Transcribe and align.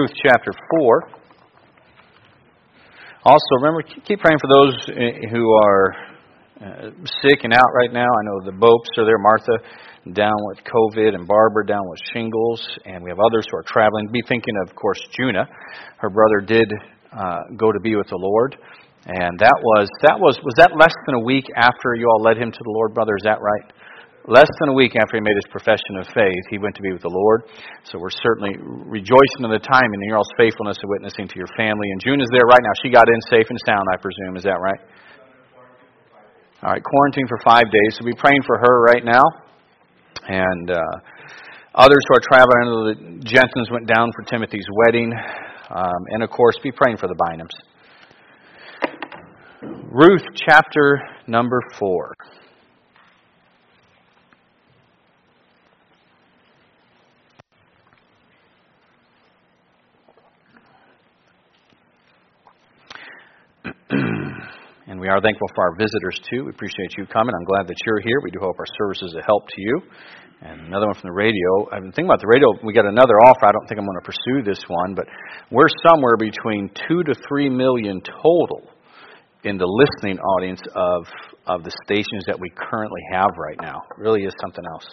Ruth 0.00 0.12
chapter 0.16 0.50
4. 0.80 1.02
Also, 3.24 3.52
remember, 3.60 3.82
keep 3.82 4.18
praying 4.20 4.38
for 4.40 4.48
those 4.48 4.72
eh, 4.88 5.28
who 5.30 5.52
are 5.52 5.92
uh, 6.56 6.90
sick 7.20 7.44
and 7.44 7.52
out 7.52 7.68
right 7.76 7.92
now. 7.92 8.08
I 8.08 8.22
know 8.24 8.40
the 8.46 8.56
Bopes 8.56 8.88
are 8.96 9.04
there, 9.04 9.18
Martha 9.18 9.60
down 10.14 10.36
with 10.48 10.58
COVID, 10.64 11.14
and 11.14 11.28
Barbara 11.28 11.66
down 11.66 11.82
with 11.84 12.00
shingles, 12.14 12.66
and 12.86 13.04
we 13.04 13.10
have 13.10 13.20
others 13.20 13.44
who 13.50 13.58
are 13.58 13.64
traveling. 13.66 14.08
Be 14.10 14.22
thinking, 14.26 14.54
of 14.66 14.74
course, 14.74 15.00
Juna. 15.12 15.46
Her 15.98 16.08
brother 16.08 16.40
did 16.46 16.72
uh, 17.12 17.40
go 17.58 17.70
to 17.70 17.80
be 17.80 17.94
with 17.94 18.08
the 18.08 18.16
Lord, 18.16 18.56
and 19.04 19.38
that 19.38 19.58
was 19.60 19.86
that 20.00 20.18
was 20.18 20.38
was 20.42 20.54
that 20.56 20.70
less 20.80 20.94
than 21.04 21.16
a 21.16 21.24
week 21.24 21.44
after 21.56 21.94
you 21.98 22.08
all 22.08 22.22
led 22.22 22.38
him 22.38 22.50
to 22.50 22.58
the 22.64 22.72
Lord, 22.72 22.94
brother? 22.94 23.12
Is 23.18 23.24
that 23.24 23.42
right? 23.42 23.72
Less 24.30 24.46
than 24.62 24.70
a 24.70 24.76
week 24.78 24.94
after 24.94 25.18
he 25.18 25.22
made 25.26 25.34
his 25.34 25.50
profession 25.50 25.98
of 25.98 26.06
faith, 26.14 26.44
he 26.48 26.58
went 26.62 26.78
to 26.78 26.82
be 26.86 26.94
with 26.94 27.02
the 27.02 27.10
Lord. 27.10 27.50
So 27.82 27.98
we're 27.98 28.14
certainly 28.14 28.54
rejoicing 28.62 29.42
in 29.42 29.50
the 29.50 29.58
time 29.58 29.90
and 29.90 29.98
your 30.06 30.22
all's 30.22 30.30
faithfulness 30.38 30.78
of 30.78 30.88
witnessing 30.88 31.26
to 31.26 31.36
your 31.36 31.50
family. 31.58 31.90
And 31.90 31.98
June 31.98 32.22
is 32.22 32.30
there 32.30 32.46
right 32.46 32.62
now. 32.62 32.70
She 32.78 32.94
got 32.94 33.10
in 33.10 33.18
safe 33.26 33.50
and 33.50 33.58
sound, 33.66 33.82
I 33.90 33.98
presume. 33.98 34.38
Is 34.38 34.46
that 34.46 34.62
right? 34.62 34.78
All 36.62 36.70
right, 36.70 36.82
quarantine 36.82 37.26
for 37.26 37.42
five 37.42 37.66
days. 37.74 37.98
So 37.98 38.06
we're 38.06 38.14
praying 38.14 38.46
for 38.46 38.54
her 38.62 38.74
right 38.86 39.02
now. 39.02 39.26
And 40.30 40.70
uh, 40.70 40.78
others 41.74 42.02
who 42.06 42.14
are 42.14 42.24
traveling, 42.30 42.54
I 42.54 42.64
know 42.70 42.84
the 42.86 42.96
Jensens 43.26 43.66
went 43.70 43.90
down 43.90 44.14
for 44.14 44.22
Timothy's 44.30 44.68
wedding. 44.86 45.10
Um, 45.74 46.00
and 46.14 46.22
of 46.22 46.30
course, 46.30 46.54
be 46.62 46.70
praying 46.70 46.98
for 46.98 47.08
the 47.08 47.18
Bynums. 47.18 47.56
Ruth 49.90 50.22
chapter 50.46 51.00
number 51.26 51.60
4. 51.78 52.14
And 64.90 64.98
we 64.98 65.06
are 65.06 65.20
thankful 65.22 65.46
for 65.54 65.62
our 65.70 65.74
visitors 65.78 66.18
too. 66.28 66.42
We 66.46 66.50
appreciate 66.50 66.98
you 66.98 67.06
coming. 67.06 67.30
I'm 67.30 67.46
glad 67.46 67.68
that 67.68 67.78
you're 67.86 68.02
here. 68.02 68.18
We 68.24 68.32
do 68.32 68.40
hope 68.42 68.58
our 68.58 68.66
service 68.74 68.98
is 69.06 69.14
a 69.14 69.22
help 69.22 69.46
to 69.46 69.60
you. 69.62 69.80
And 70.42 70.66
another 70.66 70.86
one 70.86 70.98
from 70.98 71.06
the 71.06 71.14
radio. 71.14 71.70
I've 71.70 71.86
been 71.86 71.94
thinking 71.94 72.10
about 72.10 72.18
the 72.18 72.26
radio. 72.26 72.50
We 72.66 72.74
got 72.74 72.86
another 72.86 73.14
offer. 73.22 73.46
I 73.46 73.52
don't 73.54 73.70
think 73.70 73.78
I'm 73.78 73.86
going 73.86 74.02
to 74.02 74.08
pursue 74.10 74.42
this 74.42 74.58
one, 74.66 74.98
but 74.98 75.06
we're 75.54 75.70
somewhere 75.86 76.18
between 76.18 76.74
two 76.88 77.04
to 77.06 77.14
three 77.28 77.48
million 77.48 78.02
total 78.02 78.66
in 79.44 79.58
the 79.58 79.68
listening 79.70 80.18
audience 80.18 80.60
of 80.74 81.06
of 81.46 81.62
the 81.62 81.70
stations 81.86 82.26
that 82.26 82.34
we 82.34 82.50
currently 82.50 83.00
have 83.12 83.30
right 83.38 83.62
now. 83.62 83.86
It 83.94 84.02
really 84.02 84.26
is 84.26 84.34
something 84.42 84.64
else. 84.74 84.86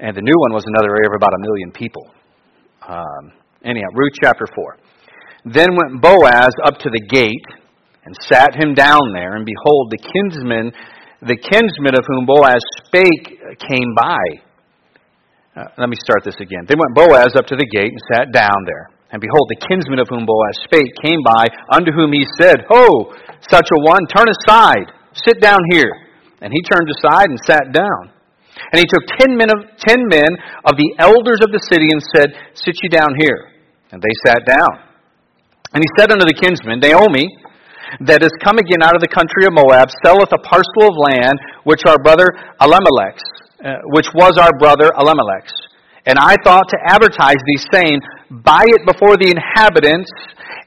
And 0.00 0.16
the 0.16 0.24
new 0.24 0.38
one 0.48 0.56
was 0.56 0.64
another 0.64 0.96
area 0.96 1.12
of 1.12 1.16
about 1.20 1.34
a 1.36 1.42
million 1.44 1.72
people. 1.76 2.08
Um, 2.88 3.36
anyhow, 3.68 3.92
Ruth 3.92 4.16
chapter 4.24 4.46
four. 4.56 4.78
Then 5.44 5.76
went 5.76 6.00
Boaz 6.00 6.54
up 6.64 6.78
to 6.78 6.88
the 6.88 7.02
gate 7.10 7.61
and 8.04 8.14
sat 8.26 8.54
him 8.58 8.74
down 8.74 9.14
there, 9.14 9.36
and 9.36 9.46
behold, 9.46 9.90
the 9.90 10.02
kinsman, 10.02 10.72
the 11.22 11.38
kinsman 11.38 11.94
of 11.94 12.04
whom 12.06 12.26
Boaz 12.26 12.62
spake, 12.82 13.38
came 13.62 13.90
by. 13.94 14.22
Uh, 15.54 15.68
let 15.78 15.88
me 15.88 15.96
start 16.00 16.24
this 16.24 16.40
again. 16.40 16.64
Then 16.66 16.78
went 16.80 16.96
Boaz 16.96 17.36
up 17.36 17.46
to 17.46 17.56
the 17.56 17.68
gate 17.68 17.92
and 17.92 18.02
sat 18.10 18.32
down 18.32 18.56
there. 18.66 18.90
And 19.12 19.20
behold, 19.20 19.52
the 19.52 19.60
kinsman 19.68 20.00
of 20.00 20.08
whom 20.08 20.24
Boaz 20.24 20.56
spake 20.64 20.88
came 21.04 21.20
by, 21.20 21.44
unto 21.70 21.92
whom 21.92 22.16
he 22.16 22.24
said, 22.40 22.64
Ho, 22.72 23.12
such 23.44 23.68
a 23.68 23.78
one, 23.84 24.08
turn 24.08 24.26
aside, 24.26 24.88
sit 25.12 25.38
down 25.40 25.60
here. 25.70 25.92
And 26.40 26.50
he 26.50 26.64
turned 26.64 26.88
aside 26.88 27.28
and 27.28 27.38
sat 27.44 27.70
down. 27.70 28.10
And 28.72 28.80
he 28.80 28.88
took 28.88 29.04
ten 29.20 29.36
men 29.36 29.52
of, 29.52 29.60
ten 29.78 30.08
men 30.08 30.32
of 30.64 30.80
the 30.80 30.96
elders 30.98 31.44
of 31.44 31.52
the 31.52 31.60
city 31.70 31.86
and 31.92 32.00
said, 32.16 32.32
Sit 32.56 32.74
ye 32.82 32.88
down 32.88 33.12
here. 33.20 33.52
And 33.92 34.00
they 34.00 34.14
sat 34.24 34.48
down. 34.48 34.88
And 35.76 35.84
he 35.84 35.90
said 36.00 36.10
unto 36.10 36.24
the 36.24 36.36
kinsman, 36.36 36.80
Naomi, 36.80 37.28
that 38.08 38.24
is 38.24 38.32
come 38.40 38.56
again 38.56 38.80
out 38.80 38.96
of 38.96 39.02
the 39.04 39.12
country 39.12 39.44
of 39.44 39.52
Moab 39.52 39.92
selleth 40.04 40.32
a 40.32 40.40
parcel 40.40 40.88
of 40.88 40.94
land 40.96 41.36
which 41.64 41.84
our 41.84 42.00
brother 42.00 42.26
Elimelech's, 42.60 43.24
uh, 43.60 43.84
which 43.92 44.08
was 44.14 44.38
our 44.40 44.52
brother 44.58 44.92
Elimelech's. 44.96 45.52
And 46.06 46.18
I 46.18 46.34
thought 46.42 46.66
to 46.70 46.78
advertise 46.82 47.38
thee, 47.38 47.60
saying, 47.70 47.98
Buy 48.42 48.64
it 48.66 48.82
before 48.86 49.16
the 49.16 49.30
inhabitants 49.30 50.10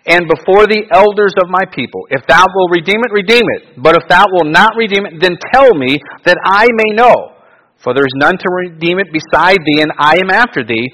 and 0.07 0.29
before 0.29 0.69
the 0.69 0.85
elders 0.93 1.33
of 1.41 1.49
my 1.49 1.65
people. 1.73 2.07
If 2.09 2.23
thou 2.27 2.45
wilt 2.45 2.71
redeem 2.71 3.01
it, 3.03 3.11
redeem 3.11 3.43
it. 3.57 3.81
But 3.81 3.97
if 3.97 4.07
thou 4.07 4.23
wilt 4.31 4.47
not 4.47 4.77
redeem 4.77 5.05
it, 5.05 5.19
then 5.19 5.35
tell 5.51 5.73
me 5.73 5.97
that 6.23 6.37
I 6.45 6.67
may 6.71 6.95
know. 6.95 7.35
For 7.83 7.93
there 7.93 8.05
is 8.05 8.15
none 8.15 8.37
to 8.37 8.49
redeem 8.49 8.99
it 8.99 9.11
beside 9.11 9.59
thee, 9.65 9.81
and 9.81 9.91
I 9.97 10.17
am 10.17 10.29
after 10.29 10.63
thee. 10.63 10.87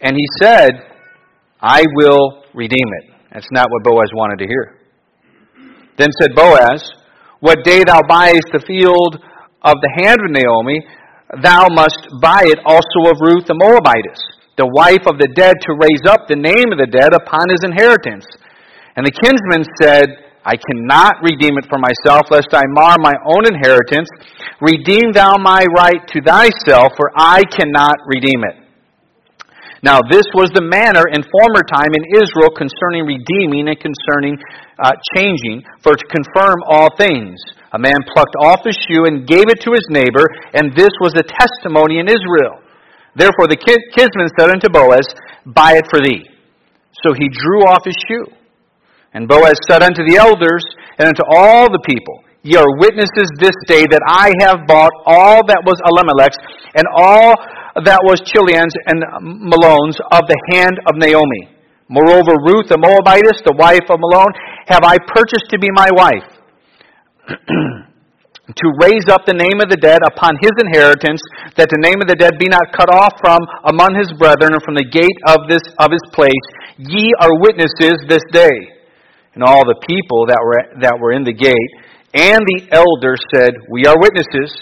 And 0.00 0.14
he 0.14 0.24
said, 0.38 0.70
I 1.60 1.82
will 1.96 2.44
redeem 2.54 2.88
it. 3.02 3.14
That's 3.32 3.48
not 3.50 3.66
what 3.70 3.82
Boaz 3.82 4.10
wanted 4.14 4.38
to 4.38 4.46
hear. 4.46 4.83
Then 5.96 6.10
said 6.20 6.34
Boaz, 6.34 6.82
What 7.40 7.62
day 7.64 7.82
thou 7.86 8.02
buyest 8.08 8.50
the 8.52 8.64
field 8.66 9.16
of 9.62 9.76
the 9.80 9.92
hand 10.02 10.18
of 10.20 10.30
Naomi, 10.34 10.82
thou 11.42 11.66
must 11.70 12.02
buy 12.20 12.42
it 12.44 12.58
also 12.66 13.10
of 13.10 13.22
Ruth 13.22 13.46
the 13.46 13.54
Moabitess, 13.54 14.20
the 14.58 14.66
wife 14.66 15.06
of 15.06 15.18
the 15.18 15.30
dead, 15.34 15.54
to 15.62 15.78
raise 15.78 16.04
up 16.06 16.26
the 16.26 16.38
name 16.38 16.74
of 16.74 16.78
the 16.78 16.90
dead 16.90 17.14
upon 17.14 17.46
his 17.50 17.62
inheritance. 17.62 18.26
And 18.96 19.06
the 19.06 19.14
kinsman 19.14 19.64
said, 19.80 20.24
I 20.44 20.60
cannot 20.60 21.24
redeem 21.24 21.56
it 21.56 21.66
for 21.70 21.80
myself, 21.80 22.28
lest 22.30 22.52
I 22.52 22.62
mar 22.68 22.96
my 23.00 23.14
own 23.24 23.48
inheritance. 23.48 24.08
Redeem 24.60 25.12
thou 25.12 25.38
my 25.40 25.64
right 25.74 26.04
to 26.12 26.20
thyself, 26.20 26.92
for 26.96 27.10
I 27.16 27.42
cannot 27.48 27.96
redeem 28.06 28.44
it. 28.44 28.63
Now, 29.84 30.00
this 30.00 30.24
was 30.32 30.48
the 30.56 30.64
manner 30.64 31.04
in 31.12 31.20
former 31.20 31.60
time 31.68 31.92
in 31.92 32.16
Israel 32.16 32.48
concerning 32.56 33.04
redeeming 33.04 33.68
and 33.68 33.76
concerning 33.76 34.40
uh, 34.80 34.96
changing, 35.12 35.60
for 35.84 35.92
to 35.92 36.06
confirm 36.08 36.56
all 36.64 36.88
things. 36.96 37.36
A 37.76 37.78
man 37.78 38.00
plucked 38.16 38.32
off 38.40 38.64
his 38.64 38.80
shoe 38.88 39.04
and 39.04 39.28
gave 39.28 39.44
it 39.44 39.60
to 39.60 39.76
his 39.76 39.84
neighbor, 39.92 40.24
and 40.56 40.72
this 40.72 40.88
was 41.04 41.12
a 41.20 41.28
testimony 41.28 42.00
in 42.00 42.08
Israel. 42.08 42.64
Therefore 43.12 43.44
the 43.44 43.60
kinsman 43.60 44.32
said 44.40 44.48
unto 44.48 44.72
Boaz, 44.72 45.04
Buy 45.44 45.76
it 45.76 45.84
for 45.92 46.00
thee. 46.00 46.32
So 47.04 47.12
he 47.12 47.28
drew 47.28 47.68
off 47.68 47.84
his 47.84 48.00
shoe. 48.08 48.24
And 49.12 49.28
Boaz 49.28 49.60
said 49.68 49.84
unto 49.84 50.00
the 50.00 50.16
elders 50.16 50.64
and 50.96 51.12
unto 51.12 51.28
all 51.28 51.68
the 51.68 51.84
people, 51.84 52.24
Ye 52.40 52.56
are 52.56 52.76
witnesses 52.80 53.28
this 53.36 53.56
day 53.68 53.84
that 53.84 54.04
I 54.08 54.32
have 54.44 54.64
bought 54.68 54.92
all 55.04 55.44
that 55.44 55.60
was 55.64 55.76
Elimelech's, 55.84 56.40
and 56.72 56.84
all 56.96 57.36
that 57.82 57.98
was 58.06 58.22
Chilion's 58.22 58.74
and 58.86 59.02
Mahlon's 59.50 59.98
of 60.14 60.22
the 60.30 60.38
hand 60.54 60.78
of 60.86 60.94
Naomi. 60.94 61.50
Moreover, 61.90 62.38
Ruth 62.46 62.70
the 62.70 62.78
Moabitess, 62.78 63.42
the 63.42 63.58
wife 63.58 63.84
of 63.90 63.98
Mahlon, 63.98 64.30
have 64.70 64.86
I 64.86 64.96
purchased 65.10 65.50
to 65.50 65.58
be 65.58 65.68
my 65.74 65.90
wife, 65.92 66.28
to 67.34 68.66
raise 68.80 69.04
up 69.10 69.26
the 69.26 69.36
name 69.36 69.58
of 69.60 69.68
the 69.68 69.76
dead 69.76 70.00
upon 70.06 70.38
his 70.40 70.54
inheritance, 70.64 71.20
that 71.58 71.68
the 71.68 71.82
name 71.82 72.00
of 72.00 72.08
the 72.08 72.16
dead 72.16 72.38
be 72.38 72.48
not 72.48 72.72
cut 72.72 72.88
off 72.88 73.18
from 73.20 73.42
among 73.68 73.98
his 73.98 74.08
brethren 74.16 74.54
and 74.54 74.62
from 74.62 74.78
the 74.78 74.88
gate 74.88 75.18
of 75.28 75.44
this 75.50 75.64
of 75.82 75.92
his 75.92 76.04
place. 76.16 76.46
Ye 76.78 77.12
are 77.20 77.32
witnesses 77.42 78.00
this 78.08 78.24
day. 78.32 78.70
And 79.34 79.42
all 79.42 79.66
the 79.66 79.82
people 79.82 80.30
that 80.30 80.38
were 80.38 80.62
that 80.80 80.94
were 81.02 81.10
in 81.10 81.26
the 81.26 81.34
gate 81.34 81.72
and 82.14 82.38
the 82.38 82.70
elders 82.70 83.18
said, 83.34 83.50
We 83.68 83.84
are 83.86 83.98
witnesses. 83.98 84.54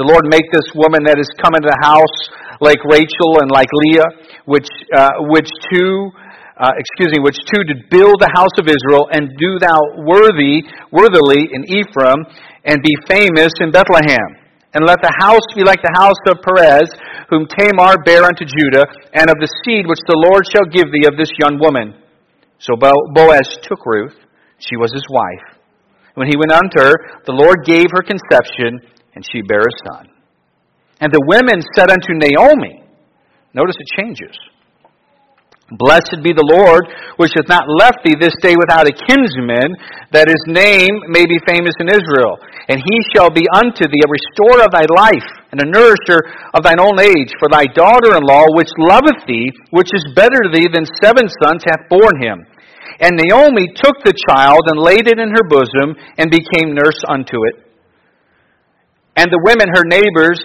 The 0.00 0.08
Lord 0.08 0.32
make 0.32 0.48
this 0.48 0.64
woman 0.72 1.04
that 1.04 1.20
is 1.20 1.28
come 1.44 1.52
into 1.52 1.68
the 1.68 1.82
house 1.84 2.16
like 2.64 2.80
Rachel 2.88 3.44
and 3.44 3.52
like 3.52 3.68
Leah, 3.68 4.08
which, 4.48 4.64
uh, 4.96 5.28
which 5.28 5.52
two, 5.68 6.08
uh, 6.56 6.72
excuse 6.72 7.12
me, 7.12 7.20
which 7.20 7.36
two 7.52 7.68
did 7.68 7.92
build 7.92 8.16
the 8.16 8.32
house 8.32 8.56
of 8.56 8.64
Israel, 8.64 9.12
and 9.12 9.28
do 9.36 9.60
thou 9.60 9.76
worthy, 10.08 10.64
worthily 10.88 11.52
in 11.52 11.68
Ephraim, 11.68 12.16
and 12.64 12.80
be 12.80 12.96
famous 13.12 13.52
in 13.60 13.68
Bethlehem. 13.76 14.40
And 14.72 14.88
let 14.88 15.04
the 15.04 15.12
house 15.20 15.44
be 15.52 15.68
like 15.68 15.84
the 15.84 15.92
house 15.92 16.20
of 16.32 16.40
Perez, 16.40 16.88
whom 17.28 17.44
Tamar 17.44 18.00
bare 18.00 18.24
unto 18.24 18.48
Judah, 18.48 18.88
and 19.12 19.28
of 19.28 19.36
the 19.36 19.52
seed 19.68 19.84
which 19.84 20.00
the 20.08 20.16
Lord 20.16 20.48
shall 20.48 20.64
give 20.72 20.88
thee 20.88 21.12
of 21.12 21.20
this 21.20 21.32
young 21.36 21.60
woman. 21.60 21.92
So 22.56 22.72
Boaz 22.80 23.60
took 23.68 23.84
Ruth, 23.84 24.16
she 24.64 24.80
was 24.80 24.96
his 24.96 25.04
wife. 25.12 25.60
When 26.16 26.24
he 26.24 26.40
went 26.40 26.56
unto 26.56 26.80
her, 26.80 27.20
the 27.28 27.36
Lord 27.36 27.68
gave 27.68 27.92
her 27.92 28.00
conception, 28.00 28.80
and 29.14 29.24
she 29.24 29.42
bare 29.42 29.66
a 29.66 29.76
son. 29.86 30.08
And 31.00 31.12
the 31.12 31.24
women 31.26 31.62
said 31.74 31.90
unto 31.90 32.12
Naomi, 32.12 32.84
notice 33.54 33.76
it 33.78 33.88
changes. 33.96 34.36
Blessed 35.70 36.18
be 36.26 36.34
the 36.34 36.50
Lord, 36.50 36.90
which 37.14 37.30
hath 37.38 37.46
not 37.46 37.70
left 37.70 38.02
thee 38.02 38.18
this 38.18 38.34
day 38.42 38.58
without 38.58 38.90
a 38.90 38.98
kinsman, 39.06 39.70
that 40.10 40.26
his 40.26 40.42
name 40.50 40.90
may 41.06 41.22
be 41.30 41.38
famous 41.46 41.78
in 41.78 41.86
Israel. 41.86 42.42
And 42.66 42.82
he 42.82 42.96
shall 43.14 43.30
be 43.30 43.46
unto 43.54 43.86
thee 43.86 44.02
a 44.02 44.10
restorer 44.10 44.66
of 44.66 44.74
thy 44.74 44.82
life, 44.90 45.30
and 45.54 45.62
a 45.62 45.70
nourisher 45.70 46.26
of 46.58 46.66
thine 46.66 46.82
old 46.82 46.98
age. 46.98 47.30
For 47.38 47.46
thy 47.54 47.70
daughter 47.70 48.18
in 48.18 48.26
law, 48.26 48.50
which 48.58 48.70
loveth 48.82 49.22
thee, 49.30 49.54
which 49.70 49.94
is 49.94 50.10
better 50.18 50.42
to 50.42 50.50
thee 50.50 50.66
than 50.66 50.90
seven 50.98 51.30
sons, 51.30 51.62
hath 51.62 51.86
borne 51.86 52.18
him. 52.18 52.42
And 52.98 53.14
Naomi 53.14 53.70
took 53.78 54.02
the 54.02 54.18
child, 54.26 54.66
and 54.66 54.82
laid 54.82 55.06
it 55.06 55.22
in 55.22 55.30
her 55.30 55.46
bosom, 55.46 55.94
and 56.18 56.34
became 56.34 56.74
nurse 56.74 56.98
unto 57.06 57.46
it. 57.46 57.69
And 59.20 59.28
the 59.28 59.44
women, 59.44 59.68
her 59.76 59.84
neighbors, 59.84 60.40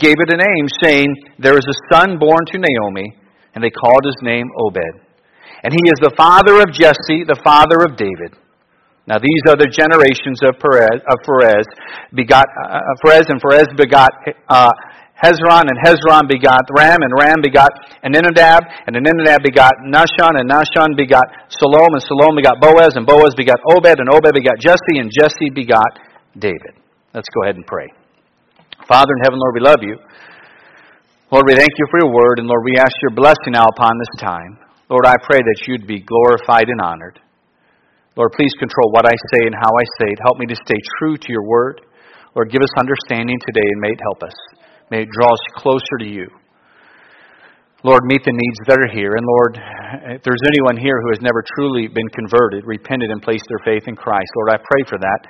gave 0.00 0.16
it 0.16 0.32
a 0.32 0.40
name, 0.40 0.66
saying, 0.80 1.12
There 1.36 1.60
is 1.60 1.68
a 1.68 1.76
son 1.92 2.16
born 2.16 2.40
to 2.52 2.56
Naomi, 2.56 3.12
and 3.52 3.60
they 3.60 3.68
called 3.68 4.00
his 4.00 4.16
name 4.24 4.48
Obed. 4.64 4.96
And 5.60 5.68
he 5.68 5.84
is 5.92 6.00
the 6.00 6.16
father 6.16 6.64
of 6.64 6.72
Jesse, 6.72 7.28
the 7.28 7.36
father 7.44 7.84
of 7.84 8.00
David. 8.00 8.32
Now 9.04 9.20
these 9.20 9.44
are 9.52 9.60
the 9.60 9.68
generations 9.68 10.40
of 10.40 10.56
Perez. 10.56 11.04
Of 11.04 11.20
Perez 11.20 11.68
begot 12.16 12.48
uh, 12.48 12.80
Perez, 13.04 13.28
and 13.28 13.36
Perez 13.36 13.68
begot 13.76 14.08
uh, 14.48 14.72
Hezron, 15.20 15.68
and 15.68 15.76
Hezron 15.84 16.24
begot 16.24 16.64
Ram, 16.72 17.04
and 17.04 17.12
Ram 17.20 17.44
begot 17.44 17.68
Aminadab, 18.00 18.64
and 18.88 18.96
Aminadab 18.96 19.44
begot 19.44 19.72
Nahshon, 19.84 20.40
and 20.40 20.48
Nahshon 20.48 20.96
begot 20.96 21.28
Salom, 21.52 21.92
and 21.92 22.00
Salom 22.00 22.40
begot 22.40 22.56
Boaz, 22.56 22.96
and 22.96 23.04
Boaz 23.04 23.36
begot 23.36 23.60
Obed, 23.76 24.00
and 24.00 24.08
Obed 24.08 24.32
begot 24.32 24.56
Jesse, 24.64 24.96
and 24.96 25.12
Jesse 25.12 25.52
begot 25.52 26.00
David. 26.40 26.80
Let's 27.12 27.28
go 27.36 27.44
ahead 27.44 27.56
and 27.56 27.66
pray. 27.66 27.92
Father 28.88 29.16
in 29.16 29.24
heaven, 29.24 29.40
Lord, 29.40 29.54
we 29.56 29.64
love 29.64 29.80
you. 29.80 29.96
Lord, 31.32 31.48
we 31.48 31.56
thank 31.56 31.72
you 31.72 31.86
for 31.88 32.04
your 32.04 32.12
word, 32.12 32.36
and 32.38 32.46
Lord, 32.46 32.64
we 32.68 32.76
ask 32.76 32.92
your 33.00 33.16
blessing 33.16 33.56
now 33.56 33.64
upon 33.64 33.96
this 33.96 34.20
time. 34.20 34.60
Lord, 34.92 35.08
I 35.08 35.16
pray 35.24 35.40
that 35.40 35.64
you'd 35.64 35.88
be 35.88 36.04
glorified 36.04 36.68
and 36.68 36.80
honored. 36.84 37.18
Lord, 38.14 38.36
please 38.36 38.52
control 38.60 38.92
what 38.92 39.08
I 39.08 39.16
say 39.32 39.48
and 39.48 39.56
how 39.56 39.72
I 39.72 39.84
say 39.98 40.12
it. 40.12 40.20
Help 40.22 40.36
me 40.38 40.46
to 40.52 40.54
stay 40.54 40.76
true 41.00 41.16
to 41.16 41.28
your 41.32 41.48
word. 41.48 41.80
Lord, 42.36 42.52
give 42.52 42.60
us 42.60 42.70
understanding 42.78 43.40
today 43.40 43.64
and 43.64 43.80
may 43.80 43.96
it 43.96 44.04
help 44.04 44.22
us. 44.22 44.36
May 44.90 45.02
it 45.02 45.08
draw 45.16 45.32
us 45.32 45.44
closer 45.56 45.96
to 46.00 46.06
you. 46.06 46.28
Lord, 47.82 48.04
meet 48.04 48.22
the 48.24 48.36
needs 48.36 48.58
that 48.68 48.78
are 48.78 48.92
here. 48.92 49.16
And 49.16 49.24
Lord, 49.24 49.52
if 50.14 50.22
there's 50.22 50.44
anyone 50.46 50.76
here 50.76 51.00
who 51.00 51.10
has 51.10 51.24
never 51.24 51.42
truly 51.56 51.88
been 51.88 52.08
converted, 52.12 52.64
repented, 52.68 53.10
and 53.10 53.20
placed 53.20 53.48
their 53.48 53.64
faith 53.64 53.88
in 53.88 53.96
Christ, 53.96 54.28
Lord, 54.36 54.50
I 54.54 54.58
pray 54.60 54.84
for 54.88 54.98
that 55.00 55.20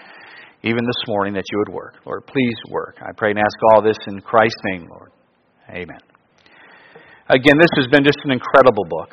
even 0.65 0.81
this 0.81 1.03
morning 1.07 1.37
that 1.37 1.45
you 1.53 1.61
would 1.61 1.69
work. 1.69 2.01
Lord, 2.09 2.25
please 2.25 2.57
work. 2.73 2.97
I 3.05 3.13
pray 3.13 3.37
and 3.37 3.39
ask 3.39 3.53
all 3.69 3.85
this 3.85 4.01
in 4.09 4.21
Christ's 4.25 4.57
name, 4.73 4.89
Lord. 4.89 5.13
Amen. 5.69 6.01
Again, 7.29 7.61
this 7.61 7.73
has 7.77 7.87
been 7.93 8.01
just 8.01 8.17
an 8.25 8.33
incredible 8.33 8.89
book. 8.89 9.13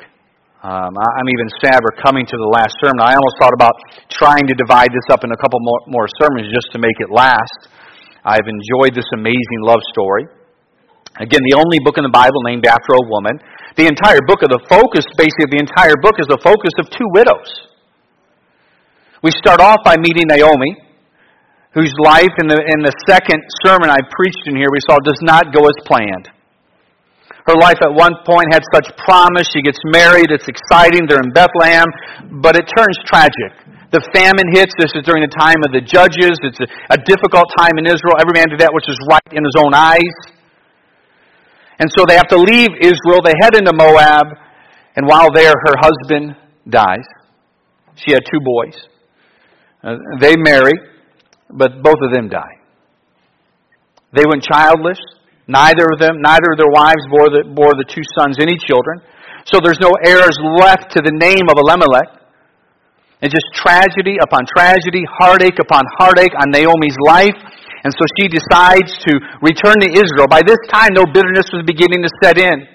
Um, 0.64 0.96
I'm 0.96 1.28
even 1.28 1.48
sad 1.60 1.76
we're 1.84 2.00
coming 2.00 2.24
to 2.24 2.36
the 2.40 2.50
last 2.56 2.72
sermon. 2.80 3.04
I 3.04 3.12
almost 3.12 3.36
thought 3.36 3.52
about 3.52 3.76
trying 4.08 4.48
to 4.48 4.54
divide 4.56 4.96
this 4.96 5.04
up 5.12 5.24
in 5.24 5.30
a 5.32 5.36
couple 5.36 5.60
more, 5.60 5.80
more 5.92 6.08
sermons 6.24 6.48
just 6.48 6.72
to 6.72 6.78
make 6.80 6.96
it 7.04 7.12
last. 7.12 7.68
I've 8.24 8.48
enjoyed 8.48 8.96
this 8.96 9.08
amazing 9.12 9.60
love 9.60 9.82
story. 9.92 10.24
Again, 11.20 11.42
the 11.52 11.60
only 11.60 11.76
book 11.84 12.00
in 12.00 12.04
the 12.08 12.14
Bible 12.14 12.40
named 12.48 12.64
after 12.64 12.96
a 12.96 13.04
woman. 13.12 13.36
The 13.76 13.84
entire 13.90 14.24
book 14.24 14.40
of 14.40 14.48
the 14.48 14.62
focus, 14.72 15.04
basically, 15.20 15.52
the 15.52 15.60
entire 15.60 15.98
book 16.00 16.16
is 16.16 16.28
the 16.32 16.40
focus 16.40 16.72
of 16.80 16.88
two 16.88 17.08
widows. 17.12 17.50
We 19.20 19.36
start 19.36 19.60
off 19.60 19.84
by 19.84 20.00
meeting 20.00 20.30
Naomi, 20.32 20.91
whose 21.74 21.92
life 22.04 22.32
in 22.40 22.48
the, 22.48 22.60
in 22.60 22.80
the 22.84 22.92
second 23.08 23.40
sermon 23.64 23.88
I 23.88 24.00
preached 24.12 24.44
in 24.46 24.56
here 24.56 24.68
we 24.72 24.80
saw 24.84 25.00
does 25.00 25.20
not 25.24 25.52
go 25.52 25.64
as 25.64 25.76
planned. 25.88 26.28
Her 27.46 27.58
life 27.58 27.80
at 27.82 27.90
one 27.90 28.14
point 28.22 28.54
had 28.54 28.62
such 28.70 28.86
promise. 29.02 29.50
She 29.50 29.62
gets 29.62 29.80
married. 29.90 30.30
It's 30.30 30.46
exciting. 30.46 31.10
They're 31.10 31.24
in 31.24 31.34
Bethlehem. 31.34 31.90
But 32.38 32.54
it 32.54 32.70
turns 32.70 32.94
tragic. 33.02 33.50
The 33.90 33.98
famine 34.14 34.46
hits. 34.54 34.70
This 34.78 34.94
is 34.94 35.02
during 35.02 35.26
the 35.26 35.34
time 35.34 35.58
of 35.66 35.74
the 35.74 35.82
judges. 35.82 36.38
It's 36.46 36.60
a, 36.62 36.68
a 36.94 36.98
difficult 37.02 37.50
time 37.58 37.82
in 37.82 37.86
Israel. 37.90 38.14
Every 38.22 38.38
man 38.38 38.46
did 38.46 38.62
that 38.62 38.70
which 38.70 38.86
was 38.86 38.96
right 39.10 39.32
in 39.34 39.42
his 39.42 39.58
own 39.58 39.74
eyes. 39.74 40.16
And 41.82 41.90
so 41.90 42.06
they 42.06 42.14
have 42.14 42.30
to 42.30 42.38
leave 42.38 42.70
Israel. 42.78 43.26
They 43.26 43.34
head 43.42 43.58
into 43.58 43.74
Moab. 43.74 44.38
And 44.94 45.06
while 45.10 45.34
there, 45.34 45.50
her 45.50 45.74
husband 45.82 46.36
dies. 46.68 47.08
She 47.96 48.12
had 48.12 48.22
two 48.30 48.38
boys. 48.38 48.78
Uh, 49.82 49.96
they 50.20 50.36
marry, 50.38 50.72
but 51.52 51.82
both 51.82 52.00
of 52.02 52.12
them 52.12 52.28
die. 52.28 52.60
They 54.12 54.24
went 54.28 54.42
childless. 54.42 55.00
Neither 55.48 55.84
of 55.92 55.98
them, 55.98 56.22
neither 56.22 56.54
of 56.54 56.58
their 56.58 56.70
wives 56.70 57.02
bore 57.10 57.28
the, 57.28 57.42
bore 57.48 57.74
the 57.74 57.88
two 57.88 58.04
sons 58.16 58.38
any 58.38 58.56
children. 58.56 59.02
So 59.44 59.58
there's 59.58 59.80
no 59.82 59.90
heirs 60.04 60.38
left 60.38 60.94
to 60.94 61.02
the 61.02 61.10
name 61.10 61.50
of 61.50 61.58
Elimelech. 61.58 62.22
And 63.22 63.30
just 63.30 63.46
tragedy 63.54 64.18
upon 64.22 64.46
tragedy, 64.50 65.02
heartache 65.18 65.58
upon 65.58 65.82
heartache 65.98 66.34
on 66.38 66.50
Naomi's 66.50 66.98
life. 67.06 67.38
And 67.82 67.90
so 67.90 68.04
she 68.18 68.30
decides 68.30 68.94
to 69.06 69.12
return 69.42 69.82
to 69.82 69.90
Israel. 69.90 70.30
By 70.30 70.42
this 70.46 70.58
time, 70.70 70.94
no 70.94 71.02
bitterness 71.06 71.50
was 71.50 71.66
beginning 71.66 72.02
to 72.06 72.10
set 72.22 72.38
in. 72.38 72.66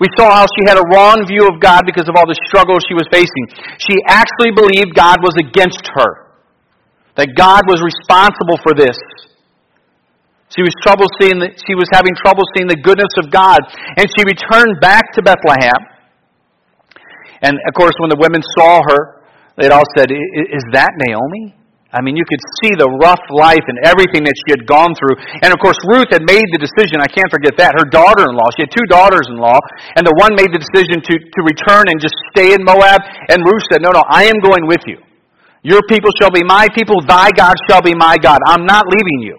We 0.00 0.08
saw 0.18 0.32
how 0.32 0.44
she 0.44 0.66
had 0.68 0.76
a 0.76 0.86
wrong 0.92 1.24
view 1.28 1.46
of 1.48 1.60
God 1.60 1.84
because 1.86 2.08
of 2.08 2.16
all 2.16 2.26
the 2.26 2.36
struggles 2.48 2.84
she 2.88 2.96
was 2.96 3.06
facing. 3.12 3.44
She 3.80 3.96
actually 4.08 4.52
believed 4.52 4.96
God 4.96 5.20
was 5.22 5.32
against 5.40 5.84
her, 5.94 6.31
that 7.16 7.36
God 7.36 7.62
was 7.68 7.82
responsible 7.82 8.56
for 8.62 8.72
this. 8.72 8.96
She 10.52 10.60
was 10.60 10.72
trouble 10.84 11.08
seeing 11.20 11.40
the, 11.40 11.48
she 11.64 11.72
was 11.72 11.88
having 11.92 12.12
trouble 12.20 12.44
seeing 12.56 12.68
the 12.68 12.76
goodness 12.76 13.12
of 13.16 13.32
God, 13.32 13.60
and 13.96 14.04
she 14.04 14.20
returned 14.24 14.80
back 14.80 15.12
to 15.16 15.24
Bethlehem. 15.24 15.80
And 17.40 17.56
of 17.56 17.72
course, 17.72 17.96
when 18.04 18.12
the 18.12 18.20
women 18.20 18.44
saw 18.56 18.84
her, 18.84 19.24
they 19.56 19.68
all 19.72 19.88
said, 19.96 20.12
"Is 20.12 20.64
that 20.76 20.92
Naomi?" 21.00 21.56
I 21.92 22.00
mean, 22.00 22.16
you 22.16 22.24
could 22.24 22.40
see 22.64 22.72
the 22.72 22.88
rough 23.04 23.20
life 23.28 23.60
and 23.68 23.76
everything 23.84 24.24
that 24.24 24.32
she 24.32 24.56
had 24.56 24.64
gone 24.64 24.96
through. 24.96 25.12
And 25.44 25.52
of 25.52 25.60
course, 25.60 25.76
Ruth 25.84 26.08
had 26.08 26.24
made 26.24 26.48
the 26.48 26.56
decision, 26.56 27.04
I 27.04 27.08
can't 27.12 27.28
forget 27.28 27.52
that, 27.60 27.76
her 27.76 27.84
daughter 27.84 28.24
in 28.24 28.32
law. 28.32 28.48
She 28.56 28.64
had 28.64 28.72
two 28.72 28.88
daughters 28.88 29.28
in 29.28 29.36
law, 29.36 29.60
and 29.92 30.08
the 30.08 30.16
one 30.16 30.32
made 30.32 30.56
the 30.56 30.62
decision 30.64 31.04
to, 31.04 31.14
to 31.20 31.40
return 31.44 31.92
and 31.92 32.00
just 32.00 32.16
stay 32.32 32.56
in 32.56 32.64
Moab. 32.64 33.04
And 33.28 33.44
Ruth 33.44 33.68
said, 33.68 33.84
No, 33.84 33.92
no, 33.92 34.00
I 34.08 34.24
am 34.24 34.40
going 34.40 34.64
with 34.64 34.80
you. 34.88 35.04
Your 35.62 35.80
people 35.88 36.10
shall 36.20 36.30
be 36.30 36.42
my 36.42 36.66
people, 36.74 36.96
thy 37.06 37.30
God 37.36 37.54
shall 37.70 37.82
be 37.82 37.94
my 37.94 38.16
God. 38.20 38.38
I'm 38.46 38.66
not 38.66 38.84
leaving 38.86 39.20
you. 39.22 39.38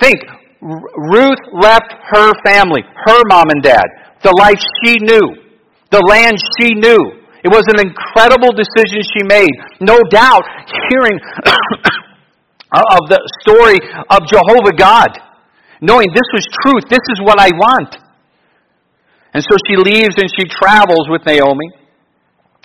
Think, 0.00 0.20
Ruth 0.60 1.42
left 1.52 1.92
her 2.10 2.32
family, 2.44 2.82
her 3.06 3.20
mom 3.28 3.50
and 3.50 3.62
dad, 3.62 3.84
the 4.22 4.32
life 4.38 4.60
she 4.84 4.96
knew, 5.00 5.36
the 5.90 6.00
land 6.08 6.38
she 6.60 6.74
knew. 6.74 7.22
It 7.44 7.50
was 7.50 7.66
an 7.74 7.82
incredible 7.82 8.54
decision 8.54 9.02
she 9.02 9.26
made. 9.26 9.50
No 9.80 9.98
doubt, 10.10 10.42
hearing 10.88 11.18
of 12.72 13.02
the 13.10 13.20
story 13.42 13.76
of 14.08 14.22
Jehovah 14.30 14.72
God, 14.78 15.10
knowing 15.80 16.08
this 16.14 16.28
was 16.32 16.46
truth, 16.62 16.88
this 16.88 17.02
is 17.12 17.20
what 17.20 17.38
I 17.38 17.50
want. 17.58 17.96
And 19.34 19.42
so 19.42 19.56
she 19.66 19.76
leaves 19.76 20.14
and 20.16 20.30
she 20.38 20.46
travels 20.46 21.08
with 21.10 21.26
Naomi. 21.26 21.81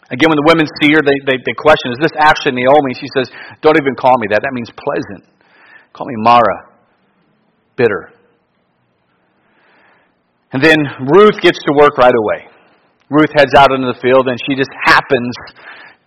Again, 0.07 0.31
when 0.31 0.39
the 0.39 0.48
women 0.48 0.65
see 0.80 0.95
her, 0.95 1.04
they, 1.04 1.19
they, 1.27 1.38
they 1.44 1.56
question, 1.59 1.92
is 1.92 2.00
this 2.00 2.15
actually 2.15 2.56
Naomi? 2.63 2.95
She 2.95 3.12
says, 3.12 3.27
don't 3.59 3.75
even 3.75 3.92
call 4.00 4.15
me 4.19 4.31
that. 4.31 4.39
That 4.39 4.56
means 4.56 4.71
pleasant. 4.71 5.27
Call 5.92 6.07
me 6.07 6.15
Mara 6.24 6.71
bitter. 7.75 8.13
And 10.51 10.63
then 10.63 10.80
Ruth 11.12 11.39
gets 11.44 11.59
to 11.68 11.71
work 11.75 11.98
right 11.98 12.15
away. 12.15 12.48
Ruth 13.09 13.31
heads 13.36 13.51
out 13.56 13.71
into 13.71 13.92
the 13.92 14.00
field 14.00 14.27
and 14.27 14.39
she 14.48 14.56
just 14.56 14.71
happens 14.86 15.36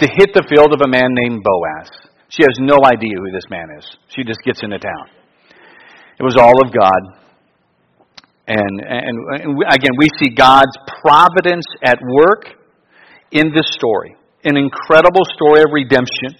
to 0.01 0.09
hit 0.17 0.33
the 0.33 0.45
field 0.49 0.73
of 0.73 0.81
a 0.81 0.89
man 0.89 1.09
named 1.13 1.45
Boaz. 1.45 1.89
She 2.29 2.43
has 2.43 2.57
no 2.61 2.81
idea 2.85 3.21
who 3.21 3.31
this 3.33 3.45
man 3.51 3.69
is. 3.77 3.85
She 4.09 4.25
just 4.25 4.41
gets 4.45 4.63
into 4.63 4.79
town. 4.79 5.07
It 6.19 6.23
was 6.23 6.37
all 6.37 6.57
of 6.65 6.73
God. 6.73 7.21
And, 8.49 8.81
and, 8.81 9.17
and 9.45 9.63
again, 9.69 9.93
we 9.99 10.09
see 10.19 10.35
God's 10.35 10.73
providence 11.05 11.65
at 11.85 11.99
work 12.01 12.60
in 13.31 13.53
this 13.55 13.69
story. 13.73 14.17
An 14.45 14.57
incredible 14.57 15.25
story 15.37 15.61
of 15.61 15.69
redemption 15.73 16.37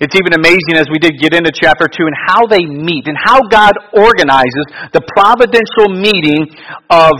it's 0.00 0.14
even 0.18 0.34
amazing 0.34 0.74
as 0.74 0.90
we 0.90 0.98
did 0.98 1.20
get 1.20 1.34
into 1.34 1.52
chapter 1.54 1.86
2 1.86 1.94
and 2.02 2.16
how 2.26 2.46
they 2.46 2.66
meet 2.66 3.06
and 3.06 3.16
how 3.22 3.38
God 3.46 3.72
organizes 3.94 4.66
the 4.90 5.02
providential 5.14 5.94
meeting 5.94 6.50
of, 6.90 7.14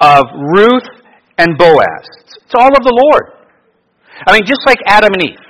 of 0.00 0.24
Ruth 0.52 0.88
and 1.38 1.56
Boaz. 1.56 2.04
It's 2.44 2.56
all 2.56 2.68
of 2.68 2.84
the 2.84 2.92
Lord. 2.92 3.48
I 4.26 4.32
mean, 4.32 4.44
just 4.44 4.60
like 4.66 4.78
Adam 4.86 5.14
and 5.14 5.22
Eve. 5.24 5.44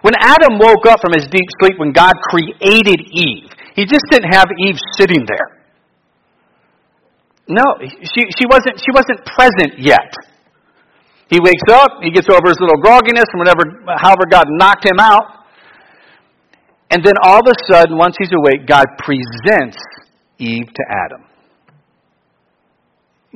When 0.00 0.14
Adam 0.18 0.58
woke 0.58 0.86
up 0.86 1.00
from 1.00 1.12
his 1.12 1.28
deep 1.28 1.46
sleep 1.60 1.78
when 1.78 1.92
God 1.92 2.14
created 2.30 3.00
Eve, 3.12 3.52
he 3.76 3.84
just 3.84 4.04
didn't 4.10 4.32
have 4.32 4.48
Eve 4.58 4.76
sitting 4.98 5.26
there. 5.28 5.62
No, 7.48 7.62
she, 7.84 8.24
she, 8.38 8.46
wasn't, 8.48 8.80
she 8.80 8.90
wasn't 8.94 9.20
present 9.26 9.78
yet. 9.78 10.14
He 11.32 11.40
wakes 11.40 11.64
up, 11.72 12.04
he 12.04 12.12
gets 12.12 12.28
over 12.28 12.44
his 12.44 12.60
little 12.60 12.76
grogginess, 12.84 13.24
and 13.32 13.40
whatever, 13.40 13.64
however 13.96 14.28
God 14.28 14.44
knocked 14.52 14.84
him 14.84 15.00
out, 15.00 15.48
and 16.92 17.00
then 17.02 17.16
all 17.24 17.40
of 17.40 17.48
a 17.48 17.56
sudden, 17.72 17.96
once 17.96 18.16
he's 18.20 18.28
awake, 18.36 18.68
God 18.68 18.84
presents 19.00 19.80
Eve 20.36 20.68
to 20.68 20.84
Adam. 20.92 21.24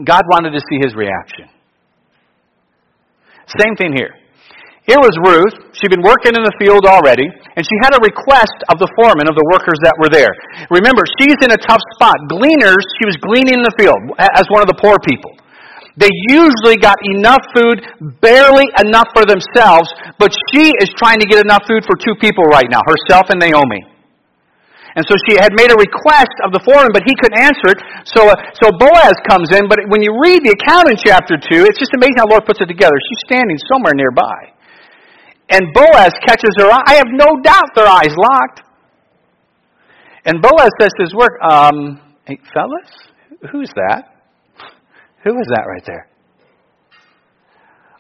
God 0.04 0.28
wanted 0.28 0.52
to 0.52 0.60
see 0.68 0.76
his 0.84 0.92
reaction. 0.92 1.48
Same 3.56 3.72
thing 3.80 3.96
here. 3.96 4.12
Here 4.84 5.00
was 5.00 5.16
Ruth. 5.24 5.72
She'd 5.72 5.88
been 5.88 6.04
working 6.04 6.36
in 6.36 6.44
the 6.44 6.52
field 6.60 6.84
already, 6.84 7.24
and 7.24 7.64
she 7.64 7.76
had 7.80 7.96
a 7.96 8.00
request 8.04 8.60
of 8.68 8.76
the 8.76 8.92
foreman 8.92 9.24
of 9.24 9.32
the 9.32 9.46
workers 9.56 9.80
that 9.88 9.96
were 9.96 10.12
there. 10.12 10.36
Remember, 10.68 11.00
she's 11.16 11.40
in 11.40 11.48
a 11.48 11.56
tough 11.64 11.80
spot. 11.96 12.14
Gleaners, 12.28 12.84
she 13.00 13.08
was 13.08 13.16
gleaning 13.24 13.56
in 13.56 13.64
the 13.64 13.72
field 13.80 13.98
as 14.20 14.44
one 14.52 14.60
of 14.60 14.68
the 14.68 14.76
poor 14.76 15.00
people. 15.00 15.32
They 15.96 16.12
usually 16.28 16.76
got 16.76 17.00
enough 17.08 17.40
food, 17.56 17.80
barely 18.20 18.68
enough 18.84 19.08
for 19.16 19.24
themselves, 19.24 19.88
but 20.20 20.28
she 20.52 20.68
is 20.76 20.92
trying 21.00 21.20
to 21.20 21.26
get 21.26 21.40
enough 21.40 21.64
food 21.64 21.88
for 21.88 21.96
two 21.96 22.12
people 22.20 22.44
right 22.52 22.68
now, 22.68 22.84
herself 22.84 23.32
and 23.32 23.40
Naomi. 23.40 23.80
And 24.96 25.04
so 25.08 25.16
she 25.28 25.36
had 25.36 25.52
made 25.52 25.68
a 25.72 25.76
request 25.76 26.32
of 26.44 26.56
the 26.56 26.60
foreman, 26.64 26.88
but 26.92 27.04
he 27.04 27.12
couldn't 27.20 27.36
answer 27.36 27.76
it. 27.76 27.80
So, 28.08 28.28
uh, 28.28 28.36
so 28.56 28.72
Boaz 28.80 29.16
comes 29.28 29.52
in, 29.52 29.68
but 29.68 29.76
when 29.92 30.00
you 30.00 30.12
read 30.24 30.40
the 30.40 30.56
account 30.56 30.88
in 30.88 30.96
chapter 30.96 31.36
2, 31.36 31.68
it's 31.68 31.76
just 31.76 31.92
amazing 31.92 32.16
how 32.16 32.24
the 32.28 32.32
Lord 32.32 32.48
puts 32.48 32.64
it 32.64 32.68
together. 32.68 32.96
She's 32.96 33.22
standing 33.28 33.60
somewhere 33.68 33.92
nearby. 33.92 34.56
And 35.52 35.68
Boaz 35.76 36.12
catches 36.24 36.52
her 36.60 36.72
eye. 36.72 36.84
I 36.88 36.94
have 36.96 37.12
no 37.12 37.40
doubt 37.44 37.76
their 37.76 37.88
eyes 37.88 38.12
locked. 38.16 38.64
And 40.24 40.40
Boaz 40.40 40.72
says 40.80 40.92
to 40.96 41.02
his 41.04 41.14
work, 41.14 41.36
um, 41.44 42.00
hey, 42.24 42.40
fellas, 42.52 42.88
who's 43.52 43.70
that? 43.76 44.15
Who 45.26 45.34
is 45.42 45.50
that 45.50 45.66
right 45.66 45.82
there? 45.82 46.06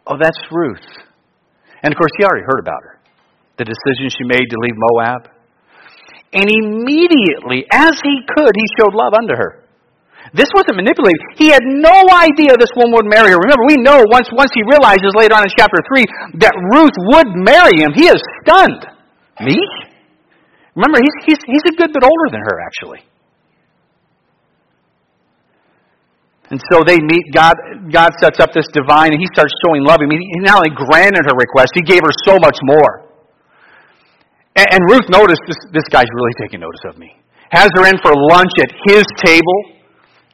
Oh, 0.06 0.14
that's 0.14 0.38
Ruth. 0.54 0.86
And 1.82 1.90
of 1.90 1.98
course, 1.98 2.14
he 2.14 2.22
already 2.22 2.46
heard 2.46 2.62
about 2.62 2.78
her. 2.86 3.02
The 3.58 3.66
decision 3.66 4.06
she 4.14 4.22
made 4.22 4.46
to 4.46 4.58
leave 4.62 4.78
Moab. 4.78 5.26
And 6.30 6.46
immediately, 6.46 7.66
as 7.74 7.98
he 7.98 8.22
could, 8.30 8.54
he 8.54 8.66
showed 8.78 8.94
love 8.94 9.18
unto 9.18 9.34
her. 9.34 9.66
This 10.38 10.46
wasn't 10.54 10.78
manipulated. 10.78 11.18
He 11.34 11.50
had 11.50 11.66
no 11.66 11.98
idea 12.14 12.54
this 12.54 12.70
woman 12.78 12.94
would 12.94 13.10
marry 13.10 13.34
her. 13.34 13.38
Remember, 13.42 13.66
we 13.66 13.78
know 13.82 14.06
once, 14.06 14.30
once 14.30 14.54
he 14.54 14.62
realizes 14.70 15.10
later 15.18 15.34
on 15.34 15.42
in 15.42 15.50
chapter 15.50 15.82
3 15.82 16.38
that 16.46 16.54
Ruth 16.78 16.94
would 17.10 17.34
marry 17.34 17.82
him, 17.82 17.90
he 17.90 18.06
is 18.06 18.22
stunned. 18.46 18.86
Me? 19.42 19.58
Remember, 20.78 21.02
he's, 21.02 21.16
he's, 21.26 21.42
he's 21.42 21.66
a 21.70 21.74
good 21.74 21.90
bit 21.90 22.06
older 22.06 22.28
than 22.30 22.42
her, 22.46 22.62
actually. 22.62 23.02
And 26.50 26.62
so 26.70 26.82
they 26.86 26.98
meet. 27.02 27.34
God, 27.34 27.56
God 27.90 28.10
sets 28.22 28.38
up 28.38 28.54
this 28.54 28.66
divine, 28.70 29.10
and 29.10 29.18
He 29.18 29.26
starts 29.34 29.52
showing 29.66 29.82
love. 29.82 29.98
I 30.02 30.06
mean, 30.06 30.22
He 30.22 30.40
not 30.46 30.62
only 30.62 30.74
granted 30.74 31.26
her 31.26 31.34
request, 31.34 31.74
He 31.74 31.82
gave 31.82 32.00
her 32.06 32.14
so 32.26 32.38
much 32.38 32.58
more. 32.62 33.06
And, 34.54 34.78
and 34.78 34.80
Ruth 34.88 35.06
noticed 35.10 35.42
this, 35.46 35.58
this 35.72 35.86
guy's 35.90 36.08
really 36.14 36.34
taking 36.40 36.60
notice 36.60 36.82
of 36.86 36.98
me. 36.98 37.12
Has 37.50 37.70
her 37.74 37.86
in 37.86 37.98
for 38.02 38.10
lunch 38.32 38.50
at 38.58 38.70
his 38.86 39.06
table 39.22 39.76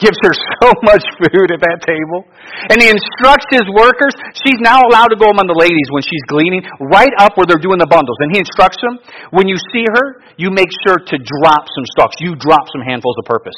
gives 0.02 0.18
her 0.26 0.34
so 0.58 0.74
much 0.82 1.06
food 1.22 1.54
at 1.54 1.62
that 1.62 1.78
table. 1.86 2.26
And 2.74 2.82
he 2.82 2.90
instructs 2.90 3.46
his 3.54 3.62
workers. 3.70 4.10
She's 4.34 4.58
now 4.58 4.82
allowed 4.82 5.14
to 5.14 5.18
go 5.18 5.30
among 5.30 5.46
the 5.46 5.54
ladies 5.54 5.86
when 5.94 6.02
she's 6.02 6.22
gleaning, 6.26 6.66
right 6.90 7.14
up 7.22 7.38
where 7.38 7.46
they're 7.46 7.62
doing 7.62 7.78
the 7.78 7.86
bundles. 7.86 8.18
And 8.18 8.34
he 8.34 8.42
instructs 8.42 8.82
them, 8.82 8.98
when 9.30 9.46
you 9.46 9.54
see 9.70 9.86
her, 9.86 10.26
you 10.34 10.50
make 10.50 10.74
sure 10.82 10.98
to 10.98 11.16
drop 11.22 11.70
some 11.70 11.86
stalks. 11.94 12.18
You 12.18 12.34
drop 12.34 12.66
some 12.74 12.82
handfuls 12.82 13.14
of 13.22 13.30
purpose. 13.30 13.56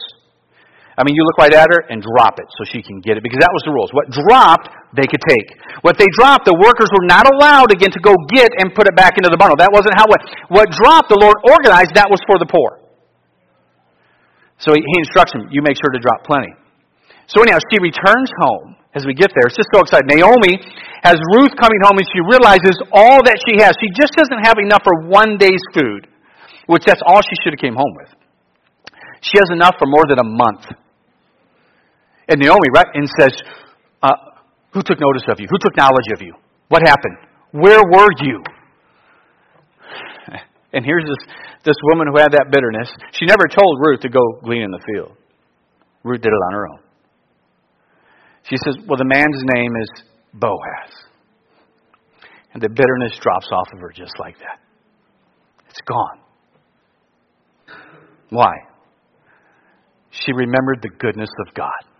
I 0.95 1.03
mean, 1.03 1.19
you 1.19 1.27
look 1.27 1.39
right 1.43 1.53
at 1.53 1.67
her 1.75 1.91
and 1.91 1.99
drop 1.99 2.39
it 2.39 2.47
so 2.55 2.63
she 2.71 2.79
can 2.79 3.03
get 3.03 3.19
it 3.19 3.23
because 3.27 3.43
that 3.43 3.51
was 3.51 3.67
the 3.67 3.75
rules. 3.75 3.91
What 3.91 4.07
dropped, 4.15 4.71
they 4.95 5.11
could 5.11 5.23
take. 5.27 5.59
What 5.83 5.99
they 5.99 6.07
dropped, 6.15 6.47
the 6.47 6.55
workers 6.55 6.87
were 6.95 7.03
not 7.11 7.27
allowed 7.27 7.75
again 7.75 7.91
to 7.91 8.03
go 8.03 8.15
get 8.31 8.55
and 8.63 8.71
put 8.71 8.87
it 8.87 8.95
back 8.95 9.19
into 9.19 9.27
the 9.27 9.37
bundle. 9.39 9.59
That 9.59 9.75
wasn't 9.75 9.99
how 9.99 10.07
it. 10.07 10.23
What 10.55 10.71
dropped, 10.71 11.11
the 11.11 11.19
Lord 11.19 11.35
organized. 11.43 11.99
That 11.99 12.07
was 12.07 12.23
for 12.31 12.39
the 12.39 12.47
poor. 12.47 12.79
So 14.63 14.71
he, 14.71 14.79
he 14.79 14.97
instructs 15.03 15.35
him, 15.35 15.51
you 15.51 15.67
make 15.67 15.75
sure 15.75 15.91
to 15.91 15.99
drop 15.99 16.23
plenty. 16.23 16.55
So 17.27 17.43
anyhow, 17.43 17.59
she 17.75 17.83
returns 17.83 18.31
home 18.39 18.79
as 18.95 19.03
we 19.03 19.19
get 19.19 19.35
there. 19.35 19.51
It's 19.51 19.59
just 19.59 19.75
so 19.75 19.83
exciting. 19.83 20.07
Naomi 20.15 20.63
has 21.03 21.19
Ruth 21.35 21.59
coming 21.59 21.83
home 21.83 21.99
and 21.99 22.07
she 22.07 22.23
realizes 22.23 22.79
all 22.95 23.19
that 23.27 23.35
she 23.43 23.59
has. 23.59 23.75
She 23.83 23.91
just 23.91 24.15
doesn't 24.15 24.47
have 24.47 24.63
enough 24.63 24.87
for 24.87 25.11
one 25.11 25.37
day's 25.43 25.63
food, 25.75 26.07
which 26.71 26.87
that's 26.87 27.03
all 27.03 27.19
she 27.19 27.35
should 27.43 27.59
have 27.59 27.63
came 27.63 27.75
home 27.75 27.95
with. 27.99 28.15
She 29.21 29.43
has 29.43 29.51
enough 29.51 29.75
for 29.79 29.91
more 29.91 30.07
than 30.07 30.23
a 30.23 30.29
month. 30.29 30.71
And 32.29 32.41
Naomi, 32.41 32.69
right, 32.75 32.87
and 32.95 33.09
says, 33.19 33.33
uh, 34.03 34.09
who 34.73 34.83
took 34.83 34.99
notice 35.01 35.23
of 35.29 35.41
you? 35.41 35.47
Who 35.49 35.59
took 35.59 35.77
knowledge 35.77 36.09
of 36.15 36.23
you? 36.23 36.35
What 36.69 36.83
happened? 36.83 37.17
Where 37.53 37.81
were 37.83 38.11
you? 38.21 38.43
And 40.75 40.85
here's 40.85 41.05
this, 41.05 41.35
this 41.65 41.77
woman 41.85 42.09
who 42.11 42.19
had 42.21 42.33
that 42.33 42.47
bitterness. 42.51 42.91
She 43.13 43.27
never 43.27 43.47
told 43.47 43.79
Ruth 43.79 44.01
to 44.01 44.09
go 44.09 44.41
glean 44.43 44.63
in 44.63 44.73
the 44.73 44.81
field. 44.93 45.17
Ruth 46.03 46.21
did 46.21 46.33
it 46.33 46.43
on 46.49 46.53
her 46.53 46.67
own. 46.67 46.81
She 48.51 48.57
says, 48.57 48.77
Well, 48.85 48.99
the 48.99 49.05
man's 49.05 49.41
name 49.55 49.71
is 49.81 49.89
Boaz. 50.33 50.91
And 52.53 52.61
the 52.61 52.69
bitterness 52.69 53.17
drops 53.21 53.47
off 53.53 53.69
of 53.73 53.79
her 53.79 53.93
just 53.95 54.15
like 54.19 54.37
that. 54.39 54.59
It's 55.71 55.81
gone. 55.87 56.19
Why? 58.31 58.53
She 60.11 60.33
remembered 60.33 60.83
the 60.83 60.91
goodness 60.99 61.31
of 61.47 61.55
God. 61.55 61.94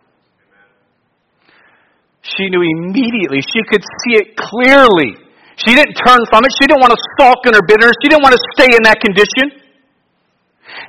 She 2.25 2.49
knew 2.49 2.65
immediately, 2.65 3.45
she 3.45 3.61
could 3.69 3.85
see 3.85 4.17
it 4.17 4.37
clearly 4.37 5.25
she 5.57 5.71
didn't 5.75 5.95
turn 5.95 6.19
from 6.31 6.43
it. 6.43 6.51
She 6.59 6.67
didn't 6.67 6.83
want 6.83 6.91
to 6.91 7.03
sulk 7.19 7.47
in 7.47 7.55
her 7.55 7.63
bitterness. 7.63 7.95
She 8.03 8.11
didn't 8.11 8.23
want 8.27 8.35
to 8.35 8.43
stay 8.59 8.67
in 8.75 8.83
that 8.91 8.99
condition. 8.99 9.63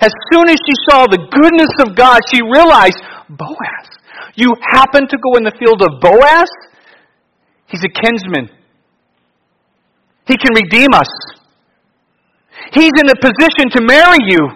As 0.01 0.09
soon 0.33 0.49
as 0.49 0.57
she 0.57 0.73
saw 0.89 1.05
the 1.05 1.21
goodness 1.21 1.73
of 1.85 1.95
God, 1.95 2.21
she 2.33 2.41
realized, 2.41 2.97
Boaz. 3.29 3.87
You 4.33 4.51
happen 4.73 5.07
to 5.07 5.17
go 5.21 5.37
in 5.37 5.43
the 5.43 5.53
field 5.59 5.81
of 5.81 6.01
Boaz? 6.01 6.49
He's 7.67 7.83
a 7.85 7.93
kinsman. 7.93 8.49
He 10.27 10.35
can 10.37 10.53
redeem 10.55 10.89
us. 10.93 11.09
He's 12.73 12.91
in 12.97 13.09
a 13.09 13.15
position 13.21 13.69
to 13.77 13.81
marry 13.85 14.17
you. 14.25 14.49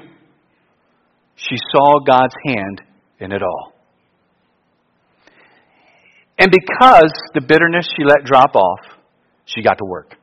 She 1.36 1.56
saw 1.72 2.00
God's 2.00 2.34
hand 2.46 2.82
in 3.20 3.32
it 3.32 3.44
all. 3.44 3.79
And 6.40 6.50
because 6.50 7.12
the 7.36 7.42
bitterness 7.42 7.86
she 7.96 8.04
let 8.08 8.24
drop 8.24 8.56
off, 8.56 8.80
she 9.46 9.62
got 9.62 9.78
to 9.78 9.86
work. 9.86 10.16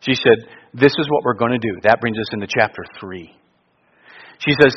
She 0.00 0.14
said, 0.14 0.46
This 0.74 0.92
is 1.00 1.08
what 1.08 1.24
we're 1.24 1.34
going 1.40 1.52
to 1.52 1.58
do. 1.58 1.80
That 1.82 2.00
brings 2.00 2.18
us 2.18 2.28
into 2.32 2.46
chapter 2.46 2.84
3. 3.00 3.32
She 4.38 4.52
says, 4.60 4.76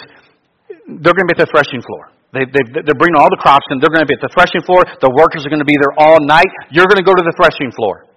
They're 0.88 1.14
going 1.14 1.28
to 1.28 1.36
be 1.36 1.36
at 1.36 1.44
the 1.44 1.52
threshing 1.52 1.84
floor. 1.84 2.16
They, 2.32 2.48
they, 2.50 2.64
they're 2.82 2.98
bringing 2.98 3.20
all 3.20 3.30
the 3.30 3.38
crops 3.38 3.68
in. 3.70 3.78
They're 3.78 3.94
going 3.94 4.02
to 4.02 4.10
be 4.10 4.16
at 4.16 4.24
the 4.24 4.32
threshing 4.34 4.64
floor. 4.66 4.82
The 5.04 5.12
workers 5.14 5.46
are 5.46 5.52
going 5.52 5.62
to 5.62 5.70
be 5.70 5.78
there 5.78 5.94
all 6.00 6.18
night. 6.24 6.50
You're 6.72 6.88
going 6.88 6.98
to 6.98 7.06
go 7.06 7.14
to 7.14 7.22
the 7.22 7.36
threshing 7.38 7.70
floor. 7.76 8.08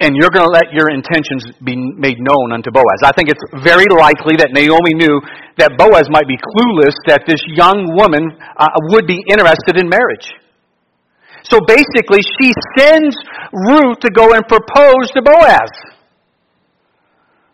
And 0.00 0.16
you're 0.16 0.32
going 0.32 0.48
to 0.48 0.52
let 0.52 0.72
your 0.72 0.88
intentions 0.88 1.44
be 1.60 1.76
made 1.76 2.16
known 2.18 2.56
unto 2.56 2.72
Boaz. 2.72 3.04
I 3.04 3.12
think 3.12 3.28
it's 3.28 3.44
very 3.60 3.84
likely 3.92 4.40
that 4.40 4.48
Naomi 4.56 4.96
knew 4.96 5.20
that 5.60 5.76
Boaz 5.76 6.08
might 6.08 6.24
be 6.24 6.40
clueless 6.40 6.96
that 7.04 7.28
this 7.28 7.44
young 7.52 7.84
woman 7.92 8.32
uh, 8.56 8.64
would 8.96 9.04
be 9.04 9.20
interested 9.28 9.76
in 9.76 9.92
marriage. 9.92 10.32
So 11.44 11.60
basically, 11.68 12.24
she 12.40 12.52
sends 12.80 13.12
Ruth 13.52 14.00
to 14.00 14.10
go 14.12 14.32
and 14.32 14.40
propose 14.48 15.12
to 15.12 15.20
Boaz. 15.20 15.68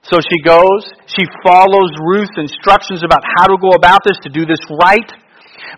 So 0.07 0.23
she 0.23 0.38
goes, 0.47 0.87
she 1.11 1.26
follows 1.43 1.91
Ruth's 1.99 2.38
instructions 2.38 3.03
about 3.03 3.26
how 3.38 3.50
to 3.50 3.59
go 3.59 3.75
about 3.75 4.07
this, 4.07 4.19
to 4.23 4.31
do 4.31 4.47
this 4.47 4.62
right. 4.79 5.11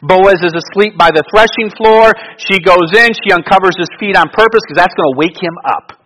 Boaz 0.04 0.44
is 0.44 0.52
asleep 0.52 1.00
by 1.00 1.08
the 1.08 1.24
threshing 1.32 1.72
floor. 1.80 2.12
She 2.36 2.60
goes 2.60 2.92
in, 2.92 3.16
she 3.24 3.32
uncovers 3.32 3.72
his 3.80 3.88
feet 3.96 4.16
on 4.20 4.28
purpose 4.28 4.60
because 4.68 4.84
that's 4.84 4.92
going 4.92 5.10
to 5.12 5.18
wake 5.18 5.40
him 5.40 5.56
up. 5.64 5.97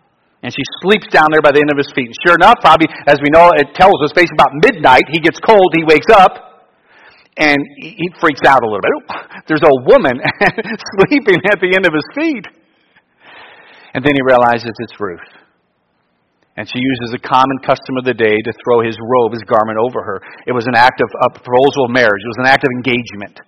And 0.43 0.51
she 0.51 0.63
sleeps 0.83 1.07
down 1.07 1.31
there 1.31 1.39
by 1.39 1.55
the 1.55 1.63
end 1.63 1.71
of 1.71 1.79
his 1.79 1.87
feet. 1.95 2.11
And 2.11 2.19
sure 2.27 2.35
enough, 2.35 2.59
probably, 2.59 2.91
as 3.07 3.15
we 3.23 3.31
know, 3.31 3.55
it 3.55 3.71
tells 3.79 3.95
us, 4.03 4.11
basically 4.11 4.35
about 4.35 4.51
midnight, 4.59 5.07
he 5.07 5.23
gets 5.23 5.39
cold, 5.39 5.71
he 5.71 5.87
wakes 5.87 6.11
up 6.11 6.67
and 7.39 7.57
he 7.79 8.05
freaks 8.19 8.43
out 8.45 8.61
a 8.61 8.67
little 8.67 8.83
bit. 8.83 8.93
There's 9.47 9.63
a 9.63 9.75
woman 9.87 10.19
sleeping 10.99 11.39
at 11.47 11.63
the 11.63 11.71
end 11.73 11.87
of 11.87 11.95
his 11.95 12.05
feet. 12.13 12.45
And 13.95 14.03
then 14.03 14.13
he 14.13 14.21
realizes 14.27 14.69
it's 14.83 14.99
Ruth. 14.99 15.31
And 16.57 16.67
she 16.69 16.77
uses 16.77 17.15
a 17.15 17.21
common 17.23 17.57
custom 17.65 17.97
of 17.97 18.05
the 18.05 18.13
day 18.13 18.37
to 18.37 18.51
throw 18.61 18.85
his 18.85 18.97
robe, 19.01 19.33
his 19.33 19.41
garment 19.47 19.79
over 19.79 20.03
her. 20.03 20.21
It 20.45 20.51
was 20.51 20.67
an 20.67 20.75
act 20.75 21.01
of 21.01 21.09
a 21.25 21.29
proposal 21.33 21.89
of 21.89 21.91
marriage. 21.91 22.21
It 22.21 22.31
was 22.37 22.43
an 22.45 22.51
act 22.51 22.63
of 22.63 22.69
engagement. 22.77 23.39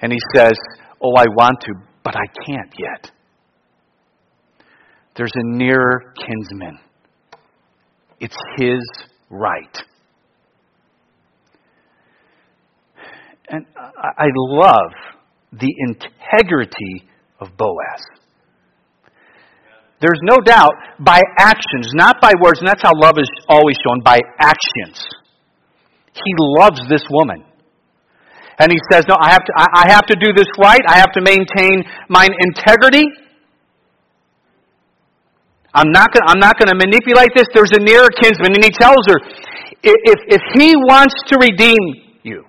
And 0.00 0.12
he 0.12 0.18
says, 0.34 0.52
Oh, 1.00 1.14
I 1.16 1.24
want 1.38 1.60
to, 1.62 1.72
but 2.04 2.14
I 2.14 2.26
can't 2.44 2.72
yet. 2.78 3.10
There's 5.16 5.32
a 5.34 5.56
nearer 5.56 6.14
kinsman. 6.16 6.78
It's 8.20 8.36
his 8.56 8.80
right. 9.30 9.78
And 13.48 13.66
I 13.76 14.26
love 14.34 14.92
the 15.52 15.74
integrity 15.88 17.08
of 17.40 17.48
Boaz. 17.58 18.02
There's 20.00 20.20
no 20.22 20.38
doubt 20.38 20.72
by 20.98 21.20
actions, 21.38 21.90
not 21.94 22.20
by 22.20 22.32
words, 22.42 22.58
and 22.58 22.66
that's 22.66 22.82
how 22.82 22.92
love 22.94 23.18
is 23.18 23.28
always 23.48 23.76
shown, 23.86 24.02
by 24.02 24.18
actions. 24.40 25.04
He 26.12 26.34
loves 26.58 26.80
this 26.88 27.04
woman. 27.10 27.44
And 28.58 28.70
he 28.70 28.78
says, 28.90 29.04
No, 29.08 29.16
I 29.20 29.30
have 29.30 29.44
to, 29.44 29.52
I 29.56 29.90
have 29.90 30.06
to 30.06 30.16
do 30.16 30.32
this 30.34 30.46
right. 30.60 30.80
I 30.88 30.98
have 30.98 31.12
to 31.12 31.20
maintain 31.22 31.84
my 32.08 32.28
integrity. 32.46 33.04
I'm 35.74 35.90
not 35.90 36.12
going 36.12 36.24
I'm 36.28 36.38
not 36.38 36.58
going 36.58 36.68
to 36.68 36.76
manipulate 36.76 37.32
this. 37.34 37.48
There's 37.54 37.72
a 37.72 37.80
nearer 37.80 38.08
kinsman. 38.20 38.54
And 38.54 38.64
he 38.64 38.70
tells 38.70 39.00
her, 39.08 39.18
if, 39.82 40.18
if 40.28 40.42
he 40.54 40.76
wants 40.76 41.14
to 41.28 41.38
redeem 41.40 41.80
you, 42.22 42.44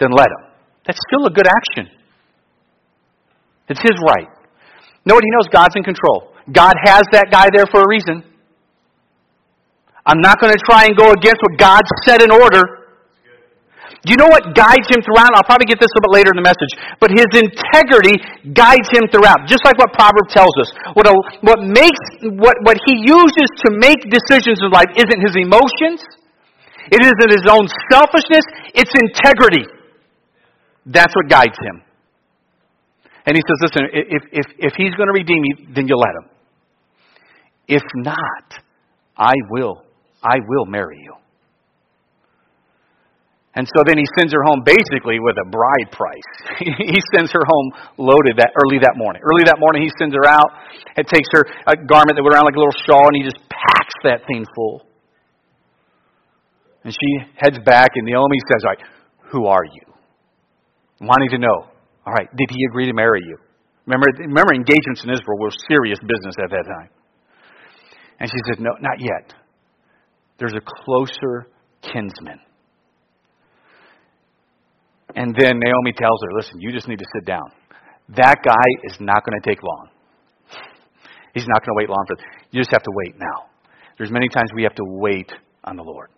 then 0.00 0.10
let 0.10 0.26
him. 0.26 0.50
That's 0.86 0.98
still 1.08 1.26
a 1.26 1.30
good 1.30 1.46
action. 1.46 1.92
It's 3.68 3.80
his 3.80 3.96
right. 4.08 4.28
He 5.04 5.10
knows? 5.10 5.48
God's 5.52 5.74
in 5.76 5.82
control. 5.82 6.32
God 6.50 6.74
has 6.84 7.02
that 7.12 7.30
guy 7.30 7.48
there 7.54 7.66
for 7.66 7.82
a 7.82 7.88
reason. 7.88 8.24
I'm 10.04 10.20
not 10.20 10.40
going 10.40 10.52
to 10.52 10.58
try 10.68 10.86
and 10.86 10.96
go 10.96 11.12
against 11.12 11.38
what 11.42 11.58
God 11.58 11.82
set 12.04 12.22
in 12.22 12.30
order. 12.30 12.81
Do 14.02 14.10
you 14.10 14.18
know 14.18 14.26
what 14.26 14.50
guides 14.58 14.90
him 14.90 14.98
throughout? 15.06 15.30
I'll 15.38 15.46
probably 15.46 15.70
get 15.70 15.78
this 15.78 15.90
a 15.94 16.00
bit 16.02 16.10
later 16.10 16.34
in 16.34 16.42
the 16.42 16.46
message. 16.46 16.74
But 16.98 17.14
his 17.14 17.30
integrity 17.38 18.18
guides 18.50 18.90
him 18.90 19.06
throughout, 19.06 19.46
just 19.46 19.62
like 19.62 19.78
what 19.78 19.94
Proverb 19.94 20.26
tells 20.26 20.50
us. 20.58 20.74
What, 20.98 21.06
a, 21.06 21.14
what 21.46 21.62
makes, 21.62 22.02
what, 22.34 22.58
what 22.66 22.82
he 22.82 22.98
uses 22.98 23.48
to 23.62 23.78
make 23.78 24.02
decisions 24.10 24.58
in 24.58 24.74
life 24.74 24.90
isn't 24.98 25.20
his 25.22 25.38
emotions. 25.38 26.02
It 26.90 26.98
isn't 26.98 27.30
his 27.30 27.46
own 27.46 27.70
selfishness. 27.94 28.42
It's 28.74 28.90
integrity. 28.90 29.70
That's 30.84 31.14
what 31.14 31.30
guides 31.30 31.54
him. 31.62 31.86
And 33.22 33.38
he 33.38 33.42
says, 33.46 33.70
listen, 33.70 33.86
if, 33.94 34.22
if, 34.34 34.46
if 34.58 34.72
he's 34.74 34.98
going 34.98 35.06
to 35.06 35.14
redeem 35.14 35.46
you, 35.46 35.74
then 35.78 35.86
you 35.86 35.94
let 35.94 36.10
him. 36.18 36.26
If 37.68 37.82
not, 37.94 38.58
I 39.16 39.34
will. 39.50 39.84
I 40.24 40.38
will 40.48 40.66
marry 40.66 40.98
you. 40.98 41.21
And 43.54 43.68
so 43.76 43.84
then 43.84 44.00
he 44.00 44.08
sends 44.16 44.32
her 44.32 44.40
home 44.48 44.64
basically 44.64 45.20
with 45.20 45.36
a 45.36 45.48
bride 45.48 45.92
price. 45.92 46.30
he 46.88 47.00
sends 47.12 47.30
her 47.32 47.44
home 47.44 47.68
loaded 48.00 48.40
that 48.40 48.48
early 48.56 48.80
that 48.80 48.96
morning. 48.96 49.20
Early 49.20 49.44
that 49.44 49.60
morning 49.60 49.82
he 49.84 49.92
sends 50.00 50.16
her 50.16 50.24
out. 50.24 50.48
and 50.96 51.04
takes 51.04 51.28
her 51.36 51.44
a 51.68 51.76
garment 51.76 52.16
that 52.16 52.24
went 52.24 52.32
around 52.32 52.48
like 52.48 52.56
a 52.56 52.62
little 52.62 52.80
shawl 52.88 53.12
and 53.12 53.16
he 53.20 53.24
just 53.28 53.40
packs 53.52 53.96
that 54.08 54.24
thing 54.24 54.44
full. 54.56 54.88
And 56.84 56.92
she 56.96 57.10
heads 57.36 57.60
back 57.64 57.92
and 57.94 58.08
Naomi 58.08 58.40
says, 58.48 58.64
All 58.64 58.72
right, 58.72 58.84
who 59.30 59.46
are 59.46 59.64
you? 59.64 59.84
Wanting 61.04 61.30
to 61.36 61.38
know. 61.38 61.68
All 62.06 62.12
right, 62.12 62.28
did 62.34 62.48
he 62.48 62.64
agree 62.70 62.86
to 62.86 62.94
marry 62.94 63.20
you? 63.20 63.36
Remember, 63.86 64.06
remember 64.18 64.54
engagements 64.54 65.04
in 65.04 65.10
Israel 65.10 65.38
were 65.38 65.52
serious 65.68 65.98
business 66.00 66.34
at 66.42 66.50
that 66.50 66.64
time. 66.64 66.90
And 68.18 68.30
she 68.30 68.38
said, 68.48 68.64
No, 68.64 68.70
not 68.80 68.98
yet. 68.98 69.34
There's 70.38 70.54
a 70.54 70.64
closer 70.64 71.52
kinsman. 71.82 72.40
And 75.14 75.34
then 75.38 75.60
Naomi 75.60 75.92
tells 75.92 76.20
her, 76.24 76.32
listen, 76.36 76.60
you 76.60 76.72
just 76.72 76.88
need 76.88 76.98
to 76.98 77.04
sit 77.14 77.26
down. 77.26 77.44
That 78.16 78.36
guy 78.44 78.68
is 78.84 78.96
not 79.00 79.24
going 79.24 79.40
to 79.40 79.48
take 79.48 79.62
long. 79.62 79.88
He's 81.34 81.46
not 81.48 81.64
going 81.64 81.72
to 81.72 81.78
wait 81.78 81.88
long 81.88 82.04
for 82.06 82.14
it. 82.14 82.20
You 82.50 82.60
just 82.60 82.72
have 82.72 82.82
to 82.82 82.92
wait 82.92 83.14
now. 83.18 83.48
There's 83.96 84.10
many 84.10 84.28
times 84.28 84.50
we 84.54 84.62
have 84.64 84.74
to 84.76 84.84
wait 84.84 85.30
on 85.64 85.76
the 85.76 85.82
Lord. 85.82 86.08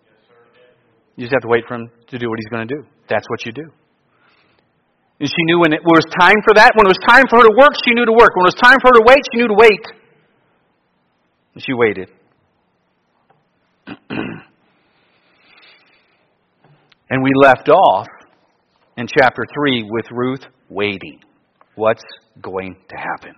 You 1.15 1.23
just 1.23 1.33
have 1.33 1.43
to 1.43 1.47
wait 1.47 1.63
for 1.67 1.75
him 1.75 1.89
to 2.07 2.17
do 2.17 2.29
what 2.29 2.39
he's 2.39 2.49
going 2.51 2.67
to 2.67 2.75
do. 2.75 2.83
That's 3.07 3.25
what 3.29 3.45
you 3.45 3.51
do. 3.51 3.69
And 5.19 5.29
she 5.29 5.43
knew 5.45 5.59
when 5.59 5.71
it 5.71 5.81
was 5.83 6.03
time 6.19 6.35
for 6.43 6.53
that. 6.55 6.71
When 6.75 6.85
it 6.85 6.89
was 6.89 6.99
time 7.07 7.23
for 7.29 7.37
her 7.39 7.43
to 7.43 7.55
work, 7.57 7.71
she 7.85 7.93
knew 7.93 8.05
to 8.05 8.11
work. 8.11 8.35
When 8.35 8.43
it 8.43 8.51
was 8.51 8.59
time 8.61 8.75
for 8.81 8.89
her 8.91 8.99
to 8.99 9.05
wait, 9.07 9.23
she 9.31 9.39
knew 9.39 9.47
to 9.47 9.53
wait. 9.53 9.85
And 11.53 11.63
she 11.63 11.73
waited. 11.73 12.09
and 17.09 17.23
we 17.23 17.31
left 17.41 17.69
off 17.69 18.07
in 18.97 19.07
chapter 19.07 19.43
3 19.53 19.87
with 19.89 20.05
Ruth 20.11 20.45
waiting. 20.69 21.19
What's 21.75 22.03
going 22.41 22.75
to 22.89 22.95
happen? 22.95 23.35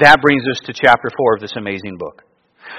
That 0.00 0.20
brings 0.22 0.42
us 0.48 0.58
to 0.64 0.72
chapter 0.72 1.08
4 1.14 1.34
of 1.36 1.40
this 1.40 1.52
amazing 1.56 1.98
book. 1.98 2.22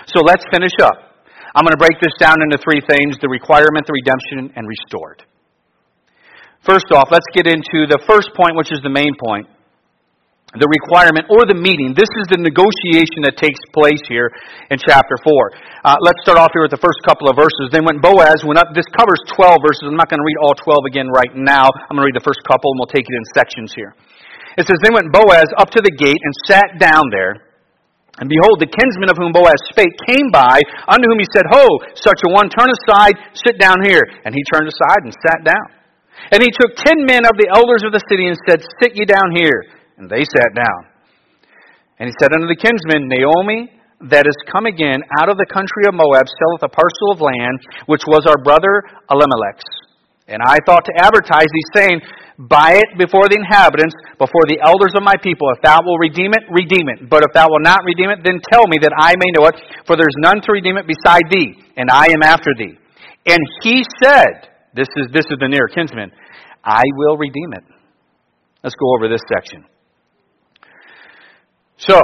So 0.08 0.22
let's 0.22 0.44
finish 0.52 0.74
up. 0.82 1.14
I'm 1.56 1.64
going 1.64 1.78
to 1.78 1.82
break 1.82 2.02
this 2.02 2.14
down 2.20 2.42
into 2.42 2.58
three 2.58 2.82
things 2.82 3.18
the 3.22 3.30
requirement, 3.30 3.86
the 3.86 3.94
redemption, 3.94 4.54
and 4.58 4.68
restored. 4.68 5.22
First 6.66 6.90
off, 6.92 7.10
let's 7.12 7.28
get 7.34 7.46
into 7.46 7.86
the 7.86 8.02
first 8.08 8.34
point, 8.34 8.58
which 8.58 8.72
is 8.72 8.80
the 8.82 8.90
main 8.90 9.14
point 9.20 9.48
the 10.54 10.70
requirement 10.70 11.26
or 11.34 11.50
the 11.50 11.58
meeting. 11.58 11.98
This 11.98 12.10
is 12.22 12.30
the 12.30 12.38
negotiation 12.38 13.26
that 13.26 13.42
takes 13.42 13.58
place 13.74 14.02
here 14.06 14.30
in 14.70 14.78
chapter 14.78 15.18
4. 15.18 15.26
Uh, 15.82 15.98
let's 16.06 16.22
start 16.22 16.38
off 16.38 16.54
here 16.54 16.62
with 16.62 16.74
the 16.74 16.82
first 16.82 17.02
couple 17.02 17.26
of 17.26 17.34
verses. 17.34 17.74
Then 17.74 17.82
when 17.90 17.98
Boaz 17.98 18.46
went 18.46 18.62
up, 18.62 18.70
this 18.78 18.86
covers 18.94 19.18
12 19.34 19.66
verses. 19.66 19.90
I'm 19.90 19.98
not 19.98 20.14
going 20.14 20.22
to 20.22 20.28
read 20.28 20.40
all 20.46 20.54
12 20.54 20.94
again 20.94 21.10
right 21.10 21.34
now. 21.34 21.66
I'm 21.90 21.98
going 21.98 22.06
to 22.06 22.10
read 22.14 22.18
the 22.18 22.26
first 22.26 22.46
couple 22.46 22.70
and 22.70 22.78
we'll 22.78 22.94
take 22.94 23.10
it 23.10 23.16
in 23.18 23.26
sections 23.34 23.74
here. 23.74 23.98
It 24.54 24.70
says, 24.70 24.78
Then 24.86 24.94
went 24.94 25.10
Boaz 25.10 25.50
up 25.58 25.74
to 25.74 25.82
the 25.82 25.90
gate 25.90 26.22
and 26.22 26.34
sat 26.46 26.78
down 26.78 27.10
there. 27.10 27.50
And 28.22 28.30
behold, 28.30 28.62
the 28.62 28.70
kinsman 28.70 29.10
of 29.10 29.18
whom 29.18 29.34
Boaz 29.34 29.58
spake 29.74 29.98
came 30.06 30.30
by, 30.30 30.62
unto 30.86 31.10
whom 31.10 31.18
he 31.18 31.26
said, 31.34 31.50
Ho, 31.50 31.66
such 31.98 32.22
a 32.22 32.30
one, 32.30 32.46
turn 32.54 32.70
aside, 32.70 33.18
sit 33.34 33.58
down 33.58 33.82
here. 33.82 34.06
And 34.22 34.38
he 34.38 34.46
turned 34.54 34.70
aside 34.70 35.02
and 35.02 35.14
sat 35.18 35.42
down. 35.42 35.68
And 36.30 36.46
he 36.46 36.54
took 36.54 36.78
ten 36.78 37.10
men 37.10 37.26
of 37.26 37.34
the 37.42 37.50
elders 37.50 37.82
of 37.82 37.90
the 37.90 38.06
city 38.06 38.30
and 38.30 38.38
said, 38.46 38.62
Sit 38.78 38.94
ye 38.94 39.10
down 39.10 39.34
here. 39.34 39.66
And 40.04 40.12
they 40.12 40.28
sat 40.28 40.52
down. 40.52 40.92
And 41.96 42.12
he 42.12 42.16
said 42.20 42.36
unto 42.36 42.52
the 42.52 42.60
kinsman, 42.60 43.08
Naomi, 43.08 43.72
that 44.12 44.28
is 44.28 44.36
come 44.52 44.68
again 44.68 45.00
out 45.16 45.32
of 45.32 45.40
the 45.40 45.48
country 45.48 45.88
of 45.88 45.96
Moab, 45.96 46.28
selleth 46.28 46.68
a 46.68 46.68
parcel 46.68 47.16
of 47.16 47.24
land, 47.24 47.88
which 47.88 48.04
was 48.04 48.28
our 48.28 48.36
brother 48.44 48.84
Elimelech's. 49.08 49.64
And 50.28 50.44
I 50.44 50.60
thought 50.68 50.84
to 50.92 50.96
advertise 51.00 51.48
thee, 51.48 51.68
saying, 51.72 51.98
Buy 52.36 52.84
it 52.84 53.00
before 53.00 53.32
the 53.32 53.40
inhabitants, 53.40 53.96
before 54.20 54.44
the 54.52 54.60
elders 54.60 54.92
of 54.92 55.08
my 55.08 55.16
people. 55.24 55.48
If 55.56 55.64
thou 55.64 55.80
wilt 55.80 56.04
redeem 56.04 56.36
it, 56.36 56.44
redeem 56.52 56.92
it. 56.92 57.08
But 57.08 57.24
if 57.24 57.32
thou 57.32 57.48
wilt 57.48 57.64
not 57.64 57.88
redeem 57.88 58.12
it, 58.12 58.28
then 58.28 58.44
tell 58.52 58.68
me 58.68 58.84
that 58.84 58.92
I 59.00 59.16
may 59.16 59.32
know 59.40 59.48
it, 59.48 59.56
for 59.88 59.96
there 59.96 60.10
is 60.10 60.20
none 60.20 60.44
to 60.44 60.52
redeem 60.52 60.76
it 60.76 60.84
beside 60.84 61.32
thee, 61.32 61.56
and 61.80 61.88
I 61.88 62.12
am 62.12 62.28
after 62.28 62.52
thee. 62.60 62.76
And 63.24 63.40
he 63.64 63.88
said, 64.04 64.52
This 64.76 64.92
is 65.00 65.08
this 65.16 65.32
is 65.32 65.40
the 65.40 65.48
near 65.48 65.72
kinsman, 65.72 66.12
I 66.60 66.84
will 67.00 67.16
redeem 67.16 67.56
it. 67.56 67.64
Let's 68.68 68.76
go 68.76 68.92
over 69.00 69.08
this 69.08 69.24
section. 69.32 69.64
So, 71.84 72.00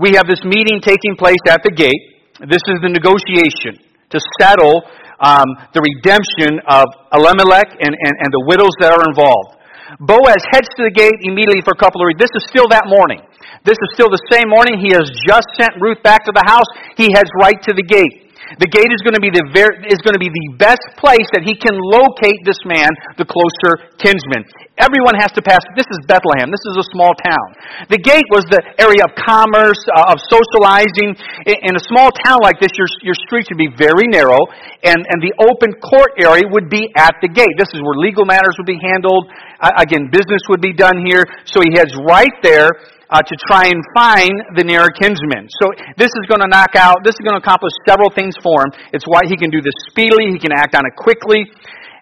we 0.00 0.16
have 0.16 0.24
this 0.24 0.40
meeting 0.48 0.80
taking 0.80 1.12
place 1.12 1.44
at 1.44 1.60
the 1.60 1.68
gate. 1.68 2.32
This 2.48 2.64
is 2.72 2.80
the 2.80 2.88
negotiation 2.88 3.76
to 4.08 4.18
settle 4.40 4.80
um, 5.20 5.44
the 5.76 5.84
redemption 5.84 6.56
of 6.64 6.88
Elimelech 7.12 7.68
and, 7.68 7.92
and, 7.92 8.14
and 8.16 8.30
the 8.32 8.44
widows 8.48 8.72
that 8.80 8.96
are 8.96 9.04
involved. 9.12 9.60
Boaz 10.00 10.40
heads 10.56 10.72
to 10.80 10.88
the 10.88 10.94
gate 10.96 11.20
immediately 11.20 11.60
for 11.60 11.76
a 11.76 11.80
couple 11.80 12.00
of 12.00 12.08
reasons. 12.08 12.32
This 12.32 12.34
is 12.40 12.44
still 12.48 12.64
that 12.72 12.88
morning. 12.88 13.20
This 13.60 13.76
is 13.76 13.88
still 13.92 14.08
the 14.08 14.24
same 14.32 14.48
morning. 14.48 14.80
He 14.80 14.88
has 14.96 15.04
just 15.28 15.44
sent 15.60 15.76
Ruth 15.76 16.00
back 16.00 16.24
to 16.24 16.32
the 16.32 16.44
house. 16.48 16.64
He 16.96 17.12
heads 17.12 17.28
right 17.36 17.60
to 17.68 17.76
the 17.76 17.84
gate. 17.84 18.29
The 18.58 18.66
gate 18.66 18.90
is 18.90 18.98
going 19.06 19.14
to 19.14 19.22
be 19.22 19.30
the 19.30 19.46
ver- 19.54 19.78
is 19.86 20.02
going 20.02 20.18
to 20.18 20.22
be 20.22 20.32
the 20.32 20.58
best 20.58 20.82
place 20.98 21.28
that 21.30 21.46
he 21.46 21.54
can 21.54 21.78
locate 21.78 22.42
this 22.42 22.58
man, 22.66 22.90
the 23.14 23.22
closer 23.22 23.94
kinsman. 24.02 24.42
Everyone 24.74 25.14
has 25.22 25.30
to 25.38 25.42
pass. 25.44 25.62
This 25.78 25.86
is 25.86 26.02
Bethlehem. 26.10 26.50
This 26.50 26.64
is 26.72 26.82
a 26.82 26.86
small 26.90 27.14
town. 27.14 27.46
The 27.92 28.00
gate 28.00 28.26
was 28.32 28.42
the 28.50 28.58
area 28.80 29.06
of 29.06 29.14
commerce, 29.14 29.78
uh, 29.94 30.10
of 30.10 30.18
socializing. 30.18 31.14
In, 31.46 31.70
in 31.70 31.72
a 31.78 31.84
small 31.86 32.10
town 32.26 32.42
like 32.42 32.58
this, 32.58 32.74
your, 32.74 32.90
your 33.06 33.14
streets 33.28 33.46
would 33.54 33.60
be 33.60 33.70
very 33.76 34.10
narrow, 34.10 34.40
and, 34.82 34.98
and 34.98 35.18
the 35.22 35.30
open 35.46 35.76
court 35.78 36.18
area 36.18 36.48
would 36.50 36.66
be 36.66 36.90
at 36.98 37.14
the 37.22 37.30
gate. 37.30 37.54
This 37.54 37.70
is 37.70 37.84
where 37.84 37.94
legal 38.02 38.26
matters 38.26 38.58
would 38.58 38.66
be 38.66 38.80
handled. 38.82 39.30
Uh, 39.62 39.70
again, 39.78 40.10
business 40.10 40.42
would 40.50 40.64
be 40.64 40.74
done 40.74 41.06
here. 41.06 41.22
So 41.46 41.62
he 41.62 41.70
heads 41.76 41.94
right 42.02 42.34
there 42.42 42.74
uh, 43.10 43.22
to 43.22 43.34
try 43.50 43.66
and 43.66 43.82
find 43.90 44.30
the 44.54 44.62
nearer 44.62 44.90
kinsman. 44.94 45.50
So 45.58 45.74
this 45.98 46.14
is 46.14 46.24
going 46.30 46.40
to 46.40 46.50
knock 46.50 46.78
out, 46.78 47.02
this 47.02 47.18
is 47.18 47.22
going 47.26 47.34
to 47.34 47.42
accomplish 47.42 47.74
several 47.86 48.10
things 48.10 48.38
for 48.38 48.62
him. 48.62 48.70
It's 48.94 49.04
why 49.06 49.26
he 49.26 49.36
can 49.36 49.50
do 49.50 49.60
this 49.60 49.74
speedily, 49.90 50.30
he 50.30 50.38
can 50.38 50.54
act 50.54 50.78
on 50.78 50.86
it 50.86 50.94
quickly, 50.94 51.50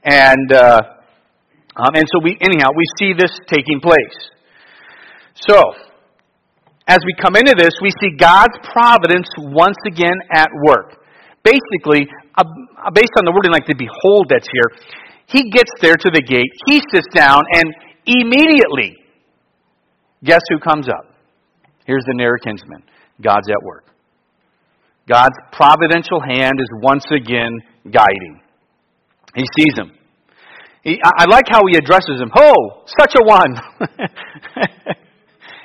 and, 0.05 0.53
uh, 0.53 0.81
um, 1.81 1.93
and 1.97 2.05
so 2.13 2.21
we, 2.23 2.37
anyhow, 2.45 2.69
we 2.77 2.85
see 3.01 3.17
this 3.17 3.33
taking 3.49 3.81
place. 3.81 4.19
So, 5.35 5.57
as 6.89 6.99
we 7.05 7.13
come 7.21 7.37
into 7.37 7.55
this, 7.57 7.73
we 7.81 7.91
see 8.01 8.17
God's 8.17 8.57
providence 8.73 9.29
once 9.39 9.77
again 9.87 10.17
at 10.35 10.49
work. 10.67 11.05
Basically, 11.45 12.09
uh, 12.37 12.45
based 12.93 13.13
on 13.17 13.25
the 13.25 13.33
wording 13.33 13.53
like 13.53 13.67
the 13.67 13.77
behold 13.77 14.27
that's 14.29 14.49
here, 14.51 14.69
he 15.27 15.51
gets 15.51 15.71
there 15.81 15.97
to 15.97 16.11
the 16.11 16.23
gate, 16.25 16.49
he 16.67 16.81
sits 16.91 17.07
down, 17.15 17.45
and 17.53 17.73
immediately 18.07 18.97
Guess 20.25 20.41
who 20.51 20.59
comes 20.59 20.89
up? 20.89 21.15
Here's 21.87 22.05
the 22.07 22.15
nearer 22.15 22.39
kinsman. 22.39 22.83
God's 23.23 23.49
at 23.49 23.63
work. 23.63 23.85
God's 25.09 25.37
providential 25.53 26.21
hand 26.21 26.61
is 26.61 26.69
once 26.83 27.07
again 27.11 27.59
guiding. 27.91 28.43
He 29.35 29.45
sees 29.57 29.79
him. 29.79 29.93
He, 30.83 31.01
I 31.03 31.25
like 31.31 31.47
how 31.49 31.61
he 31.67 31.77
addresses 31.77 32.21
him. 32.21 32.31
Oh, 32.37 32.85
such 32.99 33.15
a 33.17 33.25
one. 33.25 33.55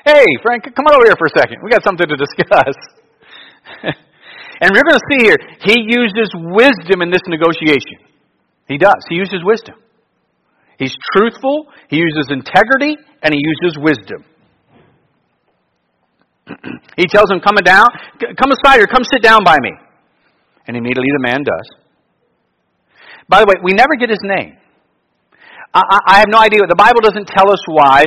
hey, 0.06 0.26
Frank, 0.42 0.64
come 0.64 0.86
on 0.88 0.96
over 0.96 1.06
here 1.06 1.16
for 1.18 1.28
a 1.28 1.40
second. 1.40 1.58
We 1.64 1.70
got 1.70 1.84
something 1.84 2.08
to 2.08 2.16
discuss. 2.16 2.76
and 3.84 4.72
we're 4.74 4.84
going 4.84 5.00
to 5.00 5.08
see 5.12 5.24
here, 5.26 5.38
he 5.60 5.84
uses 5.88 6.32
wisdom 6.34 7.02
in 7.02 7.12
this 7.12 7.22
negotiation. 7.28 8.00
He 8.68 8.78
does. 8.78 9.04
He 9.10 9.16
uses 9.16 9.42
wisdom. 9.44 9.76
He's 10.80 10.96
truthful, 11.16 11.68
he 11.90 11.98
uses 11.98 12.28
integrity, 12.30 12.98
and 13.22 13.34
he 13.34 13.40
uses 13.40 13.78
wisdom. 13.80 14.26
he 16.98 17.06
tells 17.08 17.32
him, 17.32 17.40
Come 17.40 17.56
down, 17.64 17.86
come 18.20 18.52
aside 18.52 18.82
or 18.82 18.88
come 18.88 19.04
sit 19.04 19.24
down 19.24 19.44
by 19.44 19.58
me. 19.62 19.72
And 20.68 20.78
immediately 20.78 21.12
the 21.18 21.24
man 21.24 21.44
does. 21.44 21.68
By 23.28 23.40
the 23.40 23.48
way, 23.48 23.56
we 23.64 23.74
never 23.74 23.96
get 23.96 24.10
his 24.10 24.22
name. 24.24 24.58
I, 25.74 25.82
I, 26.06 26.16
have 26.22 26.30
no 26.30 26.38
idea. 26.38 26.62
The 26.70 26.78
Bible 26.78 27.02
doesn't 27.02 27.26
tell 27.26 27.50
us 27.50 27.58
why, 27.66 28.06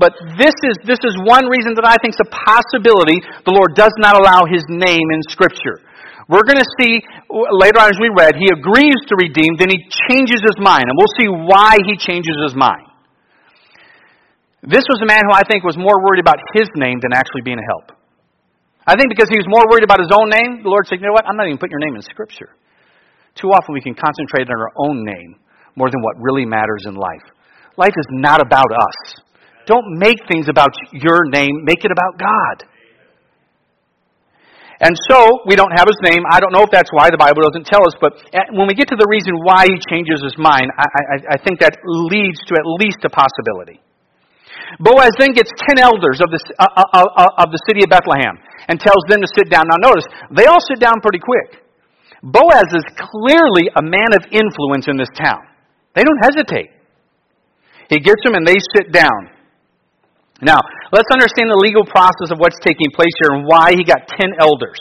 but 0.00 0.16
this 0.40 0.56
is, 0.64 0.74
this 0.88 0.96
is 1.04 1.12
one 1.20 1.44
reason 1.44 1.76
that 1.76 1.84
I 1.84 2.00
think 2.00 2.16
is 2.16 2.24
a 2.24 2.32
possibility 2.32 3.20
the 3.44 3.52
Lord 3.52 3.76
does 3.76 3.92
not 4.00 4.16
allow 4.16 4.48
his 4.48 4.64
name 4.72 5.04
in 5.12 5.20
Scripture. 5.28 5.84
We're 6.32 6.48
going 6.48 6.56
to 6.56 6.70
see 6.80 7.04
later 7.28 7.84
on 7.84 7.92
as 7.92 8.00
we 8.00 8.08
read, 8.08 8.40
he 8.40 8.48
agrees 8.48 8.96
to 9.12 9.14
redeem, 9.20 9.60
then 9.60 9.68
he 9.68 9.84
changes 10.08 10.40
his 10.40 10.56
mind. 10.56 10.88
And 10.88 10.96
we'll 10.96 11.16
see 11.20 11.28
why 11.28 11.76
he 11.84 12.00
changes 12.00 12.36
his 12.40 12.56
mind. 12.56 12.87
This 14.62 14.82
was 14.90 14.98
a 15.02 15.06
man 15.06 15.22
who 15.22 15.34
I 15.34 15.46
think 15.46 15.62
was 15.62 15.78
more 15.78 16.02
worried 16.02 16.18
about 16.18 16.42
his 16.54 16.66
name 16.74 16.98
than 16.98 17.14
actually 17.14 17.46
being 17.46 17.62
a 17.62 17.68
help. 17.70 17.94
I 18.88 18.96
think 18.96 19.12
because 19.12 19.28
he 19.30 19.38
was 19.38 19.46
more 19.46 19.62
worried 19.70 19.84
about 19.84 20.00
his 20.00 20.10
own 20.10 20.32
name, 20.32 20.64
the 20.64 20.72
Lord 20.72 20.88
said, 20.88 20.98
you 20.98 21.06
know 21.06 21.14
what? 21.14 21.28
I'm 21.28 21.36
not 21.36 21.46
even 21.46 21.60
putting 21.60 21.76
your 21.76 21.84
name 21.84 21.94
in 21.94 22.02
Scripture. 22.02 22.56
Too 23.36 23.54
often 23.54 23.76
we 23.76 23.84
can 23.84 23.94
concentrate 23.94 24.48
on 24.50 24.56
our 24.58 24.72
own 24.88 25.04
name 25.04 25.38
more 25.76 25.92
than 25.92 26.02
what 26.02 26.18
really 26.18 26.48
matters 26.48 26.88
in 26.88 26.96
life. 26.96 27.22
Life 27.76 27.94
is 27.94 28.08
not 28.10 28.42
about 28.42 28.66
us. 28.72 28.98
Don't 29.68 30.00
make 30.00 30.18
things 30.26 30.48
about 30.48 30.72
your 30.90 31.28
name, 31.30 31.62
make 31.62 31.84
it 31.84 31.92
about 31.92 32.18
God. 32.18 32.66
And 34.80 34.94
so, 35.10 35.42
we 35.46 35.54
don't 35.54 35.74
have 35.76 35.86
his 35.86 35.98
name. 36.02 36.22
I 36.30 36.40
don't 36.40 36.52
know 36.52 36.62
if 36.62 36.70
that's 36.70 36.90
why 36.90 37.10
the 37.10 37.18
Bible 37.18 37.42
doesn't 37.42 37.66
tell 37.66 37.82
us, 37.86 37.94
but 38.00 38.14
eh, 38.32 38.46
when 38.54 38.66
we 38.66 38.74
get 38.74 38.88
to 38.88 38.96
the 38.96 39.06
reason 39.10 39.34
why 39.42 39.66
he 39.66 39.76
changes 39.90 40.22
his 40.22 40.38
mind, 40.38 40.70
I, 40.78 40.86
I, 40.86 41.16
I 41.34 41.36
think 41.42 41.60
that 41.60 41.76
leads 41.84 42.38
to 42.46 42.54
at 42.54 42.66
least 42.78 43.02
a 43.04 43.10
possibility. 43.10 43.82
Boaz 44.76 45.16
then 45.16 45.32
gets 45.32 45.48
ten 45.64 45.80
elders 45.80 46.20
of 46.20 46.28
the, 46.28 46.40
uh, 46.60 46.68
uh, 46.76 46.84
uh, 46.92 47.08
uh, 47.16 47.42
of 47.44 47.48
the 47.48 47.60
city 47.64 47.80
of 47.80 47.88
Bethlehem 47.88 48.36
and 48.68 48.76
tells 48.76 49.00
them 49.08 49.24
to 49.24 49.28
sit 49.32 49.48
down. 49.48 49.64
Now, 49.64 49.80
notice, 49.88 50.04
they 50.36 50.44
all 50.44 50.60
sit 50.60 50.76
down 50.78 51.00
pretty 51.00 51.24
quick. 51.24 51.64
Boaz 52.20 52.68
is 52.74 52.84
clearly 52.98 53.70
a 53.72 53.82
man 53.82 54.12
of 54.12 54.26
influence 54.28 54.86
in 54.90 54.98
this 54.98 55.10
town. 55.16 55.40
They 55.96 56.04
don't 56.04 56.20
hesitate. 56.20 56.70
He 57.88 57.98
gets 57.98 58.20
them 58.24 58.36
and 58.36 58.44
they 58.44 58.60
sit 58.76 58.92
down. 58.92 59.32
Now, 60.42 60.60
let's 60.92 61.08
understand 61.10 61.50
the 61.50 61.58
legal 61.58 61.82
process 61.88 62.30
of 62.30 62.38
what's 62.38 62.60
taking 62.60 62.92
place 62.94 63.10
here 63.24 63.40
and 63.40 63.46
why 63.48 63.72
he 63.72 63.82
got 63.82 64.06
ten 64.06 64.30
elders. 64.38 64.78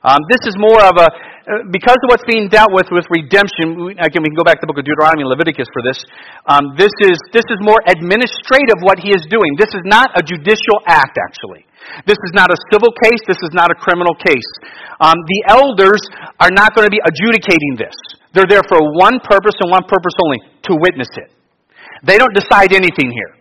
Um, 0.00 0.20
this 0.32 0.40
is 0.48 0.56
more 0.56 0.80
of 0.80 0.96
a, 0.96 1.08
because 1.72 1.96
of 2.04 2.08
what's 2.12 2.26
being 2.28 2.52
dealt 2.52 2.68
with 2.76 2.92
with 2.92 3.08
redemption, 3.08 3.96
again, 3.96 4.20
we 4.20 4.28
can 4.28 4.36
go 4.36 4.44
back 4.44 4.60
to 4.60 4.64
the 4.64 4.70
book 4.70 4.80
of 4.80 4.84
Deuteronomy 4.84 5.24
and 5.24 5.32
Leviticus 5.32 5.68
for 5.72 5.80
this. 5.80 5.96
Um, 6.44 6.76
this, 6.76 6.92
is, 7.00 7.16
this 7.32 7.46
is 7.48 7.58
more 7.64 7.80
administrative 7.88 8.76
what 8.84 9.00
he 9.00 9.16
is 9.16 9.24
doing. 9.32 9.56
This 9.56 9.72
is 9.72 9.80
not 9.88 10.12
a 10.12 10.22
judicial 10.22 10.84
act, 10.84 11.16
actually. 11.16 11.64
This 12.04 12.20
is 12.28 12.32
not 12.36 12.52
a 12.52 12.58
civil 12.68 12.92
case. 12.92 13.24
This 13.24 13.40
is 13.40 13.52
not 13.56 13.72
a 13.72 13.76
criminal 13.80 14.12
case. 14.20 14.50
Um, 15.00 15.16
the 15.16 15.40
elders 15.48 16.02
are 16.38 16.52
not 16.52 16.76
going 16.76 16.84
to 16.84 16.92
be 16.92 17.00
adjudicating 17.00 17.80
this. 17.80 17.96
They're 18.36 18.48
there 18.48 18.64
for 18.68 18.78
one 19.00 19.18
purpose 19.24 19.56
and 19.64 19.72
one 19.72 19.88
purpose 19.88 20.14
only 20.20 20.44
to 20.68 20.76
witness 20.76 21.08
it. 21.16 21.32
They 22.04 22.20
don't 22.20 22.36
decide 22.36 22.76
anything 22.76 23.10
here. 23.10 23.32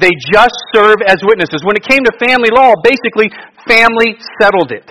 They 0.00 0.10
just 0.32 0.56
serve 0.72 1.04
as 1.04 1.20
witnesses. 1.20 1.60
When 1.68 1.76
it 1.76 1.84
came 1.84 2.00
to 2.00 2.12
family 2.16 2.48
law, 2.48 2.72
basically, 2.80 3.28
family 3.68 4.16
settled 4.40 4.72
it. 4.72 4.88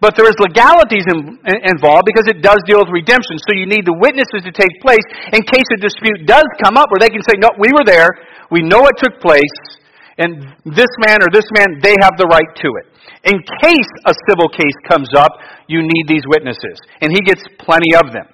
But 0.00 0.16
there 0.16 0.24
is 0.24 0.36
legalities 0.40 1.04
in, 1.12 1.36
involved 1.44 2.08
because 2.08 2.24
it 2.24 2.40
does 2.40 2.56
deal 2.64 2.80
with 2.80 2.88
redemption. 2.88 3.36
So 3.44 3.52
you 3.52 3.68
need 3.68 3.84
the 3.84 3.96
witnesses 4.00 4.40
to 4.48 4.52
take 4.52 4.80
place 4.80 5.04
in 5.36 5.44
case 5.44 5.68
a 5.76 5.80
dispute 5.80 6.24
does 6.24 6.48
come 6.64 6.80
up 6.80 6.88
where 6.88 7.04
they 7.04 7.12
can 7.12 7.20
say, 7.20 7.36
no, 7.36 7.52
we 7.60 7.68
were 7.68 7.84
there, 7.84 8.08
we 8.48 8.64
know 8.64 8.80
it 8.88 8.96
took 8.96 9.20
place, 9.20 9.56
and 10.16 10.40
this 10.64 10.88
man 11.04 11.20
or 11.20 11.28
this 11.28 11.44
man, 11.52 11.84
they 11.84 11.96
have 12.00 12.16
the 12.16 12.28
right 12.30 12.48
to 12.64 12.68
it. 12.80 12.86
In 13.28 13.36
case 13.60 13.90
a 14.08 14.14
civil 14.30 14.48
case 14.48 14.78
comes 14.88 15.10
up, 15.16 15.36
you 15.68 15.84
need 15.84 16.04
these 16.08 16.24
witnesses. 16.28 16.80
And 17.00 17.12
he 17.12 17.20
gets 17.20 17.44
plenty 17.60 17.92
of 17.96 18.12
them. 18.12 18.28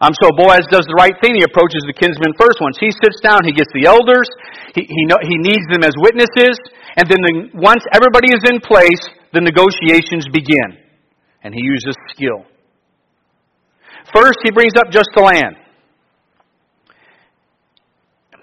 Um, 0.00 0.12
so 0.20 0.28
Boaz 0.36 0.68
does 0.68 0.84
the 0.84 0.96
right 1.00 1.16
thing. 1.24 1.40
He 1.40 1.44
approaches 1.44 1.80
the 1.88 1.96
kinsmen 1.96 2.36
first. 2.36 2.60
Once 2.60 2.76
he 2.76 2.92
sits 2.92 3.16
down, 3.24 3.48
he 3.48 3.52
gets 3.56 3.72
the 3.72 3.88
elders. 3.88 4.28
He, 4.76 4.84
he, 4.84 5.02
know, 5.08 5.16
he 5.24 5.40
needs 5.40 5.64
them 5.72 5.80
as 5.88 5.96
witnesses. 5.96 6.56
And 7.00 7.08
then 7.08 7.20
the, 7.24 7.32
once 7.56 7.80
everybody 7.96 8.28
is 8.28 8.44
in 8.44 8.60
place, 8.60 9.00
the 9.36 9.44
negotiations 9.44 10.24
begin. 10.32 10.80
And 11.44 11.52
he 11.52 11.60
uses 11.62 11.94
skill. 12.08 12.48
First, 14.14 14.40
he 14.42 14.50
brings 14.50 14.72
up 14.80 14.88
just 14.90 15.12
the 15.14 15.22
land. 15.22 15.60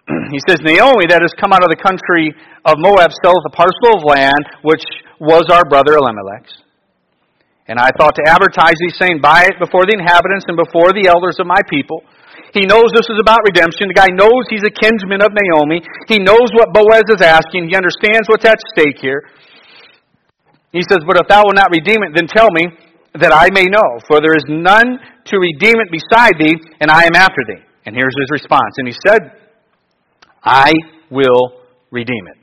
he 0.32 0.40
says, 0.48 0.62
Naomi, 0.62 1.10
that 1.10 1.26
has 1.26 1.34
come 1.40 1.52
out 1.52 1.64
of 1.66 1.72
the 1.74 1.82
country 1.82 2.32
of 2.64 2.78
Moab, 2.78 3.12
selleth 3.24 3.44
a 3.50 3.56
parcel 3.56 3.98
of 3.98 4.06
land 4.06 4.44
which 4.62 4.84
was 5.20 5.50
our 5.50 5.66
brother 5.66 5.98
Elimelech's. 5.98 6.64
And 7.68 7.80
I 7.80 7.88
thought 7.96 8.14
to 8.20 8.26
advertise 8.28 8.76
these, 8.76 9.00
saying, 9.00 9.24
Buy 9.24 9.48
it 9.48 9.56
before 9.56 9.88
the 9.88 9.96
inhabitants 9.96 10.44
and 10.52 10.60
before 10.60 10.92
the 10.92 11.08
elders 11.08 11.40
of 11.40 11.48
my 11.48 11.64
people. 11.72 12.04
He 12.52 12.68
knows 12.68 12.92
this 12.92 13.08
is 13.08 13.18
about 13.24 13.40
redemption. 13.48 13.88
The 13.88 13.98
guy 13.98 14.12
knows 14.12 14.46
he's 14.52 14.68
a 14.68 14.74
kinsman 14.74 15.24
of 15.24 15.32
Naomi. 15.32 15.80
He 16.12 16.20
knows 16.20 16.52
what 16.54 16.76
Boaz 16.76 17.08
is 17.08 17.24
asking. 17.24 17.72
He 17.72 17.74
understands 17.74 18.28
what's 18.28 18.46
at 18.46 18.60
stake 18.76 19.00
here. 19.00 19.26
He 20.74 20.82
says, 20.90 21.06
But 21.06 21.22
if 21.22 21.30
thou 21.30 21.46
wilt 21.46 21.56
not 21.56 21.70
redeem 21.70 22.02
it, 22.02 22.18
then 22.18 22.26
tell 22.28 22.50
me 22.50 22.66
that 23.14 23.30
I 23.30 23.54
may 23.54 23.70
know. 23.70 24.02
For 24.10 24.20
there 24.20 24.34
is 24.34 24.44
none 24.50 24.98
to 25.30 25.36
redeem 25.38 25.78
it 25.78 25.94
beside 25.94 26.34
thee, 26.42 26.58
and 26.82 26.90
I 26.90 27.06
am 27.06 27.16
after 27.16 27.40
thee. 27.48 27.62
And 27.86 27.96
here's 27.96 28.16
his 28.18 28.30
response. 28.34 28.82
And 28.82 28.88
he 28.90 28.96
said, 29.06 29.22
I 30.44 30.74
will 31.14 31.62
redeem 31.92 32.26
it. 32.34 32.38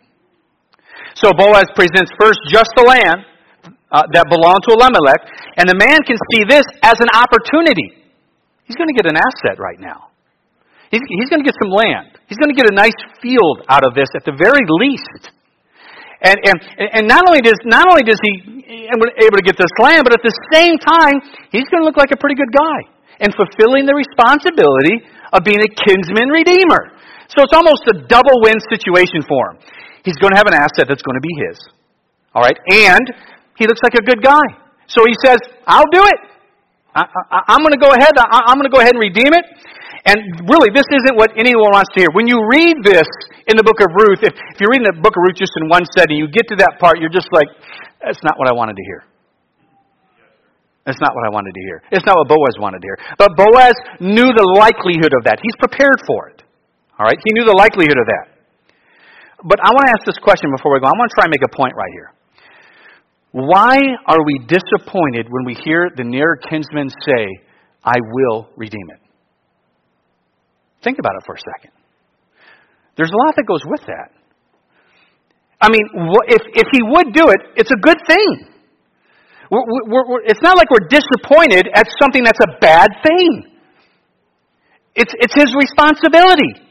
So 1.19 1.35
Boaz 1.35 1.66
presents 1.75 2.14
first 2.23 2.38
just 2.49 2.71
the 2.79 2.87
land 2.87 3.27
uh, 3.90 4.07
that 4.14 4.31
belonged 4.31 4.62
to 4.71 4.79
Elimelech, 4.79 5.21
and 5.59 5.66
the 5.66 5.75
man 5.75 5.99
can 6.07 6.16
see 6.31 6.47
this 6.47 6.62
as 6.87 6.95
an 7.03 7.11
opportunity. 7.11 7.99
He's 8.64 8.79
going 8.79 8.88
to 8.88 8.95
get 8.95 9.11
an 9.11 9.19
asset 9.19 9.59
right 9.59 9.83
now. 9.83 10.14
He's, 10.95 11.03
he's 11.19 11.29
going 11.29 11.43
to 11.43 11.47
get 11.47 11.59
some 11.59 11.75
land. 11.75 12.14
He's 12.31 12.38
going 12.38 12.55
to 12.55 12.59
get 12.59 12.71
a 12.71 12.75
nice 12.75 12.95
field 13.19 13.66
out 13.66 13.83
of 13.83 13.95
this 13.95 14.07
at 14.14 14.23
the 14.23 14.35
very 14.38 14.62
least. 14.79 15.35
And, 16.20 16.37
and, 16.44 16.56
and 16.92 17.04
not 17.09 17.24
only 17.24 17.40
does 17.40 17.56
not 17.64 17.88
only 17.88 18.04
does 18.04 18.20
he 18.20 18.61
able 18.92 19.38
to 19.40 19.46
get 19.46 19.56
this 19.56 19.72
land, 19.80 20.04
but 20.04 20.12
at 20.12 20.20
the 20.20 20.37
same 20.52 20.76
time, 20.76 21.16
he's 21.48 21.64
going 21.72 21.80
to 21.80 21.87
look 21.87 21.96
like 21.96 22.12
a 22.12 22.20
pretty 22.20 22.37
good 22.37 22.52
guy 22.52 22.78
and 23.24 23.33
fulfilling 23.35 23.88
the 23.88 23.96
responsibility 23.96 25.04
of 25.33 25.44
being 25.44 25.61
a 25.61 25.70
kinsman 25.85 26.28
redeemer. 26.28 26.92
So 27.33 27.46
it's 27.46 27.54
almost 27.54 27.87
a 27.94 28.04
double 28.04 28.37
win 28.42 28.59
situation 28.68 29.22
for 29.24 29.54
him. 29.54 29.56
He's 30.04 30.16
going 30.18 30.33
to 30.33 30.38
have 30.40 30.48
an 30.48 30.56
asset 30.56 30.88
that's 30.88 31.04
going 31.04 31.16
to 31.16 31.24
be 31.24 31.35
his. 31.46 31.56
All 32.35 32.42
right, 32.42 32.56
and 32.72 33.04
he 33.56 33.66
looks 33.66 33.80
like 33.83 33.94
a 33.94 34.04
good 34.04 34.22
guy. 34.22 34.44
So 34.88 35.04
he 35.06 35.14
says, 35.24 35.38
I'll 35.66 35.88
do 35.92 36.02
it. 36.02 36.20
I, 36.94 37.54
am 37.54 37.62
going 37.62 37.74
to 37.74 37.78
go 37.78 37.94
ahead. 37.94 38.11
I, 38.18 38.50
I'm 38.50 38.59
going 38.59 38.66
to 38.66 38.74
go 38.74 38.83
ahead 38.83 38.98
and 38.98 39.02
redeem 39.02 39.30
it. 39.30 39.46
And 40.09 40.17
really, 40.49 40.73
this 40.73 40.89
isn't 40.89 41.17
what 41.21 41.37
anyone 41.37 41.77
wants 41.77 41.93
to 41.93 42.01
hear. 42.01 42.11
When 42.17 42.25
you 42.25 42.41
read 42.49 42.81
this 42.81 43.09
in 43.47 43.61
the 43.61 43.67
book 43.67 43.85
of 43.85 43.93
Ruth, 43.93 44.25
if, 44.25 44.33
if 44.33 44.57
you're 44.57 44.73
reading 44.73 44.89
the 44.89 44.97
book 44.97 45.13
of 45.13 45.23
Ruth 45.29 45.37
just 45.37 45.53
in 45.61 45.69
one 45.69 45.85
setting, 45.93 46.17
you 46.17 46.25
get 46.33 46.49
to 46.49 46.57
that 46.65 46.81
part, 46.81 46.99
you're 46.99 47.13
just 47.13 47.29
like, 47.37 47.49
that's 48.01 48.23
not 48.25 48.41
what 48.41 48.49
I 48.49 48.55
wanted 48.57 48.81
to 48.81 48.85
hear. 48.89 49.05
That's 50.89 51.01
not 51.05 51.13
what 51.13 51.29
I 51.29 51.31
wanted 51.31 51.53
to 51.53 51.61
hear. 51.61 51.85
It's 51.93 52.07
not 52.09 52.17
what 52.17 52.33
Boaz 52.33 52.57
wanted 52.57 52.81
to 52.81 52.87
hear. 52.89 52.99
But 53.21 53.37
Boaz 53.37 53.77
knew 54.01 54.33
the 54.33 54.47
likelihood 54.57 55.13
of 55.13 55.29
that. 55.29 55.37
He's 55.45 55.55
prepared 55.61 56.01
for 56.09 56.33
it. 56.33 56.41
All 56.97 57.05
right? 57.05 57.21
He 57.21 57.31
knew 57.37 57.45
the 57.45 57.57
likelihood 57.57 58.01
of 58.01 58.09
that. 58.09 58.25
But 59.45 59.61
I 59.61 59.71
want 59.71 59.85
to 59.89 59.93
ask 59.93 60.05
this 60.09 60.19
question 60.19 60.49
before 60.57 60.73
we 60.73 60.81
go. 60.81 60.89
I 60.89 60.97
want 60.97 61.13
to 61.13 61.15
try 61.15 61.29
and 61.29 61.33
make 61.33 61.45
a 61.45 61.53
point 61.55 61.77
right 61.77 61.93
here. 61.93 62.13
Why 63.33 63.77
are 64.09 64.25
we 64.25 64.41
disappointed 64.49 65.29
when 65.29 65.45
we 65.45 65.55
hear 65.55 65.89
the 65.95 66.05
near 66.05 66.41
kinsman 66.49 66.89
say, 66.89 67.45
I 67.85 67.97
will 68.01 68.49
redeem 68.57 68.89
it? 68.91 69.01
Think 70.83 70.99
about 70.99 71.12
it 71.16 71.23
for 71.27 71.35
a 71.35 71.43
second. 71.57 71.73
There's 72.97 73.11
a 73.11 73.21
lot 73.27 73.37
that 73.37 73.45
goes 73.47 73.62
with 73.64 73.81
that. 73.87 74.12
I 75.61 75.69
mean, 75.69 75.85
if, 76.29 76.43
if 76.57 76.69
he 76.73 76.81
would 76.83 77.12
do 77.12 77.29
it, 77.29 77.40
it's 77.57 77.71
a 77.71 77.81
good 77.81 78.01
thing. 78.09 78.49
We're, 79.51 79.66
we're, 79.66 80.07
we're, 80.09 80.23
it's 80.25 80.40
not 80.40 80.57
like 80.57 80.71
we're 80.71 80.88
disappointed 80.88 81.69
at 81.75 81.85
something 82.01 82.25
that's 82.25 82.40
a 82.40 82.57
bad 82.61 82.88
thing. 83.05 83.61
It's, 84.95 85.12
it's 85.21 85.35
his 85.35 85.53
responsibility. 85.55 86.64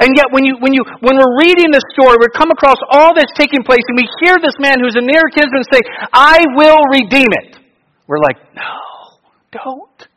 And 0.00 0.16
yet, 0.16 0.32
when, 0.32 0.46
you, 0.46 0.56
when, 0.60 0.72
you, 0.72 0.80
when 1.04 1.20
we're 1.20 1.36
reading 1.44 1.68
this 1.70 1.84
story, 1.92 2.16
we 2.18 2.26
come 2.32 2.50
across 2.50 2.78
all 2.90 3.12
this 3.14 3.28
taking 3.36 3.62
place, 3.62 3.84
and 3.88 3.98
we 4.00 4.08
hear 4.24 4.36
this 4.40 4.56
man 4.58 4.80
who's 4.80 4.96
a 4.96 5.04
near 5.04 5.20
kinsman 5.34 5.62
say, 5.70 5.80
I 6.12 6.40
will 6.56 6.80
redeem 6.90 7.28
it. 7.44 7.60
We're 8.06 8.22
like, 8.22 8.38
no, 8.56 9.20
don't. 9.52 10.09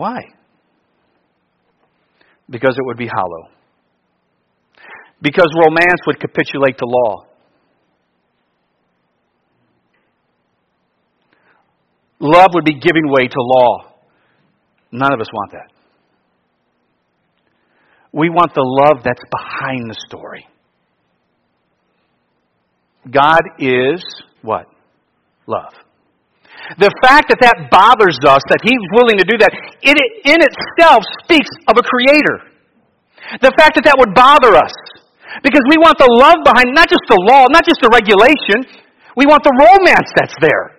Why? 0.00 0.20
Because 2.48 2.70
it 2.70 2.82
would 2.86 2.96
be 2.96 3.06
hollow. 3.06 3.50
Because 5.20 5.48
romance 5.54 6.00
would 6.06 6.18
capitulate 6.18 6.78
to 6.78 6.86
law. 6.86 7.26
Love 12.18 12.48
would 12.54 12.64
be 12.64 12.80
giving 12.80 13.10
way 13.10 13.26
to 13.26 13.40
law. 13.40 13.92
None 14.90 15.12
of 15.12 15.20
us 15.20 15.30
want 15.34 15.52
that. 15.52 15.70
We 18.10 18.30
want 18.30 18.54
the 18.54 18.64
love 18.64 19.02
that's 19.04 19.22
behind 19.30 19.90
the 19.90 19.96
story. 20.08 20.46
God 23.10 23.42
is 23.58 24.02
what? 24.40 24.64
Love. 25.46 25.74
The 26.78 26.90
fact 27.02 27.28
that 27.30 27.40
that 27.42 27.70
bothers 27.70 28.18
us, 28.26 28.42
that 28.48 28.60
He's 28.62 28.84
willing 28.94 29.18
to 29.18 29.24
do 29.24 29.36
that, 29.38 29.50
it 29.82 29.96
in 30.24 30.38
itself 30.38 31.02
speaks 31.24 31.50
of 31.66 31.76
a 31.78 31.82
creator. 31.82 32.46
The 33.40 33.52
fact 33.56 33.74
that 33.76 33.84
that 33.84 33.96
would 33.98 34.14
bother 34.14 34.56
us. 34.56 34.72
Because 35.42 35.62
we 35.70 35.76
want 35.78 35.98
the 35.98 36.10
love 36.10 36.42
behind 36.44 36.74
not 36.74 36.88
just 36.88 37.02
the 37.08 37.18
law, 37.18 37.46
not 37.50 37.64
just 37.64 37.80
the 37.80 37.90
regulation. 37.90 38.66
We 39.16 39.26
want 39.26 39.42
the 39.44 39.54
romance 39.54 40.10
that's 40.14 40.34
there. 40.40 40.76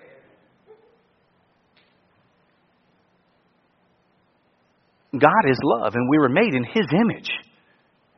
God 5.17 5.43
is 5.49 5.57
love, 5.63 5.93
and 5.95 6.07
we 6.09 6.17
were 6.19 6.29
made 6.29 6.53
in 6.53 6.63
His 6.63 6.85
image. 6.93 7.29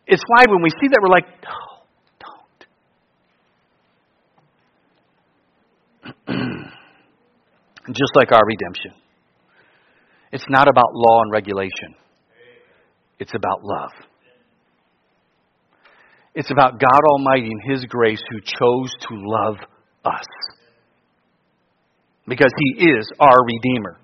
It's 0.06 0.22
why 0.28 0.46
when 0.48 0.62
we 0.62 0.70
see 0.70 0.88
that, 0.90 1.00
we're 1.02 1.10
like, 1.10 1.26
no, 1.44 1.84
don't. 6.28 6.68
Just 7.88 8.16
like 8.16 8.32
our 8.32 8.46
redemption. 8.46 8.94
It's 10.32 10.46
not 10.50 10.68
about 10.68 10.94
law 10.94 11.22
and 11.22 11.32
regulation, 11.32 11.96
it's 13.20 13.34
about 13.36 13.64
love. 13.64 13.92
It's 16.36 16.50
about 16.50 16.80
God 16.80 17.02
Almighty 17.12 17.52
and 17.52 17.62
His 17.72 17.86
grace 17.86 18.22
who 18.32 18.40
chose 18.42 18.92
to 19.08 19.14
love 19.14 19.58
us. 20.04 20.26
Because 22.28 22.52
He 22.58 22.86
is 22.90 23.08
our 23.20 23.38
Redeemer. 23.46 24.00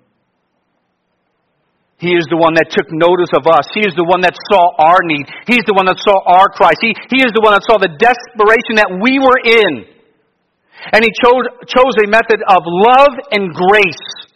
He 1.98 2.16
is 2.16 2.24
the 2.30 2.40
one 2.40 2.54
that 2.54 2.70
took 2.70 2.88
notice 2.88 3.28
of 3.36 3.44
us. 3.44 3.66
He 3.74 3.84
is 3.84 3.92
the 3.92 4.08
one 4.08 4.22
that 4.22 4.32
saw 4.48 4.72
our 4.78 5.04
need. 5.04 5.26
He's 5.44 5.66
the 5.68 5.76
one 5.76 5.84
that 5.84 6.00
saw 6.00 6.16
our 6.24 6.48
cries. 6.48 6.80
He, 6.80 6.96
he 7.12 7.20
is 7.20 7.28
the 7.36 7.44
one 7.44 7.52
that 7.52 7.66
saw 7.68 7.76
the 7.76 7.92
desperation 7.92 8.80
that 8.80 8.88
we 8.88 9.20
were 9.20 9.36
in. 9.44 9.89
And 10.92 11.04
He 11.04 11.10
chose, 11.22 11.46
chose 11.66 11.94
a 12.04 12.08
method 12.08 12.40
of 12.48 12.62
love 12.64 13.14
and 13.32 13.52
grace 13.52 14.30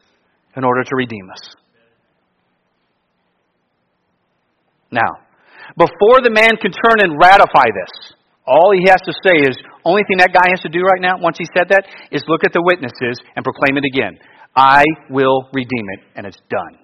in 0.57 0.65
order 0.65 0.85
to 0.85 0.97
redeem 0.97 1.31
us. 1.31 1.57
Now, 4.91 5.25
before 5.77 6.23
the 6.23 6.31
man 6.31 6.55
can 6.63 6.71
turn 6.71 7.03
and 7.03 7.19
ratify 7.19 7.67
this, 7.75 8.15
all 8.47 8.71
he 8.77 8.85
has 8.87 9.01
to 9.09 9.13
say 9.25 9.43
is, 9.43 9.57
only 9.85 10.03
thing 10.07 10.19
that 10.19 10.33
guy 10.33 10.47
has 10.53 10.61
to 10.63 10.69
do 10.69 10.85
right 10.85 11.01
now, 11.01 11.17
once 11.19 11.37
he 11.39 11.47
said 11.57 11.69
that, 11.71 11.85
is 12.13 12.23
look 12.29 12.45
at 12.45 12.53
the 12.53 12.63
witnesses 12.63 13.19
and 13.35 13.43
proclaim 13.43 13.77
it 13.77 13.85
again. 13.85 14.21
I 14.55 14.85
will 15.11 15.49
redeem 15.53 15.87
it, 15.99 16.01
and 16.15 16.27
it's 16.27 16.39
done. 16.49 16.79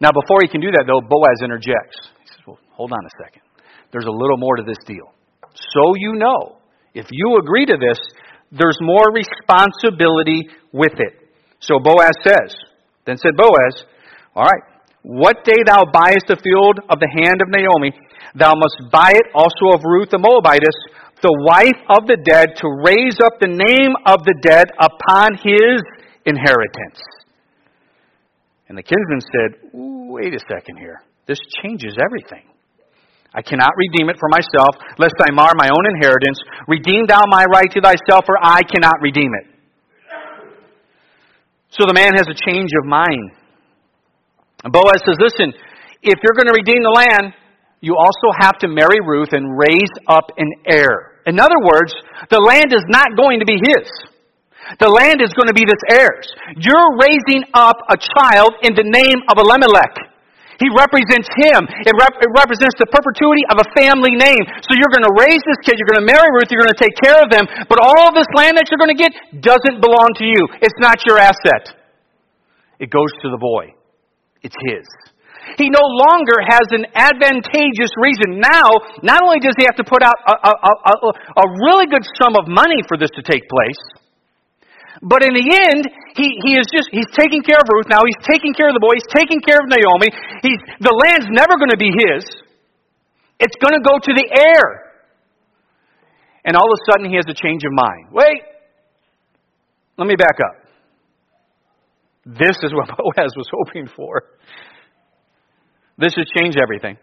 Now, 0.00 0.10
before 0.10 0.40
he 0.42 0.48
can 0.48 0.60
do 0.60 0.72
that, 0.72 0.84
though, 0.88 1.00
Boaz 1.00 1.44
interjects. 1.44 1.94
He 2.20 2.26
says, 2.26 2.42
Well, 2.46 2.58
hold 2.72 2.92
on 2.92 2.98
a 2.98 3.14
second. 3.22 3.42
There's 3.92 4.06
a 4.06 4.10
little 4.10 4.36
more 4.36 4.56
to 4.56 4.64
this 4.64 4.80
deal. 4.86 5.14
So 5.54 5.94
you 5.94 6.14
know, 6.14 6.58
if 6.94 7.06
you 7.10 7.38
agree 7.42 7.66
to 7.66 7.76
this, 7.78 7.98
there's 8.52 8.78
more 8.80 9.10
responsibility 9.12 10.48
with 10.72 10.92
it. 10.98 11.28
So 11.60 11.78
Boaz 11.78 12.14
says, 12.22 12.54
Then 13.04 13.16
said 13.18 13.36
Boaz, 13.36 13.84
All 14.34 14.44
right, 14.44 14.62
what 15.02 15.44
day 15.44 15.60
thou 15.66 15.84
buyest 15.92 16.28
the 16.28 16.36
field 16.36 16.78
of 16.88 16.98
the 17.00 17.10
hand 17.10 17.42
of 17.42 17.48
Naomi, 17.50 17.92
thou 18.34 18.54
must 18.54 18.90
buy 18.92 19.12
it 19.12 19.26
also 19.34 19.76
of 19.76 19.84
Ruth 19.84 20.10
the 20.10 20.18
Moabitess, 20.18 20.76
the 21.20 21.34
wife 21.44 21.80
of 21.90 22.06
the 22.06 22.16
dead, 22.24 22.56
to 22.56 22.68
raise 22.84 23.18
up 23.24 23.40
the 23.40 23.50
name 23.50 23.92
of 24.06 24.24
the 24.24 24.36
dead 24.40 24.70
upon 24.78 25.34
his 25.42 25.82
inheritance. 26.26 27.00
And 28.68 28.78
the 28.78 28.82
kinsman 28.82 29.20
said, 29.20 29.70
Wait 29.72 30.34
a 30.34 30.40
second 30.48 30.78
here. 30.78 31.02
This 31.26 31.40
changes 31.62 31.96
everything. 32.02 32.44
I 33.34 33.42
cannot 33.42 33.74
redeem 33.76 34.08
it 34.08 34.16
for 34.20 34.28
myself, 34.30 34.78
lest 34.98 35.14
I 35.18 35.34
mar 35.34 35.52
my 35.56 35.68
own 35.68 35.84
inheritance. 35.96 36.38
Redeem 36.68 37.06
thou 37.06 37.26
my 37.26 37.44
right 37.44 37.70
to 37.74 37.80
thyself, 37.80 38.22
for 38.26 38.38
I 38.40 38.62
cannot 38.62 38.94
redeem 39.02 39.30
it. 39.42 39.46
So 41.70 41.86
the 41.86 41.94
man 41.94 42.14
has 42.14 42.30
a 42.30 42.38
change 42.46 42.70
of 42.78 42.86
mind. 42.86 43.32
And 44.62 44.72
Boaz 44.72 45.02
says, 45.04 45.18
listen, 45.18 45.52
if 46.02 46.18
you're 46.22 46.38
going 46.38 46.46
to 46.46 46.54
redeem 46.54 46.82
the 46.86 46.94
land, 46.94 47.34
you 47.80 47.96
also 47.98 48.30
have 48.38 48.56
to 48.58 48.68
marry 48.68 49.02
Ruth 49.04 49.32
and 49.32 49.58
raise 49.58 49.92
up 50.08 50.30
an 50.38 50.50
heir. 50.64 51.20
In 51.26 51.40
other 51.40 51.58
words, 51.58 51.92
the 52.30 52.38
land 52.38 52.72
is 52.72 52.84
not 52.88 53.16
going 53.16 53.40
to 53.40 53.46
be 53.46 53.58
his. 53.58 53.90
The 54.78 54.88
land 54.88 55.20
is 55.20 55.34
going 55.34 55.48
to 55.48 55.54
be 55.54 55.66
this 55.66 55.82
heir's. 55.90 56.28
You're 56.56 56.96
raising 56.96 57.44
up 57.52 57.76
a 57.90 57.96
child 57.98 58.54
in 58.62 58.72
the 58.72 58.86
name 58.86 59.20
of 59.28 59.36
Elimelech. 59.36 60.13
He 60.62 60.70
represents 60.70 61.26
him. 61.44 61.66
It, 61.82 61.94
rep- 61.98 62.18
it, 62.22 62.30
represents 62.30 62.76
the 62.78 62.86
perpetuity 62.86 63.42
of 63.50 63.58
a 63.58 63.66
family 63.74 64.14
name. 64.14 64.42
So 64.62 64.78
you're 64.78 64.92
going 64.94 65.06
to 65.06 65.14
raise 65.18 65.42
this 65.42 65.60
kid, 65.66 65.78
you're 65.78 65.90
going 65.90 66.06
to 66.06 66.10
marry 66.10 66.28
Ruth, 66.30 66.50
you're 66.50 66.62
going 66.62 66.74
to 66.74 66.82
take 66.82 66.94
care 67.02 67.18
of 67.18 67.28
them, 67.30 67.44
but 67.66 67.82
all 67.82 68.14
this 68.14 68.28
land 68.38 68.54
that 68.58 68.70
you're 68.70 68.80
going 68.80 68.94
to 68.94 69.00
get 69.00 69.12
doesn't 69.42 69.82
belong 69.82 70.14
to 70.22 70.24
you. 70.26 70.40
It's 70.62 70.78
not 70.78 71.02
your 71.06 71.18
asset. 71.18 71.74
It 72.78 72.90
goes 72.90 73.10
to 73.22 73.30
the 73.30 73.38
boy. 73.38 73.74
It's 74.42 74.56
his. 74.66 74.86
He 75.58 75.70
no 75.70 75.82
longer 75.82 76.40
has 76.40 76.66
an 76.72 76.88
advantageous 76.96 77.92
reason. 78.00 78.40
Now, 78.40 78.74
not 79.02 79.22
only 79.22 79.38
does 79.38 79.54
he 79.58 79.64
have 79.68 79.76
to 79.76 79.86
put 79.86 80.02
out 80.02 80.16
a, 80.26 80.34
a, 80.34 80.52
a, 80.52 80.94
a, 81.36 81.46
really 81.62 81.86
good 81.86 82.02
sum 82.18 82.34
of 82.34 82.48
money 82.48 82.80
for 82.88 82.96
this 82.96 83.10
to 83.14 83.22
take 83.22 83.44
place, 83.46 83.82
but 85.04 85.20
in 85.20 85.36
the 85.36 85.44
end, 85.44 85.84
he, 86.16 86.26
he 86.48 86.52
is 86.56 86.64
just, 86.72 86.88
he's 86.88 87.08
taking 87.12 87.44
care 87.44 87.60
of 87.60 87.68
Ruth 87.68 87.92
now, 87.92 88.00
he's 88.08 88.24
taking 88.24 88.56
care 88.56 88.72
of 88.72 88.74
the 88.74 88.80
boy, 88.80 88.96
he's 88.96 89.12
taking 89.12 89.44
care 89.44 89.60
of 89.60 89.68
Naomi. 89.68 90.08
He's, 90.40 90.60
the 90.80 90.96
land's 90.96 91.28
never 91.28 91.60
going 91.60 91.76
to 91.76 91.80
be 91.80 91.92
his. 91.92 92.24
It's 93.38 93.56
going 93.60 93.76
to 93.76 93.84
go 93.84 94.00
to 94.00 94.12
the 94.16 94.26
heir. 94.32 94.96
And 96.44 96.56
all 96.56 96.64
of 96.64 96.72
a 96.72 96.82
sudden, 96.92 97.10
he 97.10 97.16
has 97.16 97.24
a 97.28 97.36
change 97.36 97.64
of 97.64 97.72
mind. 97.72 98.08
Wait, 98.12 98.42
let 99.98 100.08
me 100.08 100.16
back 100.16 100.40
up. 100.40 100.64
This 102.24 102.56
is 102.62 102.72
what 102.72 102.88
Boaz 102.96 103.32
was 103.36 103.48
hoping 103.52 103.88
for. 103.94 104.24
This 105.98 106.14
has 106.16 106.26
changed 106.36 106.58
everything. 106.60 106.96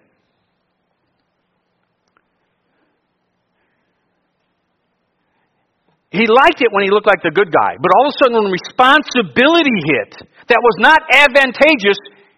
He 6.12 6.28
liked 6.28 6.60
it 6.60 6.68
when 6.72 6.84
he 6.84 6.90
looked 6.92 7.08
like 7.08 7.24
the 7.24 7.32
good 7.32 7.52
guy, 7.52 7.78
but 7.82 7.90
all 7.96 8.08
of 8.08 8.14
a 8.14 8.18
sudden, 8.20 8.44
when 8.44 8.52
responsibility 8.52 9.72
hit 9.88 10.28
that 10.50 10.60
was 10.62 10.76
not 10.80 11.00
advantageous, 11.10 11.98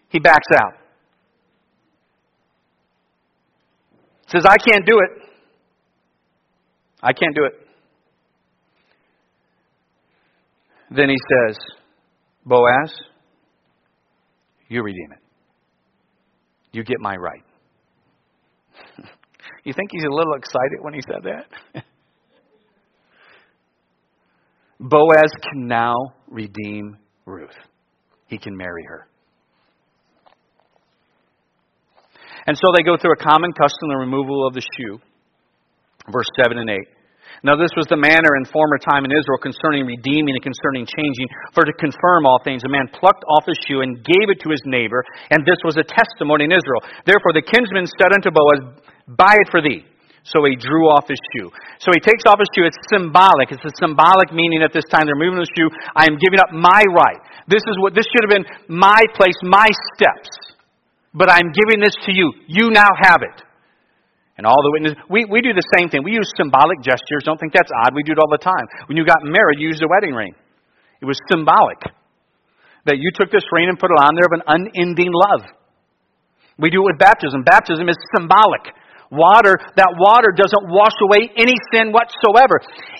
he 0.09 0.19
backs 0.19 0.47
out. 0.55 0.73
Says, 4.27 4.45
I 4.47 4.57
can't 4.57 4.85
do 4.85 4.99
it. 4.99 5.23
I 7.01 7.13
can't 7.13 7.35
do 7.35 7.45
it. 7.45 7.53
Then 10.95 11.09
he 11.09 11.17
says, 11.17 11.57
Boaz, 12.45 12.93
you 14.69 14.83
redeem 14.83 15.11
it. 15.13 15.19
You 16.71 16.83
get 16.83 16.99
my 16.99 17.15
right. 17.15 17.43
you 19.63 19.73
think 19.73 19.89
he's 19.91 20.03
a 20.03 20.13
little 20.13 20.35
excited 20.35 20.77
when 20.81 20.93
he 20.93 21.01
said 21.01 21.23
that? 21.23 21.82
Boaz 24.83 25.31
can 25.41 25.65
now 25.67 25.95
redeem 26.27 26.97
Ruth. 27.25 27.55
He 28.27 28.37
can 28.37 28.55
marry 28.55 28.83
her. 28.87 29.07
And 32.45 32.57
so 32.57 32.73
they 32.75 32.83
go 32.83 32.97
through 32.97 33.13
a 33.13 33.23
common 33.23 33.53
custom, 33.53 33.87
the 33.87 33.95
removal 33.95 34.45
of 34.45 34.53
the 34.53 34.61
shoe. 34.75 34.99
Verse 36.11 36.27
7 36.43 36.57
and 36.57 36.69
8. 36.69 36.77
Now, 37.43 37.55
this 37.55 37.71
was 37.75 37.87
the 37.87 37.99
manner 37.99 38.35
in 38.39 38.43
former 38.51 38.75
time 38.79 39.07
in 39.07 39.11
Israel 39.11 39.39
concerning 39.39 39.87
redeeming 39.87 40.35
and 40.35 40.43
concerning 40.43 40.83
changing. 40.83 41.27
For 41.55 41.63
to 41.63 41.71
confirm 41.79 42.27
all 42.27 42.39
things, 42.43 42.63
a 42.67 42.71
man 42.71 42.91
plucked 42.91 43.23
off 43.27 43.47
his 43.47 43.59
shoe 43.67 43.79
and 43.79 44.03
gave 44.03 44.27
it 44.27 44.39
to 44.43 44.49
his 44.51 44.63
neighbor, 44.67 45.03
and 45.31 45.43
this 45.47 45.59
was 45.63 45.75
a 45.79 45.87
testimony 45.87 46.43
in 46.47 46.51
Israel. 46.51 46.83
Therefore, 47.07 47.31
the 47.31 47.43
kinsman 47.43 47.87
said 47.99 48.11
unto 48.11 48.31
Boaz, 48.31 48.83
Buy 49.07 49.35
it 49.39 49.47
for 49.51 49.63
thee. 49.63 49.87
So 50.23 50.39
he 50.47 50.55
drew 50.55 50.87
off 50.87 51.03
his 51.11 51.19
shoe. 51.35 51.51
So 51.83 51.91
he 51.91 51.99
takes 51.99 52.23
off 52.23 52.39
his 52.39 52.47
shoe. 52.55 52.63
It's 52.63 52.79
symbolic. 52.87 53.51
It's 53.51 53.63
a 53.63 53.75
symbolic 53.75 54.31
meaning 54.31 54.63
at 54.63 54.71
this 54.71 54.87
time. 54.87 55.03
They're 55.03 55.19
moving 55.19 55.39
the 55.39 55.51
shoe. 55.51 55.67
I 55.95 56.07
am 56.07 56.15
giving 56.15 56.39
up 56.39 56.55
my 56.55 56.79
right. 56.95 57.19
This 57.51 57.63
is 57.67 57.75
what 57.83 57.91
this 57.91 58.07
should 58.07 58.23
have 58.23 58.31
been 58.31 58.47
my 58.71 59.03
place, 59.19 59.35
my 59.43 59.67
steps. 59.95 60.31
But 61.13 61.29
I'm 61.29 61.51
giving 61.51 61.83
this 61.83 61.93
to 62.07 62.11
you. 62.15 62.31
You 62.47 62.71
now 62.71 62.87
have 63.03 63.19
it. 63.21 63.43
And 64.39 64.47
all 64.47 64.57
the 64.63 64.71
witnesses, 64.71 64.97
we, 65.11 65.27
we 65.29 65.43
do 65.43 65.53
the 65.53 65.67
same 65.77 65.91
thing. 65.91 66.01
We 66.01 66.15
use 66.15 66.25
symbolic 66.39 66.81
gestures. 66.81 67.21
Don't 67.27 67.37
think 67.37 67.53
that's 67.53 67.69
odd. 67.85 67.93
We 67.93 68.01
do 68.01 68.15
it 68.15 68.19
all 68.19 68.31
the 68.31 68.41
time. 68.41 68.65
When 68.87 68.97
you 68.97 69.05
got 69.05 69.21
married, 69.21 69.59
you 69.59 69.67
used 69.67 69.83
a 69.83 69.91
wedding 69.91 70.15
ring. 70.15 70.33
It 71.03 71.05
was 71.05 71.19
symbolic. 71.29 71.77
That 72.87 72.97
you 72.97 73.11
took 73.13 73.29
this 73.29 73.45
ring 73.51 73.69
and 73.69 73.77
put 73.77 73.91
it 73.91 73.99
on 73.99 74.15
there 74.15 74.25
of 74.25 74.35
an 74.39 74.45
unending 74.47 75.11
love. 75.11 75.45
We 76.57 76.71
do 76.71 76.81
it 76.81 76.95
with 76.95 76.99
baptism. 76.99 77.43
Baptism 77.43 77.87
is 77.89 77.97
symbolic. 78.15 78.73
Water, 79.13 79.61
that 79.77 79.93
water 79.93 80.33
doesn't 80.33 80.73
wash 80.73 80.97
away 81.05 81.29
any 81.37 81.53
sin 81.69 81.93
whatsoever. 81.93 82.57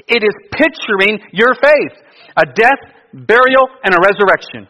It 0.08 0.22
is 0.22 0.36
picturing 0.54 1.18
your 1.34 1.58
faith. 1.58 1.98
A 2.38 2.46
death, 2.46 2.82
burial, 3.14 3.66
and 3.84 3.94
a 3.94 4.00
resurrection. 4.02 4.70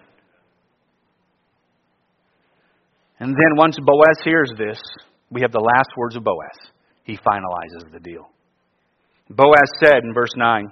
And 3.19 3.31
then 3.31 3.57
once 3.57 3.77
Boaz 3.79 4.23
hears 4.23 4.51
this, 4.57 4.79
we 5.31 5.41
have 5.41 5.51
the 5.51 5.59
last 5.59 5.89
words 5.97 6.15
of 6.15 6.23
Boaz. 6.23 6.71
He 7.03 7.17
finalizes 7.17 7.91
the 7.91 7.99
deal. 7.99 8.29
Boaz 9.29 9.69
said 9.83 10.03
in 10.03 10.13
verse 10.13 10.33
9 10.35 10.71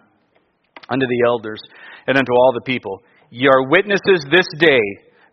unto 0.90 1.06
the 1.06 1.24
elders 1.28 1.62
and 2.08 2.18
unto 2.18 2.32
all 2.32 2.52
the 2.54 2.66
people, 2.66 3.02
Ye 3.30 3.48
are 3.48 3.70
witnesses 3.70 4.26
this 4.30 4.48
day 4.60 4.84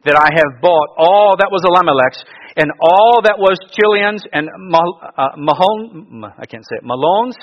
that 0.05 0.15
I 0.15 0.31
have 0.31 0.63
bought 0.63 0.95
all 0.97 1.35
that 1.39 1.51
was 1.51 1.63
Elimelech's 1.67 2.23
and 2.59 2.69
all 2.83 3.23
that 3.23 3.39
was 3.39 3.55
Chilion's 3.71 4.27
and 4.35 4.51
uh, 4.51 5.39
Mahon, 5.39 6.27
I 6.37 6.45
can't 6.45 6.67
say 6.67 6.83
it, 6.83 6.85
Mahlon's 6.85 7.39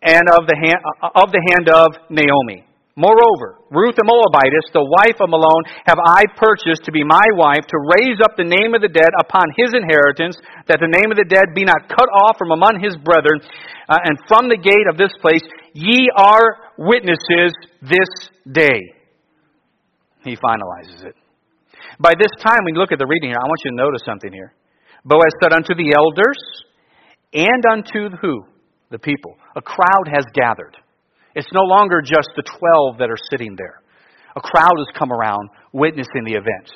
and 0.00 0.24
of 0.32 0.48
the 0.48 0.56
hand, 0.56 0.80
of 1.12 1.28
the 1.28 1.42
hand 1.52 1.68
of 1.68 1.88
Naomi. 2.08 2.64
Moreover, 2.96 3.60
Ruth 3.68 3.92
the 4.00 4.08
Moabitess, 4.08 4.72
the 4.72 4.80
wife 4.80 5.20
of 5.20 5.28
Mahlon, 5.28 5.68
have 5.84 6.00
I 6.00 6.24
purchased 6.40 6.88
to 6.88 6.92
be 6.92 7.04
my 7.04 7.28
wife 7.36 7.68
to 7.68 7.76
raise 8.00 8.16
up 8.24 8.40
the 8.40 8.48
name 8.48 8.72
of 8.72 8.80
the 8.80 8.88
dead 8.88 9.12
upon 9.20 9.52
his 9.52 9.76
inheritance, 9.76 10.40
that 10.64 10.80
the 10.80 10.88
name 10.88 11.12
of 11.12 11.20
the 11.20 11.28
dead 11.28 11.52
be 11.52 11.68
not 11.68 11.92
cut 11.92 12.08
off 12.08 12.40
from 12.40 12.56
among 12.56 12.80
his 12.80 12.96
brethren. 13.04 13.44
Uh, 13.84 14.00
and 14.00 14.16
from 14.24 14.48
the 14.48 14.56
gate 14.56 14.88
of 14.88 14.96
this 14.96 15.12
place, 15.20 15.44
ye 15.76 16.08
are 16.16 16.72
witnesses 16.80 17.52
this 17.84 18.08
day. 18.48 18.80
He 20.24 20.32
finalizes 20.40 21.04
it. 21.04 21.14
By 21.98 22.12
this 22.18 22.30
time, 22.44 22.60
you 22.66 22.74
look 22.74 22.92
at 22.92 22.98
the 22.98 23.06
reading 23.06 23.30
here, 23.30 23.40
I 23.40 23.46
want 23.46 23.60
you 23.64 23.70
to 23.70 23.76
notice 23.76 24.02
something 24.04 24.32
here. 24.32 24.52
Boaz 25.04 25.32
said 25.42 25.52
unto 25.52 25.74
the 25.74 25.94
elders 25.96 26.36
and 27.32 27.62
unto 27.70 28.16
who? 28.20 28.44
The 28.90 28.98
people. 28.98 29.36
A 29.56 29.62
crowd 29.62 30.08
has 30.12 30.24
gathered. 30.34 30.76
It's 31.34 31.48
no 31.52 31.62
longer 31.62 32.00
just 32.02 32.28
the 32.36 32.42
12 32.42 32.98
that 32.98 33.10
are 33.10 33.20
sitting 33.30 33.56
there. 33.56 33.82
A 34.36 34.40
crowd 34.40 34.76
has 34.76 34.88
come 34.98 35.12
around 35.12 35.48
witnessing 35.72 36.24
the 36.24 36.34
events. 36.34 36.72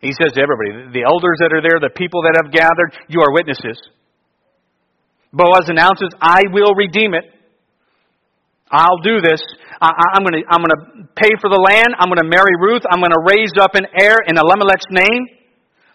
He 0.00 0.12
says 0.12 0.32
to 0.32 0.40
everybody, 0.40 0.92
the 0.92 1.04
elders 1.04 1.38
that 1.40 1.52
are 1.52 1.62
there, 1.62 1.80
the 1.80 1.94
people 1.94 2.22
that 2.22 2.40
have 2.42 2.52
gathered, 2.52 2.92
you 3.08 3.20
are 3.20 3.32
witnesses. 3.32 3.80
Boaz 5.32 5.68
announces, 5.68 6.10
I 6.20 6.42
will 6.52 6.74
redeem 6.74 7.14
it. 7.14 7.24
I'll 8.70 8.98
do 9.02 9.20
this. 9.20 9.40
I, 9.80 9.92
am 10.16 10.24
going 10.24 10.42
to 10.42 10.44
I'm 10.50 10.62
going 10.62 10.74
to 10.74 11.08
pay 11.14 11.30
for 11.40 11.48
the 11.48 11.60
land. 11.60 11.94
I'm 11.98 12.08
going 12.08 12.22
to 12.22 12.28
marry 12.28 12.54
Ruth. 12.58 12.82
I'm 12.90 12.98
going 12.98 13.14
to 13.14 13.24
raise 13.24 13.54
up 13.60 13.74
an 13.74 13.86
heir 13.94 14.18
in 14.26 14.36
Elimelech's 14.36 14.90
name, 14.90 15.26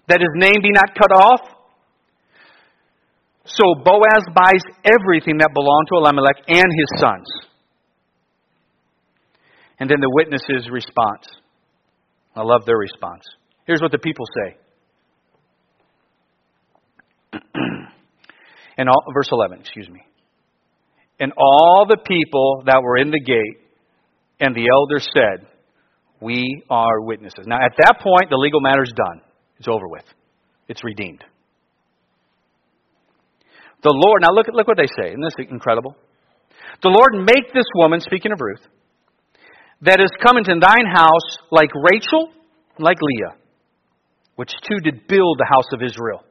that 0.07 0.21
his 0.21 0.31
name 0.35 0.61
be 0.61 0.71
not 0.71 0.95
cut 0.95 1.11
off. 1.11 1.41
So 3.43 3.75
Boaz 3.83 4.23
buys 4.33 4.63
everything 4.85 5.39
that 5.39 5.51
belonged 5.53 5.87
to 5.91 5.99
Elimelech 5.99 6.45
and 6.47 6.69
his 6.71 7.01
sons 7.01 7.27
and 9.81 9.89
then 9.89 9.99
the 9.99 10.11
witnesses' 10.13 10.69
response. 10.69 11.25
I 12.35 12.43
love 12.43 12.65
their 12.67 12.77
response. 12.77 13.23
Here's 13.65 13.81
what 13.81 13.91
the 13.91 13.97
people 13.97 14.25
say. 14.37 14.55
and 18.77 18.87
all, 18.87 19.03
verse 19.11 19.29
11, 19.31 19.59
excuse 19.59 19.89
me. 19.89 20.01
And 21.21 21.31
all 21.37 21.85
the 21.87 21.99
people 22.03 22.63
that 22.65 22.81
were 22.81 22.97
in 22.97 23.11
the 23.11 23.19
gate 23.19 23.61
and 24.39 24.55
the 24.55 24.67
elders 24.73 25.07
said, 25.13 25.47
We 26.19 26.63
are 26.67 26.99
witnesses. 26.99 27.45
Now, 27.45 27.57
at 27.63 27.77
that 27.77 27.99
point, 28.01 28.31
the 28.31 28.37
legal 28.37 28.59
matter 28.59 28.81
is 28.81 28.91
done. 28.91 29.21
It's 29.59 29.67
over 29.67 29.87
with. 29.87 30.03
It's 30.67 30.83
redeemed. 30.83 31.23
The 33.83 33.93
Lord, 33.93 34.23
now 34.23 34.33
look, 34.33 34.47
look 34.51 34.67
what 34.67 34.77
they 34.77 34.89
say. 34.97 35.09
Isn't 35.09 35.21
this 35.21 35.35
incredible? 35.47 35.95
The 36.81 36.89
Lord 36.89 37.23
make 37.23 37.53
this 37.53 37.69
woman, 37.75 38.01
speaking 38.01 38.31
of 38.31 38.39
Ruth, 38.41 38.65
that 39.81 39.99
is 39.99 40.09
come 40.25 40.37
into 40.37 40.55
thine 40.59 40.89
house 40.91 41.37
like 41.51 41.69
Rachel, 41.93 42.29
like 42.79 42.97
Leah, 42.99 43.37
which 44.37 44.51
two 44.67 44.79
did 44.83 45.07
build 45.07 45.37
the 45.37 45.47
house 45.47 45.69
of 45.71 45.83
Israel. 45.83 46.23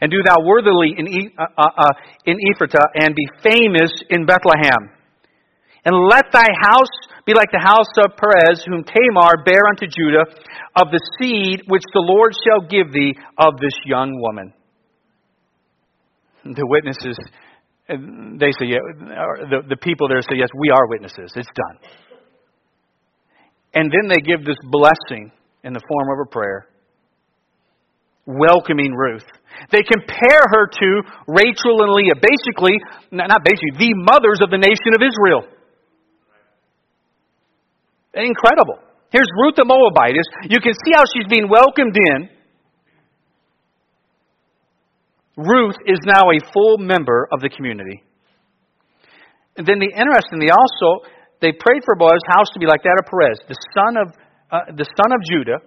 And 0.00 0.10
do 0.10 0.22
thou 0.24 0.36
worthily 0.44 0.94
in, 0.96 1.32
uh, 1.38 1.44
uh, 1.56 1.62
uh, 1.76 1.92
in 2.24 2.36
Ephratah, 2.54 2.88
and 2.94 3.14
be 3.14 3.26
famous 3.42 3.92
in 4.10 4.26
Bethlehem. 4.26 4.90
And 5.84 5.96
let 6.08 6.26
thy 6.32 6.46
house 6.62 6.94
be 7.26 7.34
like 7.34 7.50
the 7.52 7.62
house 7.62 7.90
of 7.98 8.16
Perez, 8.16 8.64
whom 8.66 8.84
Tamar 8.84 9.44
bare 9.44 9.66
unto 9.68 9.86
Judah, 9.86 10.24
of 10.76 10.90
the 10.90 11.00
seed 11.18 11.62
which 11.68 11.82
the 11.92 12.00
Lord 12.00 12.32
shall 12.34 12.66
give 12.68 12.92
thee 12.92 13.14
of 13.38 13.54
this 13.60 13.74
young 13.84 14.18
woman. 14.20 14.52
The 16.44 16.66
witnesses, 16.66 17.16
they 17.88 18.50
say, 18.58 18.66
yeah, 18.66 18.82
the, 19.50 19.62
the 19.68 19.76
people 19.76 20.08
there 20.08 20.22
say, 20.22 20.36
yes, 20.36 20.48
we 20.58 20.70
are 20.70 20.88
witnesses. 20.88 21.32
It's 21.36 21.48
done. 21.54 21.78
And 23.74 23.90
then 23.90 24.08
they 24.08 24.20
give 24.20 24.44
this 24.44 24.58
blessing 24.64 25.30
in 25.64 25.72
the 25.72 25.80
form 25.88 26.08
of 26.10 26.26
a 26.26 26.30
prayer, 26.30 26.66
welcoming 28.26 28.92
Ruth. 28.92 29.26
They 29.70 29.82
compare 29.82 30.44
her 30.52 30.66
to 30.66 30.88
Rachel 31.28 31.82
and 31.82 31.92
Leah, 31.92 32.16
basically, 32.16 32.78
not 33.10 33.44
basically, 33.44 33.76
the 33.78 33.94
mothers 33.94 34.40
of 34.42 34.50
the 34.50 34.58
nation 34.58 34.94
of 34.94 35.02
Israel. 35.02 35.44
Incredible. 38.14 38.78
Here's 39.10 39.28
Ruth 39.42 39.56
the 39.56 39.64
Moabitess. 39.64 40.24
You 40.48 40.60
can 40.60 40.72
see 40.72 40.92
how 40.94 41.04
she's 41.14 41.28
being 41.28 41.48
welcomed 41.48 41.96
in. 41.96 42.28
Ruth 45.36 45.76
is 45.86 45.98
now 46.04 46.28
a 46.28 46.52
full 46.52 46.78
member 46.78 47.28
of 47.32 47.40
the 47.40 47.48
community. 47.48 48.02
And 49.56 49.66
then 49.66 49.78
the 49.78 49.88
interestingly 49.88 50.48
also, 50.50 51.04
they 51.40 51.52
prayed 51.52 51.82
for 51.84 51.96
Boaz's 51.96 52.24
house 52.28 52.48
to 52.54 52.60
be 52.60 52.66
like 52.66 52.82
that 52.82 53.00
of 53.00 53.08
Perez, 53.08 53.38
the 53.48 53.56
son 53.76 53.96
of, 53.96 54.08
uh, 54.50 54.72
the 54.76 54.84
son 54.84 55.12
of 55.12 55.20
Judah. 55.28 55.58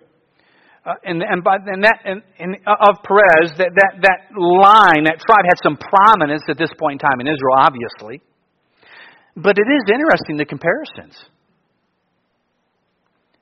Uh, 0.86 0.94
and, 1.04 1.24
and, 1.24 1.44
by, 1.44 1.58
and 1.58 1.84
that 1.84 1.98
and, 2.06 2.22
and 2.38 2.56
uh, 2.62 2.90
of 2.90 3.02
Perez, 3.02 3.58
that, 3.58 3.74
that, 3.74 3.94
that 4.06 4.20
line, 4.38 5.10
that 5.10 5.18
tribe 5.18 5.46
had 5.50 5.58
some 5.66 5.78
prominence 5.82 6.46
at 6.48 6.62
this 6.62 6.70
point 6.78 7.02
in 7.02 7.10
time 7.10 7.18
in 7.20 7.26
Israel, 7.26 7.58
obviously. 7.58 8.22
But 9.34 9.58
it 9.58 9.66
is 9.66 9.84
interesting, 9.90 10.38
the 10.38 10.46
comparisons. 10.46 11.18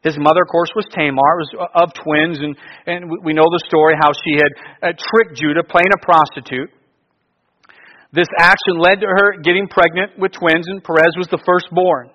His 0.07 0.15
mother, 0.17 0.39
of 0.39 0.49
course, 0.51 0.71
was 0.75 0.87
Tamar, 0.95 1.33
was 1.35 1.51
uh, 1.59 1.83
of 1.83 1.91
twins, 1.93 2.39
and, 2.39 2.55
and 2.87 3.11
we 3.23 3.33
know 3.35 3.47
the 3.51 3.63
story 3.67 3.95
how 3.99 4.15
she 4.23 4.39
had 4.39 4.95
tricked 4.95 5.35
Judah, 5.35 5.63
playing 5.67 5.91
a 5.91 5.99
prostitute. 5.99 6.71
This 8.15 8.31
action 8.39 8.79
led 8.79 9.01
to 9.01 9.07
her 9.07 9.41
getting 9.43 9.67
pregnant 9.67 10.15
with 10.17 10.31
twins, 10.31 10.67
and 10.71 10.83
Perez 10.83 11.11
was 11.19 11.27
the 11.27 11.43
firstborn 11.43 12.13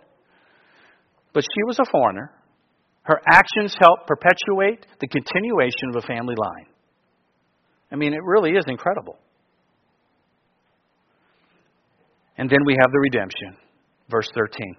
but 1.38 1.44
she 1.44 1.62
was 1.66 1.78
a 1.78 1.84
foreigner. 1.90 2.32
Her 3.08 3.22
actions 3.26 3.74
help 3.80 4.06
perpetuate 4.06 4.84
the 5.00 5.08
continuation 5.08 5.88
of 5.94 6.04
a 6.04 6.06
family 6.06 6.34
line. 6.36 6.66
I 7.90 7.96
mean, 7.96 8.12
it 8.12 8.22
really 8.22 8.50
is 8.50 8.64
incredible. 8.68 9.16
And 12.36 12.50
then 12.50 12.58
we 12.66 12.76
have 12.78 12.92
the 12.92 12.98
redemption. 12.98 13.56
Verse 14.10 14.28
13. 14.34 14.76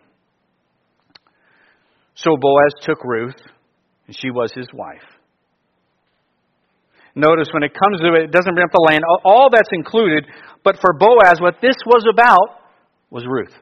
So 2.13 2.37
Boaz 2.39 2.73
took 2.83 3.03
Ruth, 3.03 3.41
and 4.05 4.15
she 4.15 4.29
was 4.29 4.51
his 4.53 4.67
wife. 4.73 5.01
Notice 7.15 7.47
when 7.51 7.63
it 7.63 7.73
comes 7.73 7.99
to 7.99 8.13
it, 8.13 8.23
it 8.25 8.31
doesn't 8.31 8.53
bring 8.53 8.63
up 8.63 8.71
the 8.71 8.85
land. 8.87 9.01
All 9.25 9.49
that's 9.51 9.69
included, 9.71 10.25
but 10.63 10.75
for 10.79 10.93
Boaz, 10.93 11.41
what 11.41 11.55
this 11.63 11.75
was 11.83 12.05
about 12.07 12.61
was 13.09 13.25
Ruth. 13.27 13.55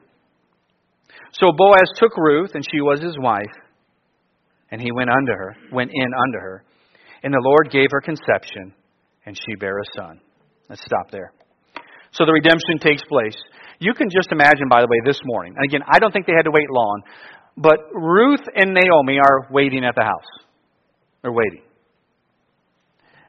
So 1.32 1.52
Boaz 1.56 1.88
took 1.96 2.18
Ruth, 2.18 2.50
and 2.52 2.62
she 2.70 2.82
was 2.82 3.00
his 3.00 3.16
wife, 3.18 3.56
and 4.70 4.80
he 4.80 4.92
went 4.92 5.10
unto 5.10 5.32
her, 5.32 5.56
went 5.72 5.90
in 5.92 6.06
unto 6.26 6.38
her, 6.38 6.64
and 7.22 7.32
the 7.32 7.42
Lord 7.42 7.70
gave 7.70 7.88
her 7.90 8.00
conception, 8.00 8.74
and 9.26 9.36
she 9.36 9.56
bare 9.56 9.78
a 9.78 9.84
son. 9.96 10.20
Let's 10.68 10.82
stop 10.84 11.10
there. 11.10 11.32
So 12.12 12.24
the 12.24 12.32
redemption 12.32 12.78
takes 12.80 13.02
place. 13.08 13.36
You 13.80 13.94
can 13.94 14.08
just 14.10 14.32
imagine, 14.32 14.68
by 14.68 14.80
the 14.80 14.88
way, 14.88 14.98
this 15.04 15.20
morning. 15.24 15.54
And 15.56 15.64
again, 15.64 15.80
I 15.90 15.98
don't 15.98 16.12
think 16.12 16.26
they 16.26 16.34
had 16.36 16.44
to 16.44 16.50
wait 16.50 16.70
long, 16.70 17.02
but 17.56 17.78
Ruth 17.92 18.44
and 18.54 18.74
Naomi 18.74 19.18
are 19.18 19.48
waiting 19.50 19.84
at 19.84 19.94
the 19.94 20.04
house. 20.04 20.30
They're 21.22 21.32
waiting. 21.32 21.62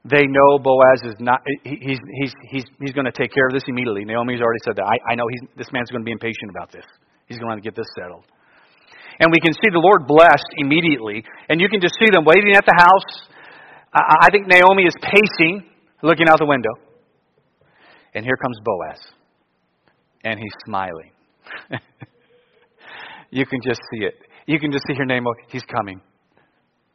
They 0.05 0.25
know 0.27 0.59
Boaz 0.59 1.01
is 1.03 1.15
not, 1.19 1.41
he's, 1.63 1.99
he's, 2.21 2.33
he's, 2.49 2.63
he's 2.79 2.93
going 2.93 3.05
to 3.05 3.11
take 3.11 3.33
care 3.33 3.47
of 3.47 3.53
this 3.53 3.63
immediately. 3.67 4.05
Naomi's 4.05 4.39
already 4.39 4.61
said 4.63 4.75
that. 4.77 4.85
I, 4.85 5.11
I 5.11 5.15
know 5.15 5.25
he's, 5.29 5.49
this 5.57 5.67
man's 5.73 5.91
going 5.91 6.01
to 6.01 6.05
be 6.05 6.11
impatient 6.11 6.49
about 6.49 6.71
this. 6.71 6.85
He's 7.27 7.37
going 7.37 7.57
to 7.57 7.61
get 7.61 7.75
this 7.75 7.85
settled. 7.99 8.23
And 9.19 9.31
we 9.31 9.39
can 9.39 9.53
see 9.53 9.69
the 9.71 9.79
Lord 9.79 10.07
blessed 10.07 10.47
immediately. 10.57 11.23
And 11.49 11.59
you 11.59 11.67
can 11.67 11.81
just 11.81 11.95
see 11.99 12.07
them 12.11 12.23
waiting 12.25 12.53
at 12.55 12.65
the 12.65 12.75
house. 12.77 13.27
I 13.93 14.29
think 14.31 14.47
Naomi 14.47 14.83
is 14.83 14.95
pacing, 15.01 15.65
looking 16.01 16.29
out 16.29 16.39
the 16.39 16.45
window. 16.45 16.71
And 18.13 18.23
here 18.23 18.37
comes 18.37 18.57
Boaz. 18.63 18.99
And 20.23 20.39
he's 20.39 20.53
smiling. 20.65 21.11
you 23.29 23.45
can 23.45 23.59
just 23.63 23.81
see 23.91 24.05
it. 24.05 24.15
You 24.45 24.59
can 24.59 24.71
just 24.71 24.83
see 24.87 24.95
her 24.95 25.05
name. 25.05 25.25
He's 25.49 25.63
coming. 25.63 26.01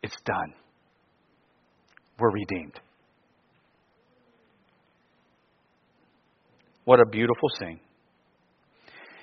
It's 0.02 0.16
done. 0.24 0.54
We're 2.18 2.30
redeemed. 2.30 2.80
What 6.84 7.00
a 7.00 7.06
beautiful 7.06 7.48
scene. 7.58 7.80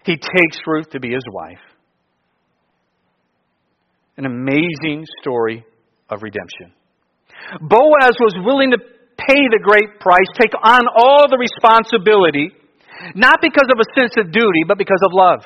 He 0.04 0.16
takes 0.16 0.58
Ruth 0.66 0.90
to 0.92 1.00
be 1.00 1.10
his 1.10 1.24
wife. 1.32 1.60
An 4.22 4.28
amazing 4.28 5.04
story 5.20 5.66
of 6.08 6.22
redemption. 6.22 6.78
Boaz 7.60 8.14
was 8.22 8.36
willing 8.46 8.70
to 8.70 8.78
pay 8.78 9.42
the 9.50 9.60
great 9.64 10.00
price, 10.00 10.30
take 10.40 10.54
on 10.64 10.82
all 10.96 11.26
the 11.28 11.40
responsibility, 11.42 12.52
not 13.16 13.40
because 13.42 13.66
of 13.74 13.80
a 13.82 14.00
sense 14.00 14.14
of 14.20 14.32
duty, 14.32 14.62
but 14.68 14.78
because 14.78 15.02
of 15.04 15.10
love. 15.12 15.40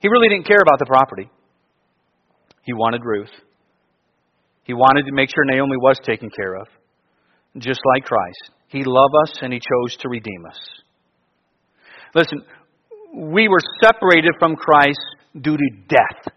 He 0.00 0.08
really 0.08 0.30
didn't 0.30 0.46
care 0.46 0.62
about 0.62 0.78
the 0.78 0.86
property. 0.86 1.30
He 2.62 2.72
wanted 2.72 3.02
Ruth. 3.04 3.32
He 4.64 4.72
wanted 4.72 5.04
to 5.04 5.12
make 5.12 5.28
sure 5.28 5.44
Naomi 5.44 5.76
was 5.76 5.98
taken 6.02 6.30
care 6.30 6.54
of, 6.54 6.66
just 7.58 7.80
like 7.94 8.04
Christ. 8.04 8.52
He 8.68 8.84
loved 8.84 9.14
us 9.24 9.38
and 9.42 9.52
He 9.52 9.60
chose 9.60 9.98
to 9.98 10.08
redeem 10.08 10.46
us. 10.48 10.58
Listen, 12.14 12.40
we 13.14 13.48
were 13.48 13.60
separated 13.82 14.32
from 14.38 14.56
Christ 14.56 14.98
due 15.38 15.56
to 15.56 15.68
death. 15.88 16.32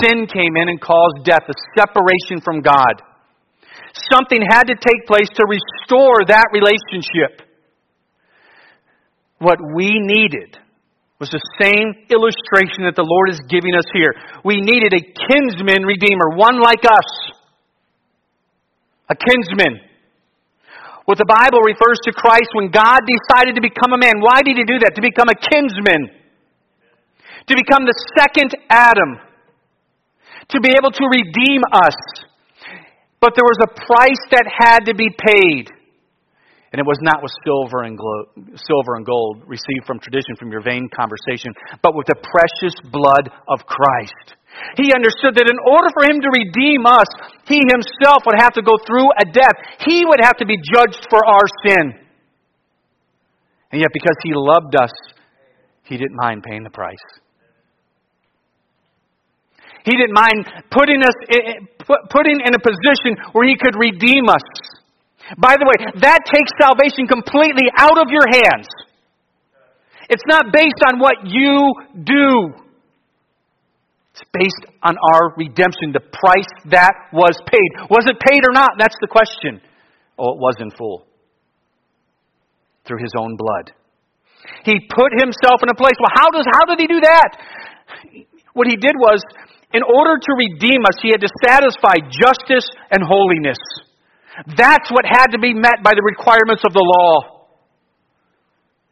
Sin 0.00 0.26
came 0.26 0.56
in 0.56 0.68
and 0.68 0.80
caused 0.80 1.24
death, 1.24 1.42
a 1.48 1.54
separation 1.78 2.40
from 2.44 2.60
God. 2.60 3.02
Something 4.12 4.42
had 4.48 4.64
to 4.64 4.74
take 4.74 5.06
place 5.06 5.28
to 5.34 5.44
restore 5.48 6.24
that 6.28 6.46
relationship. 6.52 7.42
What 9.38 9.58
we 9.74 9.88
needed 9.88 10.58
was 11.18 11.30
the 11.30 11.40
same 11.60 11.96
illustration 12.12 12.84
that 12.84 12.96
the 12.96 13.04
Lord 13.04 13.28
is 13.32 13.40
giving 13.48 13.74
us 13.74 13.88
here. 13.92 14.12
We 14.44 14.60
needed 14.60 14.92
a 14.92 15.00
kinsman 15.00 15.84
redeemer, 15.84 16.36
one 16.36 16.60
like 16.60 16.84
us. 16.84 17.10
A 19.08 19.16
kinsman. 19.16 19.80
What 21.04 21.18
the 21.18 21.26
Bible 21.26 21.60
refers 21.64 21.98
to 22.04 22.12
Christ 22.12 22.52
when 22.54 22.70
God 22.70 23.00
decided 23.02 23.56
to 23.56 23.64
become 23.64 23.92
a 23.92 23.98
man. 23.98 24.20
Why 24.20 24.44
did 24.44 24.56
he 24.56 24.64
do 24.64 24.78
that? 24.78 24.94
To 24.94 25.02
become 25.02 25.26
a 25.26 25.34
kinsman. 25.34 26.19
To 27.50 27.58
become 27.58 27.82
the 27.82 27.98
second 28.14 28.54
Adam. 28.70 29.18
To 30.54 30.60
be 30.62 30.70
able 30.70 30.94
to 30.94 31.04
redeem 31.10 31.66
us. 31.66 31.98
But 33.18 33.34
there 33.34 33.42
was 33.42 33.58
a 33.66 33.74
price 33.74 34.22
that 34.30 34.46
had 34.46 34.86
to 34.86 34.94
be 34.94 35.10
paid. 35.10 35.66
And 36.70 36.78
it 36.78 36.86
was 36.86 37.02
not 37.02 37.18
with 37.18 37.34
silver 37.42 37.82
and, 37.82 37.98
glo- 37.98 38.30
silver 38.54 38.94
and 38.94 39.04
gold 39.04 39.42
received 39.50 39.82
from 39.82 39.98
tradition 39.98 40.38
from 40.38 40.54
your 40.54 40.62
vain 40.62 40.86
conversation, 40.94 41.50
but 41.82 41.98
with 41.98 42.06
the 42.06 42.14
precious 42.22 42.78
blood 42.94 43.26
of 43.50 43.66
Christ. 43.66 44.38
He 44.78 44.94
understood 44.94 45.34
that 45.34 45.50
in 45.50 45.58
order 45.66 45.90
for 45.90 46.06
him 46.06 46.22
to 46.22 46.30
redeem 46.30 46.86
us, 46.86 47.10
he 47.50 47.58
himself 47.66 48.22
would 48.30 48.38
have 48.38 48.54
to 48.54 48.62
go 48.62 48.78
through 48.86 49.10
a 49.18 49.26
death. 49.26 49.58
He 49.82 50.06
would 50.06 50.22
have 50.22 50.38
to 50.38 50.46
be 50.46 50.54
judged 50.62 51.02
for 51.10 51.18
our 51.26 51.46
sin. 51.66 51.98
And 53.74 53.82
yet, 53.82 53.90
because 53.92 54.16
he 54.22 54.30
loved 54.34 54.78
us, 54.78 54.94
he 55.82 55.98
didn't 55.98 56.14
mind 56.14 56.46
paying 56.46 56.62
the 56.62 56.70
price. 56.70 57.02
He 59.84 59.92
didn't 59.92 60.12
mind 60.12 60.44
putting 60.70 61.00
us 61.02 61.16
putting 62.10 62.40
in 62.44 62.52
a 62.54 62.60
position 62.60 63.16
where 63.32 63.48
he 63.48 63.56
could 63.56 63.74
redeem 63.78 64.28
us. 64.28 64.44
By 65.38 65.56
the 65.56 65.64
way, 65.64 66.00
that 66.00 66.20
takes 66.26 66.50
salvation 66.60 67.06
completely 67.06 67.70
out 67.78 67.98
of 67.98 68.08
your 68.10 68.26
hands. 68.28 68.68
It's 70.08 70.26
not 70.26 70.52
based 70.52 70.82
on 70.90 70.98
what 70.98 71.22
you 71.24 71.72
do. 72.02 72.52
It's 74.12 74.26
based 74.34 74.66
on 74.82 74.96
our 75.14 75.32
redemption, 75.36 75.94
the 75.94 76.02
price 76.02 76.50
that 76.70 76.92
was 77.12 77.38
paid. 77.46 77.70
Was 77.88 78.04
it 78.10 78.18
paid 78.18 78.42
or 78.42 78.52
not? 78.52 78.70
That's 78.76 78.96
the 79.00 79.06
question. 79.06 79.62
Oh, 80.18 80.34
it 80.34 80.40
was 80.42 80.56
in 80.58 80.70
full. 80.76 81.06
Through 82.86 82.98
his 83.00 83.14
own 83.16 83.36
blood. 83.36 83.72
He 84.64 84.74
put 84.90 85.12
himself 85.14 85.62
in 85.62 85.70
a 85.70 85.78
place. 85.78 85.94
Well, 86.00 86.12
how 86.12 86.28
does 86.30 86.44
how 86.52 86.66
did 86.66 86.80
he 86.80 86.86
do 86.86 87.00
that? 87.00 87.30
What 88.52 88.66
he 88.66 88.76
did 88.76 88.96
was 88.98 89.22
in 89.72 89.82
order 89.82 90.18
to 90.18 90.32
redeem 90.34 90.82
us, 90.82 90.98
he 91.02 91.10
had 91.10 91.20
to 91.20 91.30
satisfy 91.46 91.94
justice 92.10 92.66
and 92.90 93.02
holiness. 93.06 93.58
That's 94.56 94.90
what 94.90 95.04
had 95.06 95.28
to 95.32 95.38
be 95.38 95.54
met 95.54 95.82
by 95.84 95.92
the 95.94 96.02
requirements 96.02 96.62
of 96.66 96.72
the 96.72 96.82
law. 96.82 97.46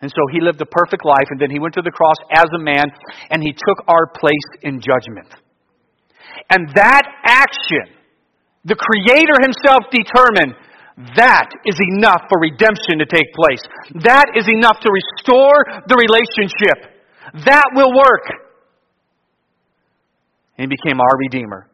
And 0.01 0.11
so 0.11 0.23
he 0.31 0.41
lived 0.41 0.61
a 0.63 0.67
perfect 0.67 1.05
life, 1.05 1.27
and 1.31 1.41
then 1.41 1.51
he 1.51 1.59
went 1.59 1.75
to 1.75 1.83
the 1.83 1.91
cross 1.91 2.15
as 2.31 2.47
a 2.55 2.63
man, 2.63 2.87
and 3.31 3.43
he 3.43 3.51
took 3.51 3.83
our 3.89 4.07
place 4.07 4.63
in 4.63 4.79
judgment. 4.79 5.27
And 6.51 6.71
that 6.75 7.03
action, 7.27 7.99
the 8.65 8.79
Creator 8.79 9.35
himself 9.43 9.91
determined, 9.91 10.55
that 11.19 11.51
is 11.67 11.79
enough 11.99 12.23
for 12.31 12.39
redemption 12.39 12.99
to 13.03 13.07
take 13.07 13.27
place. 13.35 13.63
That 14.07 14.31
is 14.39 14.47
enough 14.47 14.79
to 14.83 14.91
restore 14.91 15.83
the 15.91 15.99
relationship. 15.99 16.95
That 17.47 17.67
will 17.75 17.91
work 17.91 18.48
and 20.59 20.69
he 20.71 20.77
became 20.77 21.01
our 21.01 21.17
Redeemer. 21.19 21.69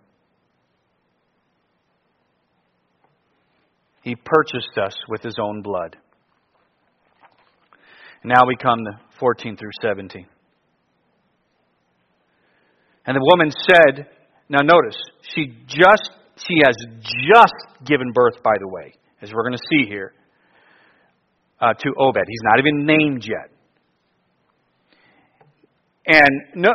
He 4.03 4.14
purchased 4.14 4.76
us 4.76 4.95
with 5.09 5.22
his 5.22 5.37
own 5.41 5.62
blood. 5.62 5.97
Now 8.22 8.47
we 8.47 8.57
come 8.57 8.78
to 8.85 9.01
14 9.18 9.57
through 9.57 9.70
17. 9.82 10.26
And 13.07 13.16
the 13.16 13.20
woman 13.32 13.51
said, 13.51 14.07
now 14.49 14.61
notice, 14.61 14.97
she 15.35 15.55
just 15.66 16.11
she 16.37 16.55
has 16.64 16.74
just 17.30 17.87
given 17.87 18.12
birth, 18.12 18.43
by 18.43 18.55
the 18.59 18.68
way, 18.68 18.93
as 19.22 19.32
we're 19.32 19.43
going 19.43 19.57
to 19.57 19.64
see 19.70 19.89
here, 19.89 20.12
uh, 21.61 21.72
to 21.74 21.95
Obed. 21.97 22.24
He's 22.26 22.43
not 22.43 22.59
even 22.59 22.85
named 22.85 23.24
yet. 23.24 23.51
And 26.07 26.30
no, 26.57 26.70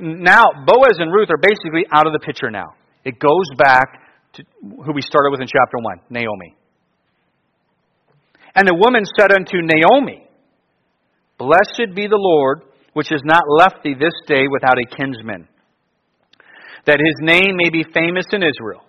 now 0.00 0.44
Boaz 0.66 0.96
and 0.98 1.12
Ruth 1.12 1.28
are 1.30 1.40
basically 1.40 1.86
out 1.92 2.06
of 2.06 2.12
the 2.12 2.20
picture 2.20 2.50
now. 2.50 2.74
It 3.04 3.18
goes 3.18 3.46
back 3.56 3.88
to 4.34 4.44
who 4.62 4.92
we 4.92 5.02
started 5.02 5.30
with 5.30 5.40
in 5.40 5.46
chapter 5.46 5.78
1, 5.80 6.00
Naomi. 6.10 6.56
And 8.54 8.66
the 8.66 8.74
woman 8.74 9.04
said 9.18 9.32
unto 9.32 9.62
Naomi, 9.62 10.26
Blessed 11.38 11.94
be 11.94 12.06
the 12.06 12.20
Lord, 12.20 12.62
which 12.92 13.08
has 13.08 13.22
not 13.24 13.44
left 13.48 13.82
thee 13.82 13.94
this 13.94 14.14
day 14.26 14.44
without 14.50 14.76
a 14.78 14.96
kinsman, 14.96 15.48
that 16.86 17.00
his 17.00 17.16
name 17.20 17.56
may 17.56 17.70
be 17.70 17.84
famous 17.94 18.26
in 18.32 18.42
Israel. 18.42 18.84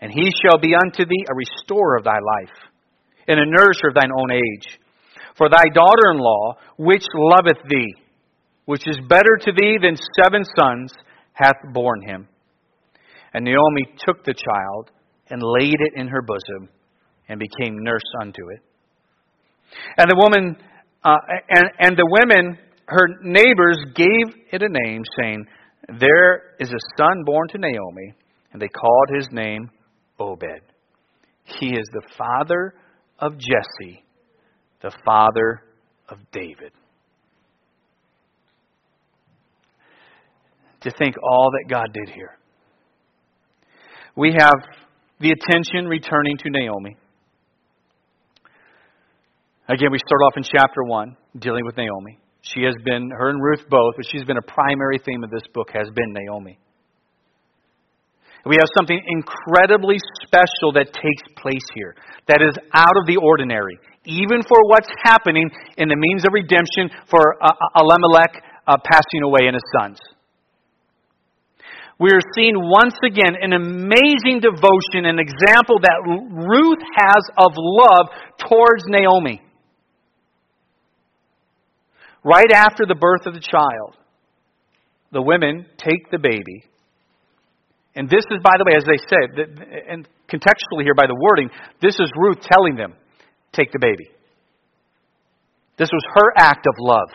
And 0.00 0.12
he 0.12 0.30
shall 0.42 0.60
be 0.60 0.74
unto 0.74 1.04
thee 1.04 1.26
a 1.30 1.34
restorer 1.34 1.96
of 1.96 2.04
thy 2.04 2.18
life, 2.18 2.56
and 3.26 3.40
a 3.40 3.46
nourisher 3.46 3.88
of 3.88 3.94
thine 3.94 4.12
own 4.12 4.30
age. 4.30 4.78
For 5.36 5.48
thy 5.48 5.64
daughter 5.72 6.10
in 6.12 6.18
law, 6.18 6.56
which 6.76 7.04
loveth 7.14 7.62
thee, 7.68 7.94
which 8.68 8.86
is 8.86 8.98
better 9.08 9.38
to 9.40 9.50
thee 9.50 9.78
than 9.80 9.96
seven 10.22 10.44
sons, 10.58 10.92
hath 11.32 11.56
borne 11.72 12.02
him. 12.02 12.28
And 13.32 13.42
Naomi 13.42 13.86
took 14.04 14.22
the 14.24 14.34
child 14.34 14.90
and 15.30 15.40
laid 15.42 15.76
it 15.78 15.94
in 15.96 16.06
her 16.08 16.20
bosom 16.20 16.68
and 17.30 17.40
became 17.40 17.82
nurse 17.82 18.04
unto 18.20 18.42
it. 18.50 18.60
And 19.96 20.10
the 20.10 20.16
woman, 20.16 20.54
uh, 21.02 21.16
and, 21.48 21.64
and 21.80 21.96
the 21.96 22.06
women, 22.20 22.58
her 22.88 23.08
neighbors, 23.22 23.78
gave 23.94 24.36
it 24.52 24.60
a 24.60 24.68
name, 24.68 25.02
saying, 25.18 25.46
There 25.98 26.54
is 26.60 26.68
a 26.68 26.96
son 26.98 27.22
born 27.24 27.48
to 27.52 27.58
Naomi, 27.58 28.12
and 28.52 28.60
they 28.60 28.68
called 28.68 29.08
his 29.16 29.28
name 29.32 29.70
Obed. 30.20 30.60
He 31.44 31.68
is 31.68 31.88
the 31.94 32.06
father 32.18 32.74
of 33.18 33.38
Jesse, 33.38 34.04
the 34.82 34.92
father 35.06 35.62
of 36.10 36.18
David. 36.32 36.72
To 40.88 40.96
think 40.96 41.16
all 41.22 41.50
that 41.52 41.68
God 41.68 41.92
did 41.92 42.14
here. 42.14 42.38
We 44.16 44.34
have 44.38 44.54
the 45.20 45.30
attention 45.30 45.86
returning 45.86 46.36
to 46.38 46.50
Naomi. 46.50 46.96
Again, 49.68 49.92
we 49.92 49.98
start 49.98 50.22
off 50.24 50.32
in 50.36 50.42
chapter 50.42 50.82
1, 50.82 51.16
dealing 51.38 51.64
with 51.64 51.76
Naomi. 51.76 52.18
She 52.40 52.62
has 52.62 52.74
been, 52.84 53.10
her 53.10 53.28
and 53.28 53.42
Ruth 53.42 53.68
both, 53.68 53.94
but 53.96 54.06
she's 54.10 54.24
been 54.24 54.38
a 54.38 54.42
primary 54.42 54.98
theme 55.04 55.22
of 55.22 55.30
this 55.30 55.44
book, 55.52 55.68
has 55.74 55.88
been 55.94 56.12
Naomi. 56.12 56.58
We 58.46 58.56
have 58.56 58.68
something 58.74 58.96
incredibly 58.96 59.98
special 60.24 60.72
that 60.72 60.86
takes 60.86 61.24
place 61.36 61.66
here, 61.74 61.94
that 62.28 62.40
is 62.40 62.56
out 62.72 62.96
of 62.96 63.04
the 63.06 63.18
ordinary, 63.20 63.76
even 64.06 64.40
for 64.48 64.56
what's 64.70 64.88
happening 65.04 65.50
in 65.76 65.88
the 65.88 65.96
means 65.96 66.24
of 66.24 66.32
redemption 66.32 66.88
for 67.10 67.36
uh, 67.42 67.50
Elimelech 67.76 68.42
uh, 68.66 68.76
passing 68.90 69.22
away 69.22 69.46
and 69.46 69.54
his 69.54 69.68
sons 69.78 69.98
we 72.00 72.10
are 72.10 72.22
seeing 72.34 72.54
once 72.54 72.94
again 73.04 73.34
an 73.40 73.52
amazing 73.52 74.40
devotion, 74.40 75.04
an 75.04 75.18
example 75.18 75.78
that 75.82 75.98
Ruth 76.06 76.82
has 76.96 77.24
of 77.36 77.52
love 77.56 78.06
towards 78.38 78.84
Naomi. 78.86 79.42
Right 82.22 82.52
after 82.54 82.84
the 82.86 82.94
birth 82.94 83.26
of 83.26 83.34
the 83.34 83.40
child, 83.40 83.96
the 85.10 85.22
women 85.22 85.66
take 85.76 86.10
the 86.10 86.18
baby. 86.18 86.64
And 87.96 88.08
this 88.08 88.24
is, 88.30 88.38
by 88.44 88.54
the 88.58 88.64
way, 88.64 88.76
as 88.76 88.84
they 88.84 88.98
said, 89.08 89.58
and 89.88 90.06
contextually 90.30 90.84
here 90.84 90.94
by 90.94 91.06
the 91.06 91.18
wording, 91.18 91.50
this 91.82 91.94
is 91.98 92.12
Ruth 92.16 92.38
telling 92.40 92.76
them, 92.76 92.94
take 93.52 93.72
the 93.72 93.80
baby. 93.80 94.10
This 95.78 95.88
was 95.92 96.02
her 96.14 96.32
act 96.36 96.66
of 96.66 96.74
love. 96.78 97.08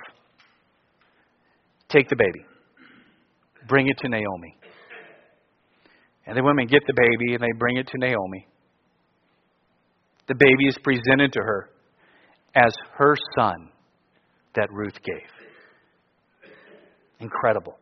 Take 1.88 2.10
the 2.10 2.16
baby. 2.18 2.46
Bring 3.68 3.88
it 3.88 3.98
to 4.00 4.10
Naomi. 4.10 4.58
And 6.26 6.38
the 6.38 6.44
women 6.44 6.68
get 6.68 6.84
the 6.88 6.94
baby 6.94 7.34
and 7.34 7.44
they 7.44 7.58
bring 7.58 7.78
it 7.78 7.88
to 7.88 7.98
Naomi. 7.98 8.48
The 10.28 10.36
baby 10.36 10.68
is 10.68 10.78
presented 10.84 11.34
to 11.34 11.40
her 11.42 11.70
as 12.56 12.74
her 12.98 13.16
son 13.36 13.70
that 14.56 14.72
Ruth 14.72 14.98
gave. 15.04 15.30
Incredible. 17.20 17.78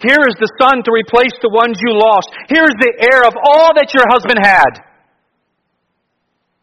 Here 0.00 0.22
is 0.28 0.36
the 0.38 0.50
son 0.60 0.82
to 0.82 0.90
replace 0.92 1.36
the 1.42 1.50
ones 1.50 1.78
you 1.84 1.98
lost. 1.98 2.28
Here 2.48 2.64
is 2.64 2.74
the 2.78 3.08
heir 3.10 3.24
of 3.26 3.34
all 3.36 3.74
that 3.74 3.92
your 3.92 4.04
husband 4.08 4.38
had. 4.42 4.84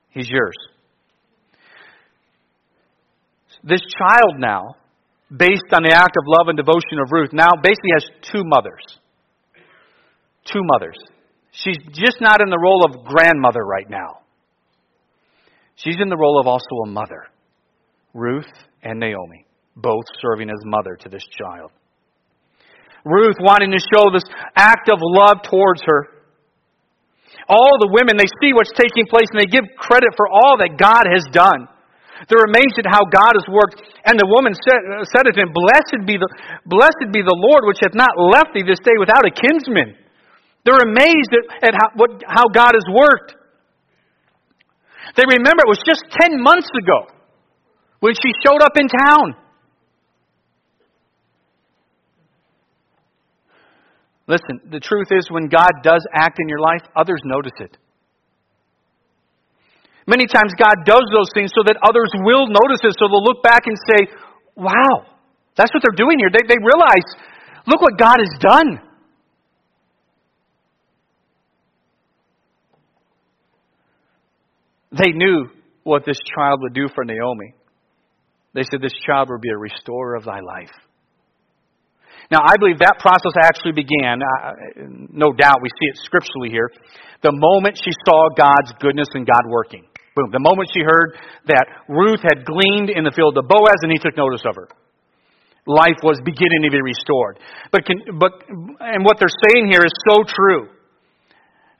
He's 0.10 0.30
yours. 0.30 0.56
This 3.64 3.82
child 3.98 4.40
now, 4.40 4.76
based 5.36 5.74
on 5.74 5.84
the 5.84 5.94
act 5.94 6.16
of 6.18 6.24
love 6.28 6.48
and 6.48 6.58
devotion 6.58 7.00
of 7.04 7.12
Ruth, 7.12 7.34
now 7.34 7.50
basically 7.62 7.92
has 7.94 8.06
two 8.32 8.44
mothers. 8.46 8.84
Two 10.46 10.62
mothers. 10.64 10.98
She's 11.52 11.78
just 11.94 12.22
not 12.22 12.42
in 12.42 12.50
the 12.50 12.60
role 12.60 12.86
of 12.86 13.06
grandmother 13.06 13.64
right 13.64 13.90
now. 13.90 14.20
She's 15.76 15.98
in 16.00 16.10
the 16.10 16.18
role 16.18 16.40
of 16.40 16.48
also 16.48 16.76
a 16.86 16.88
mother. 16.88 17.28
Ruth 18.14 18.52
and 18.84 19.00
Naomi, 19.00 19.46
both 19.76 20.06
serving 20.22 20.50
as 20.50 20.62
mother 20.64 20.96
to 21.02 21.10
this 21.10 21.24
child. 21.38 21.72
Ruth 23.04 23.36
wanting 23.40 23.72
to 23.72 23.80
show 23.80 24.10
this 24.12 24.26
act 24.56 24.90
of 24.90 25.00
love 25.02 25.44
towards 25.44 25.82
her. 25.86 26.16
All 27.48 27.78
the 27.78 27.92
women, 27.92 28.18
they 28.18 28.30
see 28.42 28.56
what's 28.56 28.74
taking 28.74 29.06
place 29.06 29.30
and 29.30 29.40
they 29.40 29.52
give 29.52 29.68
credit 29.78 30.10
for 30.18 30.26
all 30.26 30.58
that 30.58 30.80
God 30.80 31.06
has 31.06 31.22
done. 31.30 31.70
They're 32.32 32.48
amazed 32.48 32.80
at 32.80 32.90
how 32.90 33.06
God 33.06 33.36
has 33.36 33.46
worked. 33.52 33.84
And 34.08 34.18
the 34.18 34.26
woman 34.26 34.56
said, 34.56 34.82
said 35.12 35.28
to 35.28 35.36
him, 35.36 35.52
Blessed 35.52 36.08
be, 36.08 36.18
the, 36.18 36.30
blessed 36.66 37.12
be 37.12 37.22
the 37.22 37.36
Lord 37.36 37.68
which 37.68 37.84
hath 37.84 37.94
not 37.94 38.16
left 38.18 38.56
thee 38.56 38.66
this 38.66 38.82
day 38.82 38.96
without 38.98 39.28
a 39.28 39.34
kinsman. 39.36 40.05
They're 40.66 40.82
amazed 40.82 41.32
at, 41.32 41.70
at 41.70 41.74
how, 41.74 41.90
what, 41.96 42.24
how 42.28 42.46
God 42.50 42.74
has 42.74 42.86
worked. 42.90 43.36
They 45.16 45.24
remember 45.24 45.64
it 45.64 45.70
was 45.70 45.82
just 45.86 46.04
10 46.20 46.42
months 46.42 46.68
ago 46.74 47.08
when 48.00 48.14
she 48.16 48.34
showed 48.46 48.62
up 48.62 48.74
in 48.76 48.88
town. 48.90 49.36
Listen, 54.28 54.60
the 54.72 54.80
truth 54.80 55.08
is 55.12 55.30
when 55.30 55.48
God 55.48 55.70
does 55.84 56.02
act 56.12 56.40
in 56.42 56.50
your 56.50 56.60
life, 56.60 56.82
others 56.98 57.22
notice 57.24 57.54
it. 57.60 57.78
Many 60.08 60.26
times 60.26 60.54
God 60.58 60.86
does 60.86 61.06
those 61.14 61.30
things 61.34 61.52
so 61.54 61.62
that 61.66 61.78
others 61.82 62.10
will 62.26 62.48
notice 62.48 62.82
it, 62.84 62.94
so 62.98 63.06
they'll 63.06 63.24
look 63.24 63.42
back 63.42 63.66
and 63.66 63.78
say, 63.78 64.10
wow, 64.56 65.06
that's 65.58 65.74
what 65.74 65.82
they're 65.82 65.98
doing 65.98 66.18
here. 66.18 66.30
They, 66.30 66.46
they 66.46 66.62
realize, 66.62 67.06
look 67.66 67.82
what 67.82 67.98
God 67.98 68.18
has 68.18 68.34
done. 68.42 68.85
They 74.96 75.12
knew 75.12 75.48
what 75.84 76.06
this 76.06 76.20
child 76.36 76.62
would 76.62 76.74
do 76.74 76.88
for 76.94 77.04
Naomi. 77.04 77.54
They 78.54 78.64
said, 78.64 78.82
This 78.82 78.96
child 79.06 79.30
will 79.30 79.40
be 79.40 79.52
a 79.52 79.58
restorer 79.58 80.16
of 80.16 80.24
thy 80.24 80.40
life. 80.40 80.72
Now, 82.32 82.40
I 82.42 82.58
believe 82.58 82.80
that 82.80 82.98
process 82.98 83.38
actually 83.38 83.74
began, 83.74 84.18
uh, 84.24 84.52
no 85.14 85.30
doubt, 85.38 85.62
we 85.62 85.70
see 85.70 85.88
it 85.94 85.98
scripturally 86.02 86.50
here, 86.50 86.72
the 87.22 87.32
moment 87.32 87.78
she 87.78 87.92
saw 88.08 88.30
God's 88.34 88.74
goodness 88.80 89.10
and 89.14 89.28
God 89.28 89.46
working. 89.48 89.86
Boom. 90.16 90.32
The 90.32 90.42
moment 90.42 90.70
she 90.74 90.82
heard 90.82 91.20
that 91.48 91.66
Ruth 91.88 92.24
had 92.24 92.48
gleaned 92.48 92.90
in 92.90 93.04
the 93.04 93.12
field 93.12 93.38
of 93.38 93.48
Boaz 93.48 93.78
and 93.84 93.92
he 93.92 94.00
took 94.00 94.18
notice 94.18 94.42
of 94.48 94.56
her. 94.56 94.70
Life 95.68 96.02
was 96.02 96.18
beginning 96.24 96.64
to 96.64 96.72
be 96.72 96.82
restored. 96.82 97.38
But, 97.72 97.86
can, 97.86 98.02
but 98.18 98.32
and 98.80 99.04
what 99.04 99.18
they're 99.20 99.42
saying 99.52 99.70
here 99.70 99.84
is 99.84 99.94
so 100.10 100.24
true. 100.24 100.70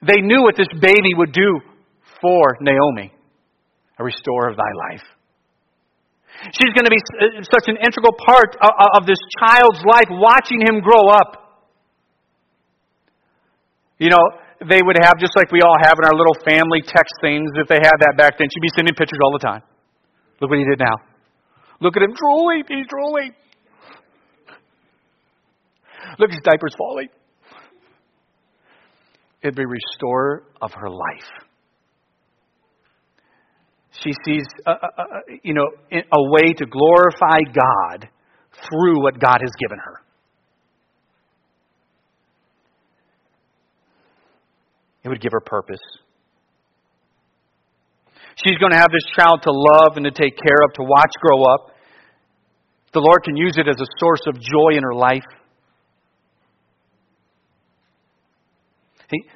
They 0.02 0.20
knew 0.20 0.42
what 0.42 0.54
this 0.54 0.68
baby 0.78 1.16
would 1.16 1.32
do 1.32 1.58
for 2.26 2.58
Naomi, 2.60 3.14
a 3.98 4.02
restorer 4.02 4.50
of 4.50 4.56
thy 4.56 4.72
life. 4.90 5.06
She's 6.50 6.74
going 6.74 6.84
to 6.84 6.90
be 6.90 6.98
uh, 6.98 7.46
such 7.54 7.70
an 7.70 7.78
integral 7.78 8.12
part 8.18 8.58
of 8.98 9.06
this 9.06 9.18
child's 9.38 9.78
life, 9.86 10.10
watching 10.10 10.60
him 10.60 10.80
grow 10.80 11.06
up. 11.08 11.62
You 13.98 14.10
know, 14.10 14.20
they 14.68 14.82
would 14.82 14.96
have, 15.00 15.14
just 15.18 15.36
like 15.36 15.52
we 15.52 15.60
all 15.62 15.76
have 15.80 15.94
in 15.98 16.04
our 16.04 16.12
little 16.18 16.36
family 16.44 16.82
text 16.82 17.14
things, 17.22 17.48
if 17.54 17.68
they 17.68 17.78
had 17.78 17.94
that 18.00 18.14
back 18.18 18.34
then, 18.38 18.48
she'd 18.52 18.60
be 18.60 18.74
sending 18.74 18.94
pictures 18.94 19.18
all 19.22 19.32
the 19.32 19.46
time. 19.46 19.62
Look 20.40 20.50
what 20.50 20.58
he 20.58 20.64
did 20.64 20.80
now. 20.80 20.96
Look 21.80 21.96
at 21.96 22.02
him 22.02 22.12
drooling. 22.12 22.64
He's 22.68 22.86
drooling. 22.88 23.32
Look, 26.18 26.30
at 26.30 26.34
his 26.34 26.42
diaper's 26.44 26.74
falling. 26.76 27.08
It'd 29.42 29.54
be 29.54 29.64
restorer 29.64 30.42
of 30.60 30.72
her 30.74 30.90
life. 30.90 31.45
She 34.02 34.12
sees, 34.24 34.44
a, 34.66 34.70
a, 34.70 34.74
a, 34.74 35.20
you 35.42 35.54
know, 35.54 35.66
a 35.90 36.30
way 36.30 36.52
to 36.52 36.66
glorify 36.66 37.40
God 37.52 38.08
through 38.68 39.02
what 39.02 39.18
God 39.18 39.38
has 39.40 39.52
given 39.58 39.78
her. 39.78 40.00
It 45.04 45.08
would 45.08 45.20
give 45.20 45.32
her 45.32 45.40
purpose. 45.40 45.80
She's 48.44 48.58
going 48.58 48.72
to 48.72 48.78
have 48.78 48.90
this 48.92 49.06
child 49.16 49.40
to 49.44 49.52
love 49.52 49.96
and 49.96 50.04
to 50.04 50.10
take 50.10 50.36
care 50.36 50.60
of, 50.64 50.74
to 50.74 50.82
watch 50.82 51.12
grow 51.20 51.42
up. 51.44 51.70
The 52.92 53.00
Lord 53.00 53.22
can 53.24 53.36
use 53.36 53.56
it 53.56 53.68
as 53.68 53.76
a 53.80 53.86
source 53.98 54.22
of 54.26 54.34
joy 54.34 54.76
in 54.76 54.82
her 54.82 54.94
life. 54.94 55.24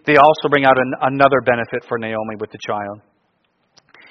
they 0.05 0.17
also 0.17 0.49
bring 0.51 0.65
out 0.65 0.77
an, 0.77 0.93
another 1.03 1.41
benefit 1.45 1.85
for 1.89 1.99
Naomi 1.99 2.35
with 2.39 2.51
the 2.51 2.59
child. 2.67 3.01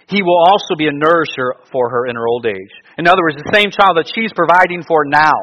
He 0.09 0.23
will 0.23 0.39
also 0.39 0.75
be 0.75 0.87
a 0.87 0.91
nourisher 0.91 1.53
for 1.71 1.89
her 1.89 2.07
in 2.07 2.15
her 2.15 2.27
old 2.27 2.45
age. 2.47 2.73
In 2.97 3.07
other 3.07 3.21
words, 3.21 3.37
the 3.37 3.51
same 3.53 3.69
child 3.69 3.95
that 3.97 4.11
she's 4.13 4.33
providing 4.33 4.83
for 4.83 5.05
now 5.05 5.33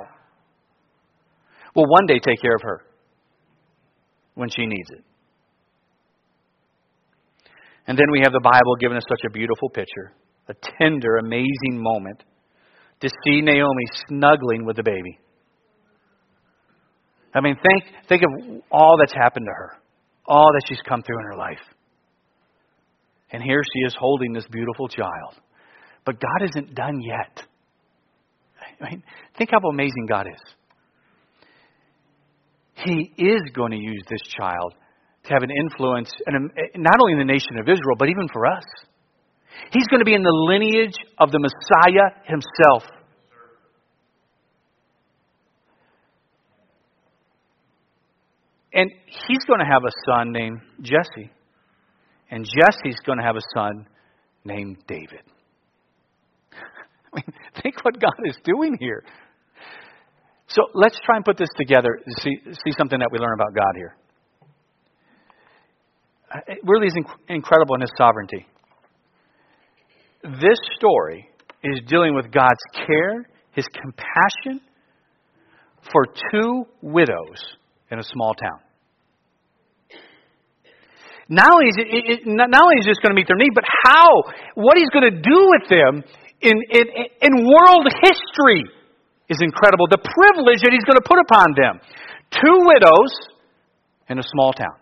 will 1.75 1.87
one 1.87 2.07
day 2.07 2.19
take 2.19 2.43
care 2.43 2.57
of 2.57 2.62
her 2.62 2.83
when 4.35 4.49
she 4.51 4.67
needs 4.67 4.91
it. 4.91 5.05
And 7.87 7.97
then 7.97 8.07
we 8.11 8.21
have 8.25 8.33
the 8.33 8.41
Bible 8.41 8.75
giving 8.81 8.97
us 8.97 9.05
such 9.09 9.21
a 9.25 9.31
beautiful 9.31 9.71
picture, 9.71 10.12
a 10.49 10.55
tender, 10.81 11.19
amazing 11.19 11.79
moment 11.79 12.25
to 13.01 13.09
see 13.09 13.43
Naomi 13.43 13.85
snuggling 14.09 14.64
with 14.64 14.75
the 14.75 14.83
baby. 14.83 15.21
I 17.33 17.41
mean, 17.41 17.55
think, 17.55 17.85
think 18.09 18.23
of 18.23 18.62
all 18.73 18.97
that's 18.99 19.12
happened 19.12 19.47
to 19.47 19.53
her, 19.53 19.79
all 20.27 20.51
that 20.55 20.62
she's 20.69 20.81
come 20.89 21.03
through 21.03 21.19
in 21.21 21.25
her 21.27 21.37
life. 21.37 21.76
And 23.33 23.43
here 23.43 23.61
she 23.62 23.81
is 23.87 23.97
holding 23.99 24.33
this 24.33 24.47
beautiful 24.51 24.89
child. 24.89 25.35
But 26.05 26.20
God 26.20 26.49
isn't 26.49 26.74
done 26.74 27.01
yet. 27.01 27.43
I 28.81 28.91
mean, 28.91 29.03
think 29.37 29.51
how 29.51 29.59
amazing 29.68 30.07
God 30.09 30.27
is. 30.29 30.41
He 32.85 33.12
is 33.18 33.41
going 33.55 33.72
to 33.72 33.79
use 33.79 34.03
this 34.09 34.20
child 34.39 34.74
to 35.24 35.33
have 35.33 35.43
an 35.43 35.51
influence, 35.51 36.11
not 36.77 37.01
only 37.01 37.14
in 37.14 37.18
the 37.18 37.24
nation 37.24 37.59
of 37.59 37.68
Israel, 37.68 37.97
but 37.99 38.09
even 38.09 38.29
for 38.33 38.47
us. 38.47 38.64
He's 39.72 39.87
going 39.89 40.01
to 40.01 40.05
be 40.05 40.14
in 40.14 40.22
the 40.22 40.31
lineage 40.31 40.95
of 41.18 41.31
the 41.33 41.41
Messiah 41.41 42.11
himself. 42.24 42.85
And 48.72 48.91
he's 49.27 49.45
going 49.47 49.61
to 49.61 49.66
have 49.66 49.83
a 49.85 49.93
son 50.07 50.33
named 50.33 50.61
Jesse. 50.83 51.31
And 52.31 52.45
Jesse's 52.45 52.99
going 53.05 53.18
to 53.18 53.24
have 53.24 53.37
a 53.37 53.47
son 53.55 53.87
named 54.45 54.79
David. 54.89 55.22
I 56.53 57.16
mean, 57.16 57.24
think 57.62 57.85
what 57.85 58.01
God 58.01 58.14
is 58.24 58.37
doing 58.45 58.77
here. 58.81 59.05
So 60.49 60.62
let's 60.74 60.99
try 61.05 61.16
and 61.16 61.24
put 61.24 61.37
this 61.37 61.49
together, 61.57 62.01
see, 62.22 62.39
see 62.45 62.72
something 62.79 62.99
that 62.99 63.11
we 63.11 63.18
learn 63.18 63.35
about 63.35 63.55
God 63.55 63.72
here. 63.74 63.97
Uh, 66.33 66.41
it 66.49 66.59
really 66.62 66.87
is 66.87 66.95
inc- 66.95 67.35
incredible 67.35 67.74
in 67.74 67.81
His 67.81 67.91
sovereignty. 67.99 68.47
This 70.22 70.59
story 70.77 71.29
is 71.62 71.81
dealing 71.89 72.14
with 72.14 72.31
God's 72.33 72.62
care, 72.87 73.29
His 73.53 73.66
compassion 73.68 74.61
for 75.93 76.07
two 76.33 76.64
widows 76.81 77.57
in 77.91 77.99
a 77.99 78.03
small 78.03 78.35
town. 78.35 78.61
Not 81.29 81.51
only, 81.51 81.66
is 81.66 81.77
it, 81.79 81.89
it, 81.91 82.18
not 82.27 82.55
only 82.55 82.79
is 82.79 82.87
this 82.87 83.03
going 83.03 83.11
to 83.11 83.18
meet 83.18 83.27
their 83.27 83.39
need, 83.39 83.51
but 83.55 83.66
how, 83.66 84.22
what 84.55 84.79
He's 84.79 84.91
going 84.95 85.11
to 85.11 85.18
do 85.18 85.39
with 85.51 85.66
them 85.66 86.07
in, 86.39 86.55
in, 86.70 86.87
in 87.18 87.33
world 87.51 87.87
history 87.99 88.62
is 89.27 89.43
incredible. 89.43 89.91
The 89.91 90.03
privilege 90.07 90.62
that 90.62 90.70
He's 90.70 90.87
going 90.87 91.03
to 91.03 91.07
put 91.07 91.18
upon 91.18 91.59
them. 91.59 91.83
Two 92.31 92.62
widows 92.62 93.11
in 94.07 94.18
a 94.18 94.22
small 94.22 94.55
town. 94.55 94.79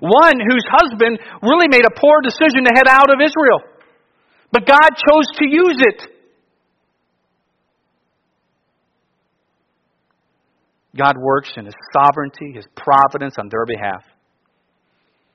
One 0.00 0.36
whose 0.36 0.64
husband 0.68 1.20
really 1.40 1.68
made 1.68 1.84
a 1.84 1.92
poor 1.96 2.20
decision 2.20 2.64
to 2.68 2.72
head 2.76 2.88
out 2.88 3.08
of 3.08 3.20
Israel. 3.24 3.60
But 4.52 4.68
God 4.68 4.88
chose 5.00 5.28
to 5.40 5.44
use 5.48 5.80
it. 5.80 6.11
God 10.96 11.16
works 11.18 11.50
in 11.56 11.64
His 11.64 11.74
sovereignty, 11.92 12.52
His 12.54 12.66
providence 12.76 13.34
on 13.38 13.48
their 13.48 13.66
behalf. 13.66 14.04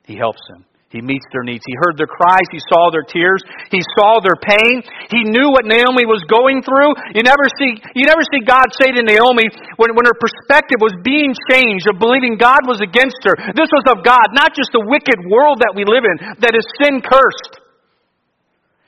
He 0.04 0.16
helps 0.16 0.40
them. 0.48 0.64
He 0.88 1.04
meets 1.04 1.28
their 1.36 1.44
needs. 1.44 1.60
He 1.68 1.76
heard 1.84 2.00
their 2.00 2.08
cries. 2.08 2.48
He 2.48 2.64
saw 2.72 2.88
their 2.88 3.04
tears. 3.04 3.44
He 3.68 3.84
saw 3.92 4.24
their 4.24 4.40
pain. 4.40 4.80
He 5.12 5.20
knew 5.20 5.52
what 5.52 5.68
Naomi 5.68 6.08
was 6.08 6.24
going 6.24 6.64
through. 6.64 6.96
You 7.12 7.20
never 7.20 7.44
see, 7.60 7.76
you 7.92 8.08
never 8.08 8.24
see 8.24 8.40
God 8.40 8.64
say 8.72 8.96
to 8.96 9.04
Naomi 9.04 9.52
when, 9.76 9.92
when 9.92 10.08
her 10.08 10.16
perspective 10.16 10.80
was 10.80 10.96
being 11.04 11.36
changed 11.52 11.84
of 11.92 12.00
believing 12.00 12.40
God 12.40 12.64
was 12.64 12.80
against 12.80 13.20
her. 13.28 13.36
This 13.52 13.68
was 13.68 13.84
of 13.92 14.00
God, 14.00 14.32
not 14.32 14.56
just 14.56 14.72
the 14.72 14.80
wicked 14.80 15.28
world 15.28 15.60
that 15.60 15.76
we 15.76 15.84
live 15.84 16.08
in 16.08 16.40
that 16.40 16.56
is 16.56 16.64
sin 16.80 17.04
cursed. 17.04 17.60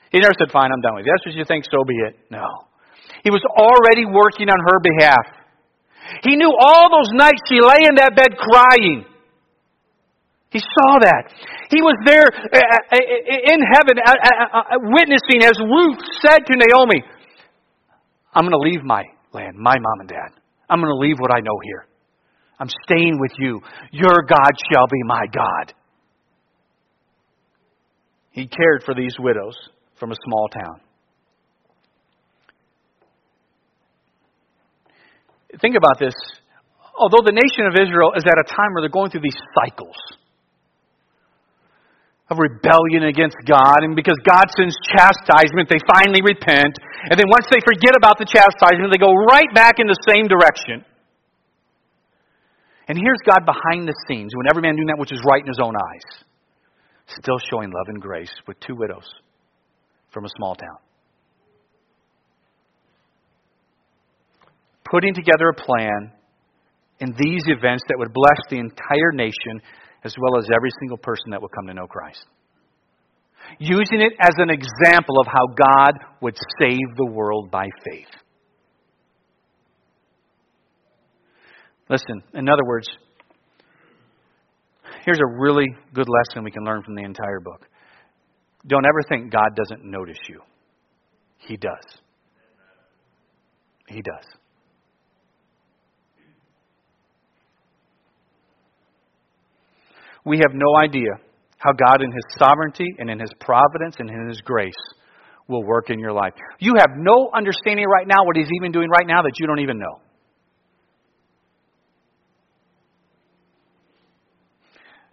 He 0.09 0.17
never 0.25 0.33
said, 0.33 0.49
Fine, 0.49 0.73
I'm 0.73 0.81
done 0.81 0.97
with 0.97 1.05
you. 1.05 1.13
That's 1.13 1.25
what 1.29 1.37
you 1.37 1.45
think, 1.45 1.69
so 1.69 1.85
be 1.85 2.01
it. 2.01 2.17
No. 2.33 2.65
He 3.21 3.29
was 3.29 3.45
already 3.45 4.09
working 4.09 4.49
on 4.49 4.57
her 4.57 4.81
behalf. 4.81 5.40
He 6.23 6.35
knew 6.35 6.53
all 6.53 6.89
those 6.89 7.11
nights 7.13 7.41
she 7.49 7.59
lay 7.61 7.87
in 7.89 7.95
that 7.95 8.15
bed 8.15 8.37
crying. 8.37 9.05
He 10.51 10.59
saw 10.59 10.99
that. 10.99 11.31
He 11.71 11.81
was 11.81 11.95
there 12.05 12.27
uh, 12.27 12.57
uh, 12.57 12.95
uh, 12.95 13.53
in 13.53 13.59
heaven 13.63 13.95
witnessing 14.91 15.43
as 15.47 15.57
Ruth 15.57 15.99
said 16.19 16.45
to 16.45 16.53
Naomi, 16.55 17.03
I'm 18.33 18.43
going 18.43 18.51
to 18.51 18.69
leave 18.69 18.83
my 18.83 19.03
land, 19.33 19.57
my 19.57 19.75
mom 19.79 20.01
and 20.01 20.09
dad. 20.09 20.35
I'm 20.69 20.79
going 20.79 20.91
to 20.93 20.99
leave 20.99 21.17
what 21.19 21.33
I 21.33 21.39
know 21.39 21.57
here. 21.63 21.85
I'm 22.59 22.69
staying 22.85 23.17
with 23.19 23.31
you. 23.39 23.61
Your 23.91 24.23
God 24.27 24.51
shall 24.71 24.87
be 24.87 25.01
my 25.05 25.25
God. 25.33 25.73
He 28.31 28.47
cared 28.47 28.83
for 28.85 28.93
these 28.93 29.15
widows 29.19 29.55
from 29.99 30.11
a 30.11 30.15
small 30.25 30.47
town. 30.49 30.81
Think 35.59 35.75
about 35.75 35.99
this. 35.99 36.13
Although 36.95 37.25
the 37.25 37.35
nation 37.35 37.67
of 37.67 37.75
Israel 37.75 38.13
is 38.15 38.23
at 38.23 38.37
a 38.39 38.47
time 38.47 38.71
where 38.71 38.85
they're 38.85 38.93
going 38.93 39.11
through 39.11 39.25
these 39.25 39.39
cycles 39.57 39.97
of 42.31 42.39
rebellion 42.39 43.03
against 43.11 43.35
God, 43.43 43.83
and 43.83 43.95
because 43.95 44.15
God 44.23 44.47
sends 44.55 44.77
chastisement, 44.87 45.67
they 45.67 45.83
finally 45.83 46.23
repent. 46.23 46.79
And 47.11 47.19
then 47.19 47.27
once 47.27 47.51
they 47.51 47.59
forget 47.59 47.91
about 47.99 48.15
the 48.15 48.23
chastisement, 48.23 48.87
they 48.87 49.01
go 49.01 49.11
right 49.11 49.51
back 49.51 49.83
in 49.83 49.87
the 49.87 49.99
same 50.07 50.31
direction. 50.31 50.85
And 52.87 52.97
here's 52.97 53.19
God 53.27 53.43
behind 53.43 53.87
the 53.87 53.95
scenes, 54.07 54.31
when 54.35 54.47
every 54.47 54.61
man 54.61 54.75
doing 54.75 54.87
that 54.87 54.99
which 54.99 55.11
is 55.11 55.19
right 55.27 55.41
in 55.41 55.47
his 55.47 55.59
own 55.59 55.75
eyes, 55.75 56.23
still 57.07 57.39
showing 57.51 57.71
love 57.71 57.87
and 57.87 58.01
grace 58.01 58.31
with 58.47 58.59
two 58.59 58.75
widows 58.75 59.07
from 60.11 60.23
a 60.23 60.29
small 60.37 60.55
town. 60.55 60.79
Putting 64.91 65.13
together 65.13 65.49
a 65.49 65.53
plan 65.53 66.11
in 66.99 67.15
these 67.17 67.43
events 67.47 67.83
that 67.87 67.97
would 67.97 68.13
bless 68.13 68.39
the 68.49 68.57
entire 68.57 69.13
nation 69.13 69.61
as 70.03 70.13
well 70.19 70.37
as 70.37 70.45
every 70.53 70.69
single 70.81 70.97
person 70.97 71.31
that 71.31 71.41
will 71.41 71.49
come 71.49 71.67
to 71.67 71.73
know 71.73 71.87
Christ. 71.87 72.25
Using 73.57 74.01
it 74.01 74.13
as 74.19 74.33
an 74.37 74.49
example 74.49 75.15
of 75.19 75.27
how 75.27 75.47
God 75.47 75.93
would 76.21 76.35
save 76.59 76.95
the 76.97 77.05
world 77.05 77.49
by 77.49 77.65
faith. 77.89 78.07
Listen, 81.89 82.21
in 82.33 82.49
other 82.49 82.63
words, 82.65 82.87
here's 85.05 85.19
a 85.19 85.39
really 85.39 85.67
good 85.93 86.07
lesson 86.07 86.43
we 86.43 86.51
can 86.51 86.63
learn 86.63 86.83
from 86.83 86.95
the 86.95 87.03
entire 87.03 87.39
book. 87.39 87.65
Don't 88.67 88.85
ever 88.85 89.01
think 89.09 89.31
God 89.31 89.55
doesn't 89.55 89.83
notice 89.83 90.19
you. 90.29 90.41
He 91.37 91.57
does. 91.57 91.97
He 93.87 94.01
does. 94.01 94.40
We 100.25 100.37
have 100.37 100.53
no 100.53 100.77
idea 100.81 101.09
how 101.57 101.71
God, 101.73 102.01
in 102.01 102.11
His 102.11 102.23
sovereignty 102.37 102.87
and 102.97 103.09
in 103.09 103.19
His 103.19 103.31
providence 103.39 103.95
and 103.99 104.09
in 104.09 104.27
His 104.27 104.41
grace, 104.41 104.73
will 105.47 105.63
work 105.63 105.89
in 105.89 105.99
your 105.99 106.13
life. 106.13 106.33
You 106.59 106.75
have 106.77 106.89
no 106.95 107.29
understanding 107.35 107.85
right 107.85 108.07
now 108.07 108.25
what 108.25 108.35
He's 108.35 108.49
even 108.59 108.71
doing 108.71 108.89
right 108.89 109.05
now 109.07 109.21
that 109.21 109.33
you 109.39 109.47
don't 109.47 109.59
even 109.59 109.77
know. 109.77 110.01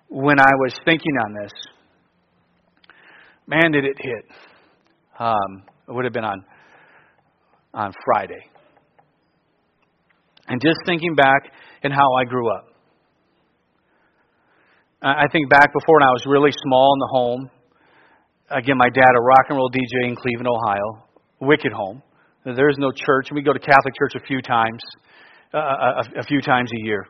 When 0.09 0.41
I 0.41 0.51
was 0.61 0.75
thinking 0.85 1.13
on 1.27 1.35
this, 1.43 1.53
man, 3.47 3.73
did 3.73 3.85
it 3.85 3.97
hit. 3.99 4.25
Um, 5.19 5.65
it 5.87 5.93
would 5.93 6.05
have 6.05 6.15
been 6.15 6.25
on 6.25 6.45
on 7.75 7.93
Friday. 8.05 8.49
And 10.49 10.61
just 10.63 10.79
thinking 10.87 11.15
back 11.15 11.53
and 11.83 11.93
how 11.93 12.15
I 12.15 12.25
grew 12.25 12.51
up. 12.51 12.67
I 15.01 15.27
think 15.31 15.49
back 15.49 15.73
before 15.73 16.01
when 16.01 16.09
I 16.09 16.11
was 16.11 16.25
really 16.27 16.51
small 16.51 16.93
in 16.95 16.99
the 16.99 17.07
home. 17.07 17.51
Again, 18.51 18.77
my 18.77 18.89
dad, 18.89 19.11
a 19.17 19.23
rock 19.23 19.47
and 19.49 19.57
roll 19.57 19.71
DJ 19.71 20.09
in 20.09 20.17
Cleveland, 20.17 20.49
Ohio, 20.49 21.07
wicked 21.41 21.73
home. 21.73 22.03
There 22.45 22.69
is 22.69 22.77
no 22.79 22.91
church, 22.91 23.29
we 23.31 23.43
go 23.43 23.53
to 23.53 23.59
Catholic 23.59 23.95
church 23.99 24.15
a 24.17 24.27
few 24.27 24.41
times, 24.43 24.81
uh, 25.55 25.59
a, 25.59 26.21
a 26.21 26.23
few 26.25 26.41
times 26.41 26.71
a 26.73 26.85
year, 26.85 27.07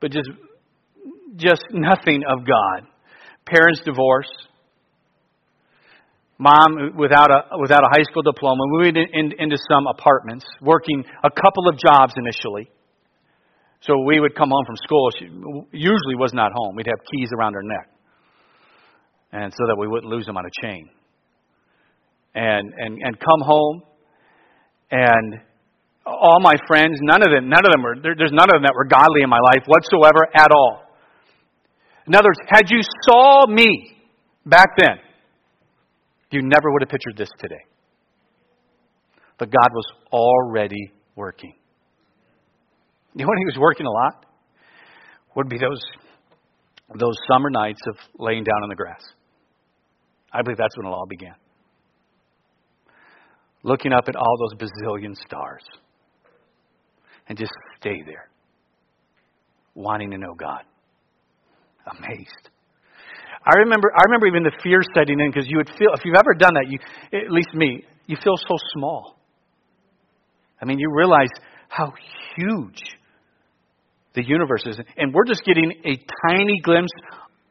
but 0.00 0.10
just 0.10 0.30
just 1.36 1.62
nothing 1.72 2.22
of 2.28 2.46
God. 2.46 2.86
Parents 3.46 3.80
divorce. 3.84 4.30
Mom 6.38 6.96
without 6.96 7.30
a 7.30 7.58
without 7.58 7.82
a 7.82 7.88
high 7.90 8.04
school 8.04 8.22
diploma, 8.22 8.62
moving 8.66 8.96
in, 8.96 9.06
in, 9.12 9.32
into 9.38 9.56
some 9.68 9.86
apartments, 9.86 10.46
working 10.62 11.04
a 11.24 11.30
couple 11.30 11.68
of 11.68 11.76
jobs 11.76 12.14
initially. 12.16 12.70
So 13.82 13.94
we 14.04 14.20
would 14.20 14.34
come 14.34 14.50
home 14.50 14.64
from 14.66 14.76
school. 14.84 15.10
She 15.18 15.24
usually 15.76 16.16
was 16.16 16.32
not 16.34 16.52
home. 16.54 16.76
We'd 16.76 16.86
have 16.86 17.00
keys 17.10 17.30
around 17.36 17.54
her 17.54 17.62
neck, 17.62 17.88
and 19.32 19.52
so 19.52 19.66
that 19.66 19.76
we 19.78 19.88
wouldn't 19.88 20.12
lose 20.12 20.26
them 20.26 20.36
on 20.36 20.44
a 20.44 20.50
chain. 20.62 20.90
And 22.34 22.72
and 22.76 22.98
and 23.02 23.18
come 23.18 23.40
home, 23.40 23.82
and 24.90 25.40
all 26.04 26.40
my 26.40 26.54
friends, 26.66 26.98
none 27.00 27.22
of 27.22 27.32
them, 27.32 27.48
none 27.48 27.64
of 27.64 27.72
them 27.72 27.82
were. 27.82 27.96
There, 28.02 28.14
there's 28.16 28.32
none 28.32 28.48
of 28.48 28.54
them 28.54 28.62
that 28.62 28.74
were 28.74 28.84
godly 28.84 29.22
in 29.22 29.30
my 29.30 29.40
life 29.40 29.64
whatsoever 29.66 30.28
at 30.34 30.48
all. 30.52 30.82
In 32.06 32.14
other 32.14 32.28
words, 32.28 32.40
had 32.48 32.70
you 32.70 32.80
saw 33.08 33.46
me 33.46 33.96
back 34.44 34.70
then, 34.78 34.98
you 36.30 36.42
never 36.42 36.70
would 36.72 36.82
have 36.82 36.88
pictured 36.88 37.16
this 37.16 37.30
today. 37.38 37.64
But 39.38 39.50
God 39.50 39.68
was 39.72 39.84
already 40.12 40.92
working. 41.16 41.54
You 43.14 43.24
know 43.24 43.28
when 43.28 43.38
he 43.38 43.44
was 43.46 43.58
working 43.58 43.86
a 43.86 43.90
lot? 43.90 44.26
Would 45.36 45.48
be 45.48 45.58
those 45.58 45.80
those 46.98 47.16
summer 47.32 47.50
nights 47.50 47.80
of 47.88 47.96
laying 48.18 48.44
down 48.44 48.62
on 48.62 48.68
the 48.68 48.74
grass. 48.74 49.00
I 50.32 50.42
believe 50.42 50.58
that's 50.58 50.76
when 50.76 50.86
it 50.86 50.90
all 50.90 51.06
began. 51.08 51.34
Looking 53.62 53.92
up 53.92 54.04
at 54.08 54.16
all 54.16 54.36
those 54.38 54.58
bazillion 54.58 55.14
stars 55.16 55.62
and 57.28 57.38
just 57.38 57.52
stay 57.78 58.02
there, 58.04 58.28
wanting 59.74 60.10
to 60.10 60.18
know 60.18 60.34
God. 60.34 60.62
Amazed. 61.98 62.50
I 63.44 63.58
remember, 63.60 63.90
I 63.96 64.02
remember 64.06 64.26
even 64.26 64.42
the 64.42 64.52
fear 64.62 64.80
setting 64.94 65.20
in 65.20 65.30
because 65.30 65.48
you 65.48 65.58
would 65.58 65.68
feel, 65.78 65.88
if 65.94 66.04
you've 66.04 66.16
ever 66.16 66.34
done 66.38 66.54
that, 66.54 66.66
you, 66.68 66.78
at 67.18 67.30
least 67.30 67.48
me, 67.54 67.84
you 68.06 68.16
feel 68.22 68.36
so 68.36 68.56
small. 68.74 69.16
I 70.60 70.64
mean, 70.64 70.78
you 70.78 70.88
realize 70.92 71.30
how 71.68 71.92
huge 72.36 72.80
the 74.14 74.24
universe 74.26 74.64
is. 74.66 74.78
And 74.96 75.14
we're 75.14 75.26
just 75.26 75.44
getting 75.44 75.72
a 75.84 75.96
tiny 76.28 76.60
glimpse 76.62 76.92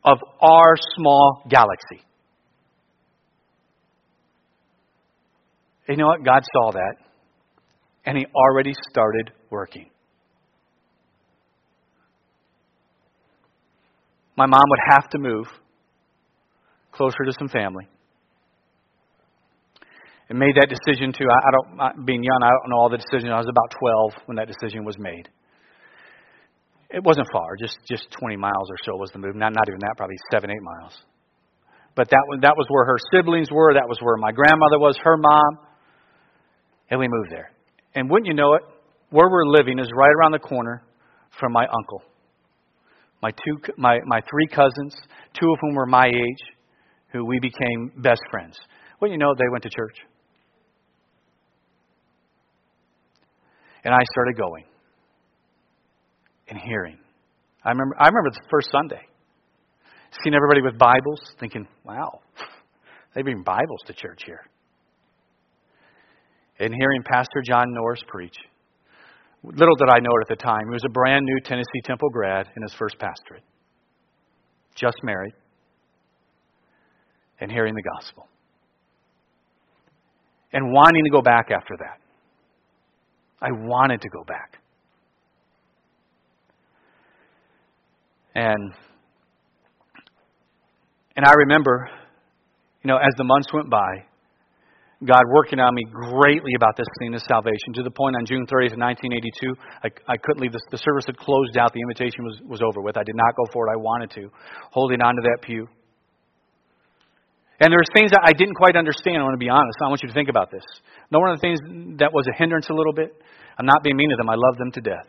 of 0.04 0.18
our 0.42 0.76
small 0.96 1.44
galaxy. 1.50 2.04
you 5.88 5.98
know 5.98 6.08
what? 6.08 6.24
God 6.24 6.44
saw 6.54 6.72
that, 6.72 6.96
and 8.06 8.18
He 8.18 8.26
already 8.36 8.74
started 8.92 9.32
working. 9.50 9.90
My 14.38 14.46
mom 14.46 14.62
would 14.70 14.80
have 14.90 15.10
to 15.10 15.20
move 15.20 15.48
closer 16.92 17.26
to 17.26 17.34
some 17.38 17.50
family. 17.50 17.88
And 20.30 20.38
made 20.38 20.56
that 20.56 20.70
decision 20.70 21.12
too. 21.12 21.26
I, 21.26 21.36
I 21.36 21.92
don't, 21.96 22.06
being 22.06 22.24
young, 22.24 22.40
I 22.44 22.50
don't 22.50 22.70
know 22.70 22.78
all 22.78 22.90
the 22.90 22.98
decisions. 22.98 23.32
I 23.34 23.38
was 23.38 23.50
about 23.50 23.74
12 24.14 24.28
when 24.28 24.38
that 24.38 24.48
decision 24.48 24.86
was 24.86 24.96
made. 25.00 25.28
It 26.90 27.04
wasn't 27.04 27.28
far, 27.32 27.56
just 27.56 27.78
just 27.88 28.08
20 28.20 28.36
miles 28.36 28.70
or 28.70 28.76
so 28.84 28.96
was 28.96 29.12
the 29.12 29.20
move. 29.20 29.36
Not 29.36 29.54
not 29.54 29.68
even 29.68 29.80
that, 29.82 29.94
probably 29.96 30.18
seven, 30.32 30.50
eight 30.50 30.62
miles. 30.62 30.94
But 31.96 32.10
that 32.10 32.24
was 32.28 32.40
that 32.42 32.56
was 32.58 32.66
where 32.70 32.86
her 32.86 32.98
siblings 33.14 33.52
were. 33.52 33.74
That 33.76 33.88
was 33.88 34.00
where 34.02 34.18
my 34.18 34.32
grandmother 34.32 34.80
was, 34.80 34.98
her 35.04 35.18
mom, 35.18 35.60
and 36.90 37.00
we 37.00 37.08
moved 37.08 37.32
there. 37.32 37.52
And 37.94 38.10
wouldn't 38.10 38.28
you 38.28 38.34
know 38.34 38.54
it, 38.54 38.64
where 39.12 39.30
we're 39.30 39.46
living 39.46 39.78
is 39.78 39.90
right 39.96 40.12
around 40.20 40.32
the 40.32 40.40
corner 40.40 40.84
from 41.40 41.52
my 41.52 41.66
uncle. 41.66 42.02
My 43.22 43.32
two, 43.32 43.74
my 43.78 44.00
my 44.06 44.22
three 44.22 44.48
cousins, 44.48 44.96
two 45.40 45.52
of 45.52 45.60
whom 45.62 45.76
were 45.76 45.86
my 45.86 46.08
age, 46.08 46.44
who 47.12 47.24
we 47.24 47.40
became 47.40 47.92
best 47.98 48.22
friends. 48.32 48.58
Wouldn't 49.00 49.14
you 49.14 49.24
know 49.24 49.36
they 49.38 49.50
went 49.52 49.64
to 49.64 49.70
church? 49.70 49.98
And 53.84 53.94
I 53.94 54.02
started 54.12 54.38
going 54.38 54.66
and 56.50 56.60
hearing. 56.60 56.98
I 57.64 57.70
remember, 57.70 57.96
I 58.00 58.08
remember 58.08 58.30
the 58.32 58.42
first 58.50 58.70
Sunday, 58.72 59.02
seeing 60.24 60.34
everybody 60.34 60.62
with 60.62 60.78
Bibles, 60.78 61.20
thinking, 61.40 61.68
wow, 61.86 62.22
they 63.16 63.22
bring 63.22 63.44
Bibles 63.44 63.82
to 63.88 63.94
church 63.94 64.24
here. 64.26 64.42
And 66.60 66.74
hearing 66.74 67.04
Pastor 67.04 67.42
John 67.46 67.74
Norris 67.74 68.02
preach. 68.08 68.36
Little 69.44 69.76
did 69.76 69.90
I 69.90 70.00
know 70.00 70.12
it 70.20 70.30
at 70.30 70.38
the 70.38 70.44
time. 70.44 70.62
He 70.68 70.74
was 70.74 70.84
a 70.86 70.90
brand 70.90 71.26
new 71.26 71.40
Tennessee 71.46 71.82
Temple 71.86 72.10
grad 72.10 72.48
in 72.58 72.64
his 72.64 72.74
first 72.74 72.98
pastorate, 73.00 73.44
just 74.76 74.98
married, 75.04 75.34
and 77.40 77.50
hearing 77.50 77.76
the 77.76 77.84
gospel. 77.96 78.28
and 80.52 80.74
wanting 80.74 81.04
to 81.04 81.10
go 81.12 81.22
back 81.22 81.52
after 81.52 81.76
that. 81.78 82.00
I 83.42 83.52
wanted 83.52 84.02
to 84.02 84.10
go 84.10 84.24
back. 84.24 84.60
And 88.36 88.74
and 91.16 91.26
I 91.26 91.34
remember, 91.34 91.90
you 92.84 92.88
know, 92.88 92.98
as 92.98 93.12
the 93.18 93.26
months 93.26 93.52
went 93.54 93.70
by, 93.70 94.08
God 95.04 95.24
working 95.32 95.60
on 95.60 95.76
me 95.76 95.84
greatly 95.84 96.52
about 96.56 96.76
this 96.76 96.88
thing 97.00 97.14
of 97.14 97.22
salvation 97.24 97.72
to 97.76 97.84
the 97.84 97.92
point 97.92 98.16
on 98.16 98.26
June 98.26 98.48
30th, 98.48 98.76
1982, 98.76 99.56
I, 99.84 99.88
I 100.12 100.18
couldn't 100.18 100.42
leave. 100.42 100.52
The, 100.52 100.60
the 100.72 100.78
service 100.78 101.04
had 101.08 101.18
closed 101.18 101.58
out. 101.58 101.72
The 101.72 101.80
invitation 101.80 102.24
was, 102.24 102.40
was 102.48 102.62
over 102.62 102.80
with. 102.80 102.96
I 102.96 103.04
did 103.04 103.16
not 103.16 103.36
go 103.36 103.44
for 103.52 103.68
it. 103.68 103.72
I 103.72 103.76
wanted 103.76 104.12
to, 104.12 104.32
holding 104.72 105.02
on 105.02 105.16
to 105.16 105.22
that 105.24 105.40
pew. 105.42 105.68
And 107.60 107.72
there's 107.72 107.88
things 107.96 108.12
that 108.12 108.24
I 108.24 108.32
didn't 108.32 108.56
quite 108.56 108.76
understand. 108.76 109.18
I 109.20 109.24
want 109.24 109.36
to 109.36 109.44
be 109.44 109.50
honest. 109.50 109.76
I 109.84 109.88
want 109.88 110.02
you 110.04 110.08
to 110.08 110.14
think 110.14 110.30
about 110.30 110.52
this. 110.52 110.64
Know 111.12 111.20
one 111.20 111.32
of 111.32 111.40
the 111.40 111.44
things 111.44 111.60
that 112.00 112.12
was 112.12 112.24
a 112.32 112.36
hindrance 112.38 112.68
a 112.70 112.74
little 112.74 112.94
bit? 112.94 113.12
I'm 113.58 113.66
not 113.66 113.84
being 113.84 113.96
mean 113.96 114.10
to 114.12 114.16
them. 114.16 114.30
I 114.30 114.36
love 114.36 114.58
them 114.58 114.72
to 114.72 114.82
death. 114.82 115.08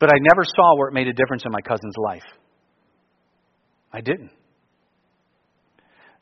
But 0.00 0.10
I 0.10 0.18
never 0.18 0.42
saw 0.44 0.76
where 0.76 0.88
it 0.88 0.94
made 0.94 1.06
a 1.06 1.12
difference 1.12 1.44
in 1.44 1.52
my 1.52 1.60
cousin's 1.60 1.94
life. 2.02 2.26
I 3.92 4.00
didn't. 4.00 4.30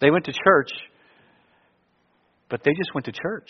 They 0.01 0.11
went 0.11 0.27
to 0.27 0.33
church 0.33 0.71
but 2.49 2.65
they 2.65 2.73
just 2.73 2.95
went 2.95 3.05
to 3.07 3.13
church. 3.13 3.49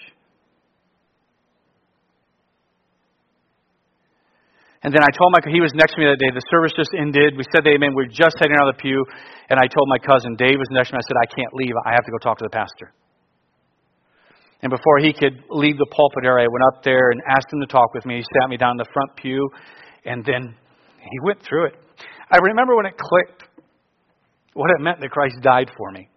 And 4.82 4.94
then 4.94 5.02
I 5.02 5.10
told 5.10 5.34
my 5.34 5.42
he 5.50 5.60
was 5.60 5.74
next 5.74 5.94
to 5.94 5.98
me 5.98 6.06
that 6.06 6.22
day. 6.22 6.30
The 6.30 6.44
service 6.54 6.70
just 6.78 6.94
ended. 6.94 7.34
We 7.34 7.42
said 7.50 7.66
amen. 7.66 7.98
We 7.98 8.06
were 8.06 8.14
just 8.14 8.38
heading 8.38 8.54
out 8.54 8.70
of 8.70 8.78
the 8.78 8.80
pew, 8.82 9.02
and 9.50 9.58
I 9.58 9.66
told 9.66 9.90
my 9.90 9.98
cousin 9.98 10.38
Dave 10.38 10.54
was 10.54 10.70
next 10.70 10.90
to 10.90 10.94
me. 10.94 11.02
I 11.02 11.06
said, 11.06 11.18
"I 11.18 11.26
can't 11.26 11.52
leave. 11.54 11.74
I 11.82 11.90
have 11.98 12.06
to 12.06 12.12
go 12.14 12.18
talk 12.22 12.38
to 12.38 12.46
the 12.46 12.54
pastor." 12.54 12.94
And 14.62 14.70
before 14.70 14.98
he 14.98 15.12
could 15.12 15.42
leave 15.50 15.78
the 15.78 15.86
pulpit 15.90 16.24
area, 16.24 16.46
I 16.46 16.50
went 16.50 16.64
up 16.74 16.82
there 16.82 17.10
and 17.10 17.20
asked 17.26 17.50
him 17.52 17.60
to 17.60 17.66
talk 17.66 17.94
with 17.94 18.06
me. 18.06 18.22
He 18.22 18.26
sat 18.38 18.48
me 18.50 18.56
down 18.56 18.78
in 18.78 18.82
the 18.82 18.90
front 18.94 19.14
pew, 19.16 19.50
and 20.08 20.24
then 20.24 20.56
he 20.98 21.18
went 21.22 21.40
through 21.42 21.66
it. 21.66 21.74
I 22.30 22.38
remember 22.42 22.76
when 22.76 22.86
it 22.86 22.96
clicked 22.96 23.44
what 24.54 24.70
it 24.70 24.82
meant 24.82 25.00
that 25.00 25.10
Christ 25.10 25.36
died 25.42 25.70
for 25.76 25.90
me, 25.92 26.08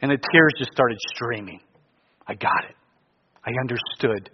and 0.00 0.10
the 0.10 0.18
tears 0.32 0.52
just 0.58 0.72
started 0.72 0.98
streaming. 1.14 1.60
I 2.28 2.34
got 2.34 2.64
it. 2.68 2.76
I 3.44 3.50
understood. 3.60 4.30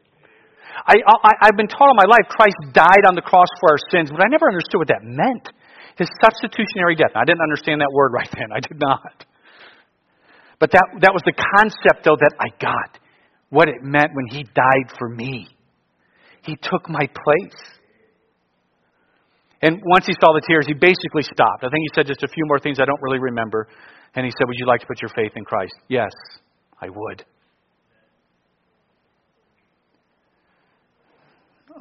I, 0.87 0.95
I, 1.25 1.33
I've 1.49 1.57
been 1.57 1.67
taught 1.69 1.89
all 1.89 1.97
my 1.97 2.07
life 2.07 2.29
Christ 2.29 2.57
died 2.73 3.05
on 3.09 3.15
the 3.15 3.23
cross 3.23 3.49
for 3.61 3.71
our 3.73 3.81
sins, 3.91 4.11
but 4.11 4.21
I 4.21 4.29
never 4.29 4.47
understood 4.47 4.79
what 4.79 4.89
that 4.89 5.03
meant. 5.03 5.49
His 5.97 6.09
substitutionary 6.23 6.95
death. 6.95 7.11
I 7.17 7.25
didn't 7.25 7.43
understand 7.43 7.81
that 7.81 7.91
word 7.91 8.13
right 8.13 8.31
then. 8.31 8.53
I 8.55 8.61
did 8.61 8.79
not. 8.79 9.25
But 10.61 10.71
that, 10.73 10.85
that 11.01 11.13
was 11.13 11.23
the 11.25 11.35
concept, 11.35 12.05
though, 12.05 12.15
that 12.15 12.35
I 12.39 12.55
got. 12.61 12.99
What 13.51 13.69
it 13.69 13.83
meant 13.83 14.13
when 14.15 14.27
He 14.31 14.45
died 14.45 14.95
for 14.99 15.09
me. 15.09 15.49
He 16.43 16.55
took 16.55 16.89
my 16.89 17.07
place. 17.07 17.78
And 19.61 19.83
once 19.85 20.07
he 20.07 20.15
saw 20.21 20.33
the 20.33 20.43
tears, 20.47 20.67
he 20.67 20.75
basically 20.75 21.23
stopped. 21.23 21.65
I 21.65 21.69
think 21.69 21.83
he 21.83 21.91
said 21.95 22.07
just 22.07 22.23
a 22.23 22.29
few 22.29 22.45
more 22.47 22.61
things 22.61 22.79
I 22.81 22.85
don't 22.85 23.03
really 23.03 23.19
remember. 23.19 23.69
And 24.15 24.25
he 24.25 24.31
said, 24.31 24.47
Would 24.47 24.57
you 24.59 24.67
like 24.67 24.81
to 24.81 24.87
put 24.87 25.03
your 25.03 25.11
faith 25.15 25.33
in 25.35 25.45
Christ? 25.45 25.75
Yes, 25.89 26.13
I 26.81 26.89
would. 26.89 27.25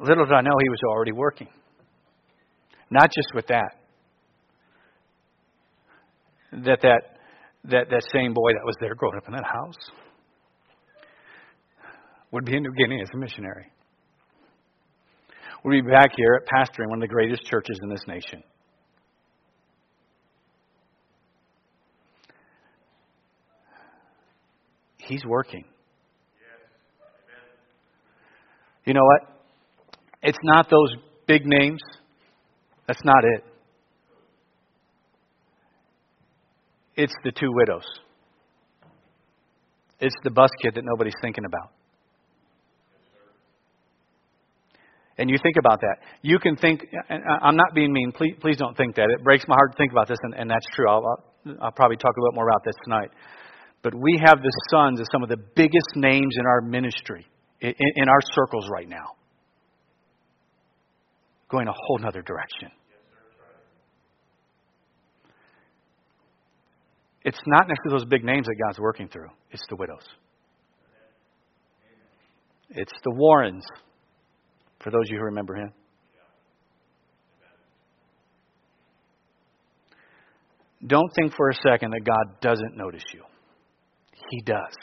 Little 0.00 0.24
did 0.26 0.34
I 0.34 0.40
know 0.42 0.54
he 0.60 0.68
was 0.68 0.80
already 0.88 1.12
working. 1.12 1.48
Not 2.90 3.10
just 3.14 3.28
with 3.34 3.46
that. 3.48 3.76
That 6.52 6.80
that 6.82 7.02
that, 7.64 7.90
that 7.90 8.02
same 8.12 8.32
boy 8.32 8.52
that 8.52 8.64
was 8.64 8.74
there 8.80 8.94
growing 8.94 9.16
up 9.16 9.26
in 9.26 9.34
that 9.34 9.44
house 9.44 9.76
would 12.30 12.44
be 12.44 12.56
in 12.56 12.62
New 12.62 12.72
Guinea 12.72 13.00
as 13.02 13.08
a 13.14 13.18
missionary. 13.18 13.66
Would 15.64 15.70
be 15.84 15.90
back 15.90 16.12
here 16.16 16.40
at 16.40 16.46
pastoring 16.46 16.88
one 16.88 16.98
of 16.98 17.08
the 17.08 17.12
greatest 17.12 17.44
churches 17.44 17.78
in 17.82 17.88
this 17.88 18.02
nation. 18.06 18.42
He's 24.98 25.24
working. 25.24 25.64
You 28.84 28.94
know 28.94 29.04
what? 29.04 29.36
It's 30.22 30.38
not 30.42 30.70
those 30.70 30.94
big 31.26 31.42
names. 31.44 31.80
That's 32.86 33.04
not 33.04 33.24
it. 33.24 33.44
It's 36.96 37.14
the 37.22 37.30
two 37.30 37.52
widows. 37.52 37.84
It's 40.00 40.14
the 40.24 40.30
bus 40.30 40.50
kid 40.62 40.74
that 40.74 40.84
nobody's 40.84 41.14
thinking 41.22 41.44
about. 41.44 41.72
And 45.18 45.28
you 45.28 45.36
think 45.42 45.56
about 45.58 45.80
that. 45.80 45.96
You 46.22 46.38
can 46.38 46.56
think, 46.56 46.86
I'm 47.10 47.56
not 47.56 47.74
being 47.74 47.92
mean, 47.92 48.12
please, 48.12 48.36
please 48.40 48.56
don't 48.56 48.76
think 48.76 48.94
that. 48.96 49.10
It 49.10 49.24
breaks 49.24 49.44
my 49.48 49.56
heart 49.56 49.72
to 49.72 49.76
think 49.76 49.90
about 49.90 50.06
this, 50.06 50.18
and, 50.22 50.34
and 50.34 50.48
that's 50.48 50.66
true. 50.74 50.88
I'll, 50.88 51.02
I'll, 51.60 51.72
probably 51.72 51.96
talk 51.96 52.16
a 52.16 52.20
little 52.20 52.32
bit 52.32 52.36
more 52.36 52.48
about 52.48 52.64
this 52.64 52.76
tonight. 52.84 53.10
But 53.82 53.94
we 53.94 54.20
have 54.24 54.38
the 54.40 54.52
sons 54.70 55.00
of 55.00 55.06
some 55.10 55.24
of 55.24 55.28
the 55.28 55.38
biggest 55.56 55.90
names 55.96 56.34
in 56.38 56.46
our 56.46 56.60
ministry, 56.60 57.26
in, 57.60 57.74
in 57.96 58.08
our 58.08 58.20
circles 58.32 58.68
right 58.70 58.88
now 58.88 59.18
going 61.48 61.66
a 61.66 61.72
whole 61.72 61.98
other 62.06 62.22
direction. 62.22 62.70
It's 67.24 67.40
not 67.46 67.66
necessarily 67.68 68.00
those 68.00 68.08
big 68.08 68.24
names 68.24 68.46
that 68.46 68.54
God's 68.66 68.78
working 68.78 69.08
through, 69.08 69.28
it's 69.50 69.62
the 69.68 69.76
widows. 69.76 70.06
It's 72.70 72.92
the 73.02 73.12
Warrens, 73.14 73.64
for 74.80 74.90
those 74.90 75.08
of 75.08 75.10
you 75.10 75.18
who 75.18 75.24
remember 75.24 75.54
him. 75.54 75.72
Don't 80.86 81.10
think 81.20 81.34
for 81.34 81.50
a 81.50 81.54
second 81.54 81.90
that 81.90 82.04
God 82.04 82.40
doesn't 82.40 82.76
notice 82.76 83.02
you. 83.12 83.22
He 84.30 84.40
does. 84.42 84.74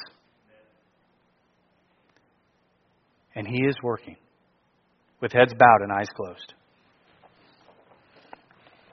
And 3.34 3.48
He 3.48 3.66
is 3.66 3.76
working 3.82 4.18
with 5.22 5.32
heads 5.32 5.54
bowed 5.54 5.82
and 5.82 5.92
eyes 5.92 6.08
closed. 6.16 6.54